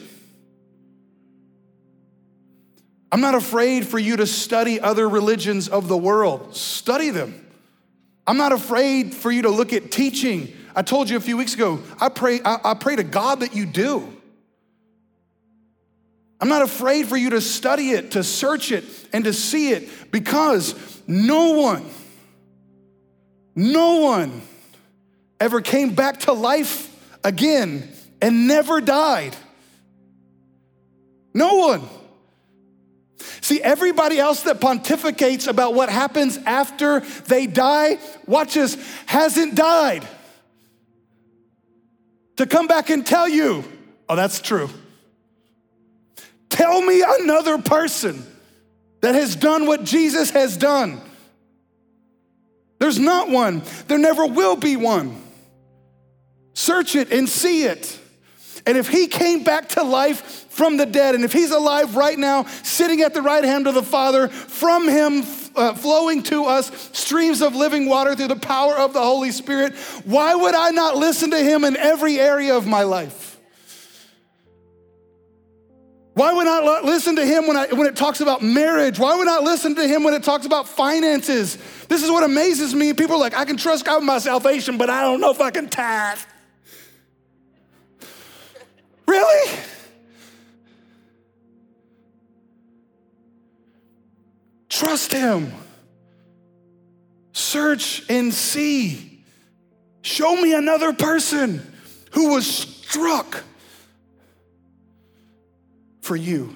I'm 3.11 3.23
not 3.23 3.35
afraid 3.35 3.89
for 3.89 3.99
you 3.99 4.19
to 4.19 4.27
study 4.27 4.79
other 4.79 5.09
religions 5.09 5.71
of 5.71 5.89
the 5.89 5.97
world. 5.97 6.55
Study 6.55 7.09
them. 7.09 7.47
I'm 8.27 8.37
not 8.37 8.53
afraid 8.53 9.15
for 9.15 9.33
you 9.33 9.41
to 9.41 9.51
look 9.51 9.73
at 9.73 9.91
teaching. 9.91 10.55
I 10.77 10.83
told 10.83 11.09
you 11.09 11.17
a 11.17 11.21
few 11.21 11.39
weeks 11.39 11.55
ago, 11.55 11.81
I 11.99 12.11
pray, 12.11 12.43
I, 12.45 12.59
I 12.63 12.75
pray 12.75 12.97
to 12.97 13.05
God 13.05 13.41
that 13.41 13.57
you 13.57 13.65
do. 13.65 14.14
I'm 16.45 16.51
not 16.51 16.61
afraid 16.61 17.07
for 17.07 17.17
you 17.17 17.31
to 17.31 17.41
study 17.41 17.93
it, 17.93 18.11
to 18.11 18.23
search 18.23 18.71
it, 18.71 18.85
and 19.15 19.25
to 19.25 19.33
see 19.33 19.71
it 19.71 19.89
because 20.13 20.75
no 21.07 21.53
one, 21.53 21.89
no 23.57 24.01
one 24.01 24.43
ever 25.41 25.63
came 25.63 25.95
back 25.95 26.21
to 26.21 26.35
life 26.35 26.95
again 27.25 27.91
and 28.21 28.47
never 28.47 28.83
died. 28.83 29.35
No 31.33 31.55
one. 31.55 31.89
See, 33.41 33.63
everybody 33.63 34.19
else 34.19 34.43
that 34.43 34.61
pontificates 34.61 35.49
about 35.49 35.73
what 35.73 35.89
happens 35.89 36.37
after 36.45 37.01
they 37.27 37.47
die, 37.47 37.99
watch 38.27 38.53
this, 38.53 38.77
hasn't 39.07 39.55
died. 39.55 40.07
To 42.37 42.45
come 42.45 42.67
back 42.67 42.91
and 42.91 43.07
tell 43.07 43.31
you, 43.31 43.65
oh, 44.11 44.17
that's 44.17 44.43
true. 44.43 44.69
Tell 46.55 46.81
me 46.81 47.03
another 47.05 47.59
person 47.59 48.25
that 49.01 49.17
has 49.17 49.35
done 49.35 49.67
what 49.67 49.83
Jesus 49.83 50.31
has 50.31 50.57
done. 50.57 51.01
There's 52.79 53.01
not 53.01 53.29
one, 53.29 53.63
there 53.89 53.99
never 53.99 54.25
will 54.25 54.55
be 54.55 54.77
one. 54.77 55.21
Search 56.53 56.95
it 56.95 57.13
and 57.13 57.29
see 57.29 57.65
it. 57.65 57.99
And 58.67 58.79
if 58.79 58.87
he 58.87 59.09
came 59.09 59.43
back 59.43 59.71
to 59.71 59.83
life 59.83 60.47
from 60.49 60.77
the 60.77 60.87
dead, 60.87 61.17
and 61.17 61.25
if 61.25 61.33
he's 61.33 61.51
alive 61.51 61.97
right 61.97 62.17
now, 62.17 62.45
sitting 62.45 63.01
at 63.01 63.15
the 63.15 63.23
right 63.23 63.43
hand 63.43 63.67
of 63.67 63.75
the 63.75 63.83
Father, 63.83 64.29
from 64.29 64.89
him 64.89 65.25
uh, 65.57 65.75
flowing 65.75 66.23
to 66.23 66.45
us 66.45 66.71
streams 66.97 67.43
of 67.43 67.57
living 67.57 67.89
water 67.89 68.15
through 68.15 68.29
the 68.29 68.37
power 68.37 68.75
of 68.77 68.93
the 68.93 69.03
Holy 69.03 69.33
Spirit, 69.33 69.75
why 70.05 70.37
would 70.37 70.55
I 70.55 70.71
not 70.71 70.97
listen 70.97 71.33
to 71.33 71.39
him 71.39 71.65
in 71.65 71.77
every 71.77 72.21
area 72.21 72.57
of 72.57 72.65
my 72.65 72.85
life? 72.85 73.34
Why 76.15 76.33
would 76.33 76.47
I 76.47 76.61
not 76.61 76.85
listen 76.85 77.17
to 77.17 77.27
him 77.27 77.49
when, 77.49 77.57
I, 77.57 77.67
when 77.67 77.89
it 77.89 77.97
talks 77.97 78.21
about 78.21 78.41
marriage? 78.41 79.01
Why 79.01 79.17
would 79.17 79.27
I 79.27 79.33
not 79.33 79.43
listen 79.43 79.75
to 79.75 79.87
him 79.87 80.05
when 80.05 80.15
it 80.15 80.23
talks 80.23 80.47
about 80.47 80.69
finances? 80.69 81.59
This 81.89 82.05
is 82.05 82.11
what 82.11 82.23
amazes 82.23 82.73
me. 82.73 82.93
People 82.93 83.17
are 83.17 83.21
like, 83.21 83.35
I 83.37 83.45
can 83.45 83.57
trust 83.57 83.85
God 83.85 83.97
with 83.97 84.05
my 84.05 84.19
salvation, 84.19 84.79
but 84.79 84.89
I 84.89 85.01
don't 85.03 85.21
know 85.21 85.33
if 85.33 85.41
I 85.41 85.51
can 85.51 85.69
tithe. 85.69 86.19
Really? 89.09 89.59
Trust 94.69 95.13
him. 95.13 95.53
Search 97.33 98.09
and 98.09 98.33
see. 98.33 99.25
Show 100.03 100.37
me 100.37 100.55
another 100.55 100.93
person 100.93 101.61
who 102.13 102.31
was 102.31 102.47
struck 102.47 103.43
for 106.05 106.17
you, 106.17 106.55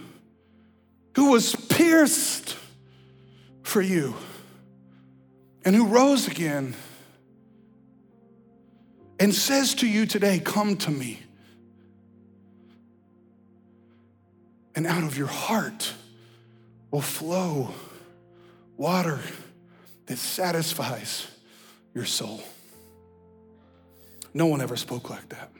who 1.16 1.30
was 1.30 1.56
pierced 1.56 2.54
for 3.62 3.80
you, 3.80 4.14
and 5.64 5.74
who 5.74 5.86
rose 5.86 6.28
again 6.28 6.76
and 9.18 9.34
says 9.34 9.74
to 9.76 9.88
you 9.88 10.04
today, 10.04 10.38
Come 10.38 10.76
to 10.76 10.90
me. 10.90 11.20
And 14.74 14.86
out 14.86 15.02
of 15.02 15.16
your 15.16 15.28
heart 15.28 15.94
will 16.90 17.00
flow 17.00 17.70
water 18.76 19.18
that 20.06 20.18
satisfies 20.18 21.26
your 21.94 22.04
soul. 22.04 22.42
No 24.34 24.44
one 24.44 24.60
ever 24.60 24.76
spoke 24.76 25.08
like 25.08 25.30
that. 25.30 25.50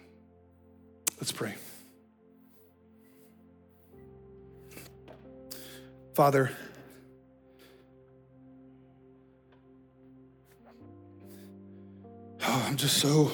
Let's 1.16 1.32
pray. 1.32 1.55
Father, 6.18 6.50
oh, 12.44 12.64
I'm 12.66 12.76
just 12.76 12.96
so 12.96 13.30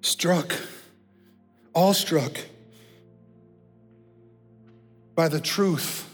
struck, 0.00 0.54
awestruck 1.74 2.38
by 5.16 5.26
the 5.26 5.40
truth 5.40 6.08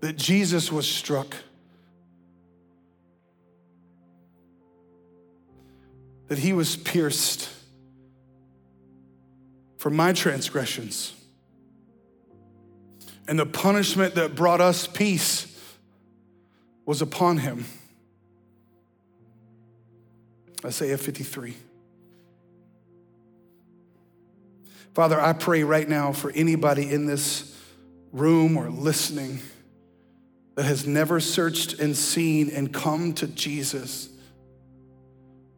that 0.00 0.18
Jesus 0.18 0.70
was 0.70 0.86
struck, 0.86 1.34
that 6.26 6.38
he 6.38 6.52
was 6.52 6.76
pierced 6.76 7.48
for 9.78 9.90
my 9.90 10.12
transgressions. 10.12 11.14
And 13.26 13.38
the 13.38 13.46
punishment 13.46 14.16
that 14.16 14.34
brought 14.34 14.60
us 14.60 14.86
peace 14.86 15.46
was 16.84 17.00
upon 17.00 17.38
him. 17.38 17.64
Isaiah 20.64 20.98
53. 20.98 21.54
Father, 24.94 25.20
I 25.20 25.32
pray 25.32 25.62
right 25.62 25.88
now 25.88 26.12
for 26.12 26.32
anybody 26.32 26.90
in 26.90 27.06
this 27.06 27.56
room 28.12 28.56
or 28.56 28.68
listening 28.70 29.40
that 30.56 30.64
has 30.64 30.86
never 30.86 31.20
searched 31.20 31.74
and 31.74 31.96
seen 31.96 32.50
and 32.50 32.72
come 32.72 33.12
to 33.12 33.28
Jesus, 33.28 34.08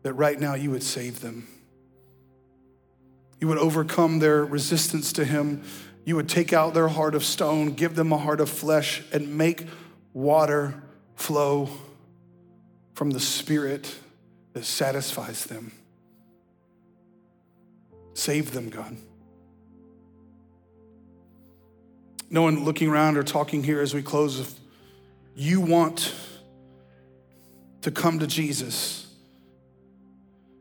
that 0.02 0.12
right 0.12 0.38
now 0.38 0.54
you 0.54 0.70
would 0.72 0.82
save 0.82 1.20
them. 1.20 1.48
You 3.40 3.48
would 3.48 3.58
overcome 3.58 4.18
their 4.18 4.44
resistance 4.44 5.12
to 5.14 5.24
Him. 5.24 5.64
You 6.04 6.16
would 6.16 6.28
take 6.28 6.52
out 6.52 6.74
their 6.74 6.88
heart 6.88 7.14
of 7.14 7.24
stone, 7.24 7.72
give 7.72 7.94
them 7.94 8.12
a 8.12 8.18
heart 8.18 8.40
of 8.40 8.48
flesh, 8.48 9.02
and 9.12 9.36
make 9.36 9.66
water 10.12 10.82
flow 11.16 11.68
from 12.94 13.10
the 13.10 13.20
Spirit 13.20 13.94
that 14.52 14.64
satisfies 14.64 15.44
them. 15.44 15.72
Save 18.14 18.52
them, 18.52 18.68
God. 18.68 18.96
No 22.28 22.42
one 22.42 22.64
looking 22.64 22.88
around 22.88 23.16
or 23.16 23.22
talking 23.22 23.64
here 23.64 23.80
as 23.80 23.94
we 23.94 24.02
close, 24.02 24.38
if 24.38 24.54
you 25.34 25.60
want 25.60 26.14
to 27.80 27.90
come 27.90 28.18
to 28.18 28.26
Jesus 28.26 29.06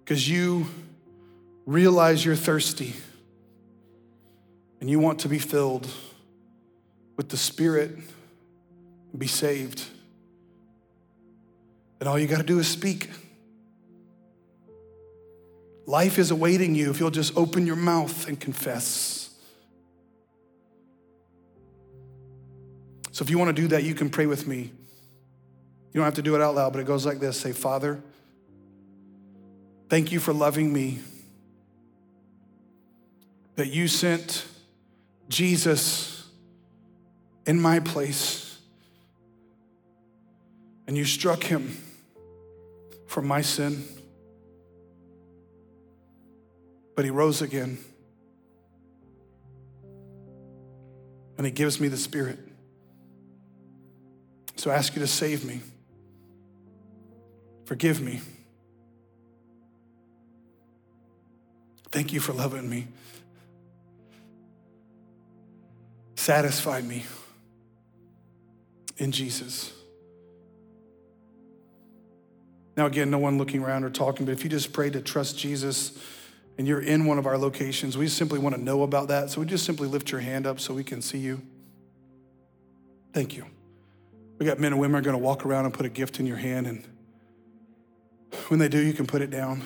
because 0.10 0.28
you 0.28 0.66
realize 1.70 2.26
you're 2.26 2.36
thirsty 2.36 2.96
and 4.82 4.90
you 4.90 5.00
want 5.00 5.20
to 5.20 5.30
be 5.30 5.38
filled 5.38 5.88
with 7.16 7.30
the 7.30 7.38
Spirit 7.38 7.92
and 7.92 9.20
be 9.20 9.28
saved, 9.28 9.84
then 12.00 12.08
all 12.08 12.18
you 12.18 12.26
got 12.26 12.38
to 12.38 12.44
do 12.44 12.58
is 12.58 12.68
speak. 12.68 13.12
Life 15.86 16.18
is 16.18 16.32
awaiting 16.32 16.74
you 16.74 16.90
if 16.90 17.00
you'll 17.00 17.12
just 17.12 17.38
open 17.38 17.68
your 17.68 17.76
mouth 17.76 18.28
and 18.28 18.40
confess. 18.40 19.30
So 23.12 23.22
if 23.22 23.30
you 23.30 23.38
want 23.38 23.56
to 23.56 23.62
do 23.62 23.68
that, 23.68 23.84
you 23.84 23.94
can 23.94 24.10
pray 24.10 24.26
with 24.26 24.48
me. 24.48 24.72
You 25.92 25.94
don't 25.94 26.06
have 26.06 26.16
to 26.16 26.24
do 26.24 26.34
it 26.34 26.42
out 26.42 26.56
loud, 26.56 26.74
but 26.74 26.80
it 26.80 26.88
goes 26.88 27.06
like 27.06 27.20
this 27.20 27.40
Say, 27.40 27.52
Father, 27.52 28.02
thank 29.88 30.12
you 30.12 30.20
for 30.20 30.34
loving 30.34 30.74
me 30.74 31.00
that 33.60 33.68
you 33.68 33.90
sent 33.90 34.46
Jesus 35.28 36.26
in 37.46 37.60
my 37.60 37.82
place 37.82 38.58
and 40.88 40.96
you 40.96 41.04
struck 41.04 41.44
him 41.44 41.76
for 43.06 43.22
my 43.22 43.42
sin. 43.42 43.84
But 46.96 47.04
he 47.04 47.12
rose 47.12 47.42
again. 47.42 47.80
And 51.36 51.46
he 51.46 51.52
gives 51.52 51.82
me 51.82 51.90
the 51.90 51.98
Spirit. 51.98 52.40
So 54.56 54.72
I 54.72 54.76
ask 54.76 54.96
you 54.96 55.02
to 55.02 55.08
save 55.08 55.44
me. 55.44 55.60
Forgive 57.66 58.00
me. 58.00 58.22
Thank 61.92 62.14
you 62.14 62.22
for 62.22 62.32
loving 62.32 62.70
me. 62.70 62.88
Satisfy 66.20 66.82
me 66.82 67.06
in 68.98 69.14
Jesus. 69.14 69.72
Now, 72.76 72.88
again, 72.88 73.10
no 73.10 73.18
one 73.20 73.38
looking 73.38 73.64
around 73.64 73.86
or 73.86 73.90
talking, 73.90 74.26
but 74.26 74.34
if 74.34 74.44
you 74.44 74.50
just 74.50 74.74
pray 74.74 74.90
to 74.90 75.00
trust 75.00 75.38
Jesus 75.40 75.98
and 76.58 76.68
you're 76.68 76.82
in 76.82 77.06
one 77.06 77.20
of 77.20 77.26
our 77.26 77.38
locations, 77.38 77.98
we 77.98 78.10
simply 78.10 78.38
want 78.38 78.54
to 78.54 78.62
know 78.62 78.84
about 78.84 79.08
that. 79.08 79.30
So 79.30 79.40
we 79.40 79.48
just 79.48 79.66
simply 79.66 79.88
lift 79.88 80.12
your 80.12 80.20
hand 80.20 80.46
up 80.46 80.60
so 80.60 80.74
we 80.74 80.84
can 80.84 81.02
see 81.02 81.20
you. 81.20 81.42
Thank 83.14 83.38
you. 83.38 83.46
We 84.40 84.46
got 84.46 84.60
men 84.60 84.74
and 84.74 84.82
women 84.82 85.00
are 85.00 85.02
going 85.02 85.18
to 85.18 85.24
walk 85.24 85.46
around 85.46 85.66
and 85.66 85.74
put 85.74 85.86
a 85.86 85.90
gift 85.90 86.20
in 86.20 86.26
your 86.26 86.36
hand, 86.36 86.68
and 86.68 86.84
when 88.50 88.60
they 88.60 88.68
do, 88.68 88.80
you 88.80 88.92
can 88.92 89.08
put 89.08 89.22
it 89.22 89.30
down. 89.30 89.62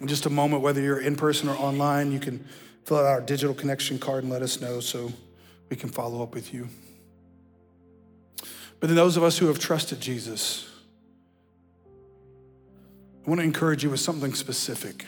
In 0.00 0.08
just 0.08 0.26
a 0.26 0.30
moment, 0.30 0.62
whether 0.62 0.80
you're 0.80 1.00
in 1.00 1.14
person 1.14 1.48
or 1.48 1.54
online, 1.54 2.10
you 2.10 2.18
can 2.18 2.44
fill 2.88 2.96
out 2.96 3.04
our 3.04 3.20
digital 3.20 3.54
connection 3.54 3.98
card 3.98 4.24
and 4.24 4.32
let 4.32 4.40
us 4.40 4.62
know 4.62 4.80
so 4.80 5.12
we 5.68 5.76
can 5.76 5.90
follow 5.90 6.22
up 6.22 6.34
with 6.34 6.54
you. 6.54 6.66
But 8.80 8.86
then, 8.86 8.96
those 8.96 9.18
of 9.18 9.22
us 9.22 9.36
who 9.36 9.46
have 9.48 9.58
trusted 9.58 10.00
Jesus, 10.00 10.66
I 13.26 13.28
want 13.28 13.40
to 13.40 13.44
encourage 13.44 13.84
you 13.84 13.90
with 13.90 14.00
something 14.00 14.32
specific. 14.32 15.04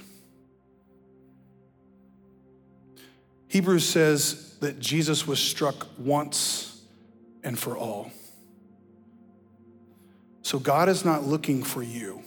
Hebrews 3.49 3.89
says 3.89 4.59
that 4.61 4.79
Jesus 4.79 5.27
was 5.27 5.39
struck 5.39 5.87
once 5.99 6.83
and 7.43 7.59
for 7.59 7.79
all. 7.79 8.11
So 10.43 10.59
God 10.59 10.91
is 10.91 11.03
not 11.03 11.25
looking 11.27 11.63
for 11.63 11.83
you 11.83 12.23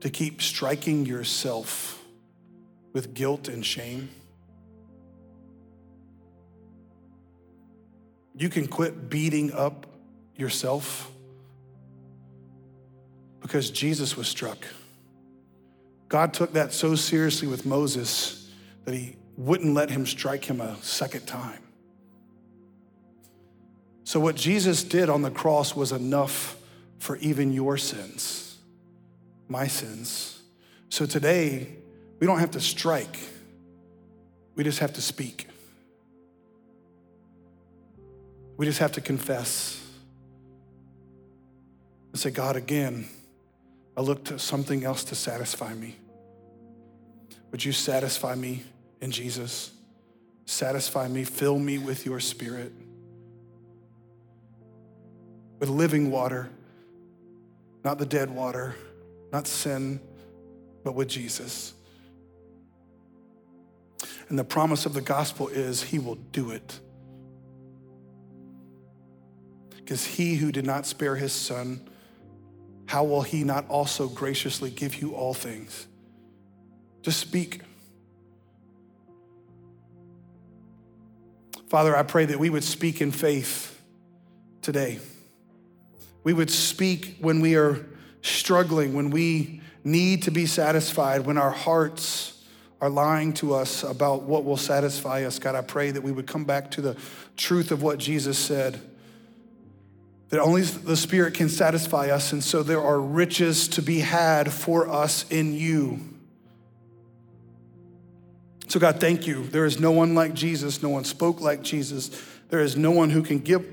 to 0.00 0.10
keep 0.10 0.42
striking 0.42 1.06
yourself 1.06 1.99
with 2.92 3.14
guilt 3.14 3.48
and 3.48 3.64
shame. 3.64 4.10
You 8.34 8.48
can 8.48 8.66
quit 8.66 9.10
beating 9.10 9.52
up 9.52 9.86
yourself 10.36 11.10
because 13.40 13.70
Jesus 13.70 14.16
was 14.16 14.28
struck. 14.28 14.66
God 16.08 16.34
took 16.34 16.54
that 16.54 16.72
so 16.72 16.94
seriously 16.94 17.46
with 17.46 17.66
Moses 17.66 18.50
that 18.84 18.94
he 18.94 19.16
wouldn't 19.36 19.74
let 19.74 19.90
him 19.90 20.06
strike 20.06 20.44
him 20.44 20.60
a 20.60 20.76
second 20.82 21.26
time. 21.26 21.62
So, 24.04 24.18
what 24.18 24.34
Jesus 24.34 24.82
did 24.82 25.08
on 25.08 25.22
the 25.22 25.30
cross 25.30 25.76
was 25.76 25.92
enough 25.92 26.56
for 26.98 27.16
even 27.18 27.52
your 27.52 27.76
sins, 27.76 28.58
my 29.48 29.66
sins. 29.68 30.42
So, 30.88 31.06
today, 31.06 31.68
we 32.20 32.26
don't 32.26 32.38
have 32.38 32.52
to 32.52 32.60
strike, 32.60 33.18
we 34.54 34.62
just 34.62 34.78
have 34.78 34.92
to 34.92 35.02
speak. 35.02 35.48
We 38.56 38.66
just 38.66 38.80
have 38.80 38.92
to 38.92 39.00
confess 39.00 39.82
and 42.12 42.20
say, 42.20 42.30
God, 42.30 42.56
again, 42.56 43.08
I 43.96 44.02
look 44.02 44.24
to 44.24 44.38
something 44.38 44.84
else 44.84 45.04
to 45.04 45.14
satisfy 45.14 45.72
me. 45.72 45.96
Would 47.52 47.64
you 47.64 47.72
satisfy 47.72 48.34
me 48.34 48.62
in 49.00 49.10
Jesus? 49.10 49.70
Satisfy 50.44 51.08
me, 51.08 51.24
fill 51.24 51.58
me 51.58 51.78
with 51.78 52.04
your 52.04 52.20
spirit, 52.20 52.72
with 55.58 55.70
living 55.70 56.10
water, 56.10 56.50
not 57.82 57.98
the 57.98 58.04
dead 58.04 58.28
water, 58.30 58.76
not 59.32 59.46
sin, 59.46 60.00
but 60.84 60.94
with 60.94 61.08
Jesus. 61.08 61.72
And 64.30 64.38
the 64.38 64.44
promise 64.44 64.86
of 64.86 64.94
the 64.94 65.00
gospel 65.00 65.48
is 65.48 65.82
he 65.82 65.98
will 65.98 66.14
do 66.14 66.52
it. 66.52 66.78
Because 69.76 70.06
he 70.06 70.36
who 70.36 70.52
did 70.52 70.64
not 70.64 70.86
spare 70.86 71.16
his 71.16 71.32
son, 71.32 71.90
how 72.86 73.02
will 73.02 73.22
he 73.22 73.42
not 73.42 73.68
also 73.68 74.08
graciously 74.08 74.70
give 74.70 75.02
you 75.02 75.16
all 75.16 75.34
things? 75.34 75.88
Just 77.02 77.18
speak. 77.18 77.62
Father, 81.68 81.96
I 81.96 82.04
pray 82.04 82.24
that 82.26 82.38
we 82.38 82.50
would 82.50 82.64
speak 82.64 83.00
in 83.00 83.10
faith 83.10 83.80
today. 84.62 85.00
We 86.22 86.34
would 86.34 86.50
speak 86.50 87.16
when 87.18 87.40
we 87.40 87.56
are 87.56 87.84
struggling, 88.22 88.94
when 88.94 89.10
we 89.10 89.60
need 89.82 90.22
to 90.24 90.30
be 90.30 90.46
satisfied, 90.46 91.26
when 91.26 91.36
our 91.36 91.50
hearts 91.50 92.39
are 92.80 92.88
lying 92.88 93.32
to 93.34 93.54
us 93.54 93.82
about 93.82 94.22
what 94.22 94.44
will 94.44 94.56
satisfy 94.56 95.24
us, 95.24 95.38
God, 95.38 95.54
I 95.54 95.60
pray 95.60 95.90
that 95.90 96.02
we 96.02 96.12
would 96.12 96.26
come 96.26 96.44
back 96.44 96.70
to 96.72 96.80
the 96.80 96.96
truth 97.36 97.70
of 97.70 97.82
what 97.82 97.98
Jesus 97.98 98.38
said. 98.38 98.80
That 100.30 100.40
only 100.40 100.62
the 100.62 100.96
Spirit 100.96 101.34
can 101.34 101.48
satisfy 101.48 102.10
us, 102.10 102.32
and 102.32 102.42
so 102.42 102.62
there 102.62 102.80
are 102.80 103.00
riches 103.00 103.68
to 103.68 103.82
be 103.82 103.98
had 103.98 104.52
for 104.52 104.88
us 104.88 105.28
in 105.30 105.52
you. 105.52 106.00
So, 108.68 108.78
God, 108.78 109.00
thank 109.00 109.26
you. 109.26 109.44
There 109.44 109.66
is 109.66 109.80
no 109.80 109.90
one 109.90 110.14
like 110.14 110.32
Jesus, 110.32 110.82
no 110.82 110.90
one 110.90 111.04
spoke 111.04 111.40
like 111.40 111.62
Jesus. 111.62 112.10
There 112.48 112.60
is 112.60 112.76
no 112.76 112.92
one 112.92 113.10
who 113.10 113.22
can 113.22 113.40
give 113.40 113.66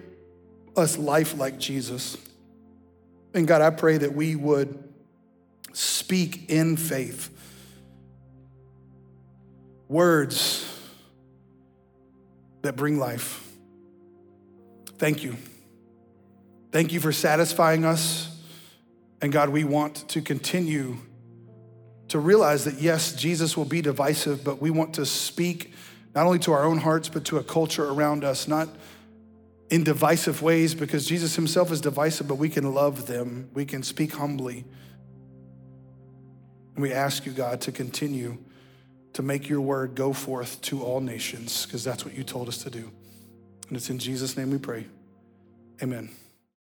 us 0.75 0.97
life 0.97 1.37
like 1.37 1.59
Jesus. 1.59 2.17
And 3.33 3.47
God, 3.47 3.61
I 3.61 3.69
pray 3.69 3.97
that 3.97 4.13
we 4.13 4.35
would 4.35 4.83
speak 5.73 6.49
in 6.49 6.75
faith 6.75 7.29
words 9.87 10.63
that 12.61 12.75
bring 12.75 12.97
life. 12.97 13.43
Thank 14.97 15.23
you. 15.23 15.37
Thank 16.71 16.91
you 16.91 16.99
for 16.99 17.11
satisfying 17.11 17.85
us. 17.85 18.35
And 19.21 19.31
God, 19.31 19.49
we 19.49 19.63
want 19.63 20.09
to 20.09 20.21
continue 20.21 20.97
to 22.09 22.19
realize 22.19 22.65
that 22.65 22.81
yes, 22.81 23.13
Jesus 23.15 23.57
will 23.57 23.65
be 23.65 23.81
divisive, 23.81 24.43
but 24.43 24.61
we 24.61 24.69
want 24.69 24.95
to 24.95 25.05
speak 25.05 25.73
not 26.15 26.25
only 26.25 26.39
to 26.39 26.51
our 26.51 26.63
own 26.63 26.77
hearts, 26.79 27.09
but 27.09 27.25
to 27.25 27.37
a 27.37 27.43
culture 27.43 27.85
around 27.85 28.23
us, 28.23 28.47
not 28.47 28.69
in 29.69 29.83
divisive 29.83 30.41
ways, 30.41 30.73
because 30.73 31.05
Jesus 31.05 31.35
himself 31.35 31.71
is 31.71 31.81
divisive, 31.81 32.27
but 32.27 32.35
we 32.35 32.49
can 32.49 32.73
love 32.73 33.07
them. 33.07 33.49
We 33.53 33.65
can 33.65 33.83
speak 33.83 34.13
humbly. 34.13 34.65
And 36.75 36.81
we 36.81 36.93
ask 36.93 37.25
you, 37.25 37.33
God, 37.33 37.61
to 37.61 37.71
continue 37.71 38.37
to 39.17 39.23
make 39.23 39.49
your 39.49 39.61
word 39.61 39.95
go 39.95 40.13
forth 40.13 40.61
to 40.61 40.83
all 40.83 41.01
nations, 41.01 41.65
because 41.65 41.83
that's 41.83 42.05
what 42.05 42.15
you 42.15 42.23
told 42.23 42.47
us 42.47 42.59
to 42.59 42.69
do. 42.69 42.91
And 43.67 43.75
it's 43.75 43.89
in 43.89 43.97
Jesus' 43.97 44.37
name 44.37 44.51
we 44.51 44.59
pray. 44.59 44.85
Amen. 45.81 46.11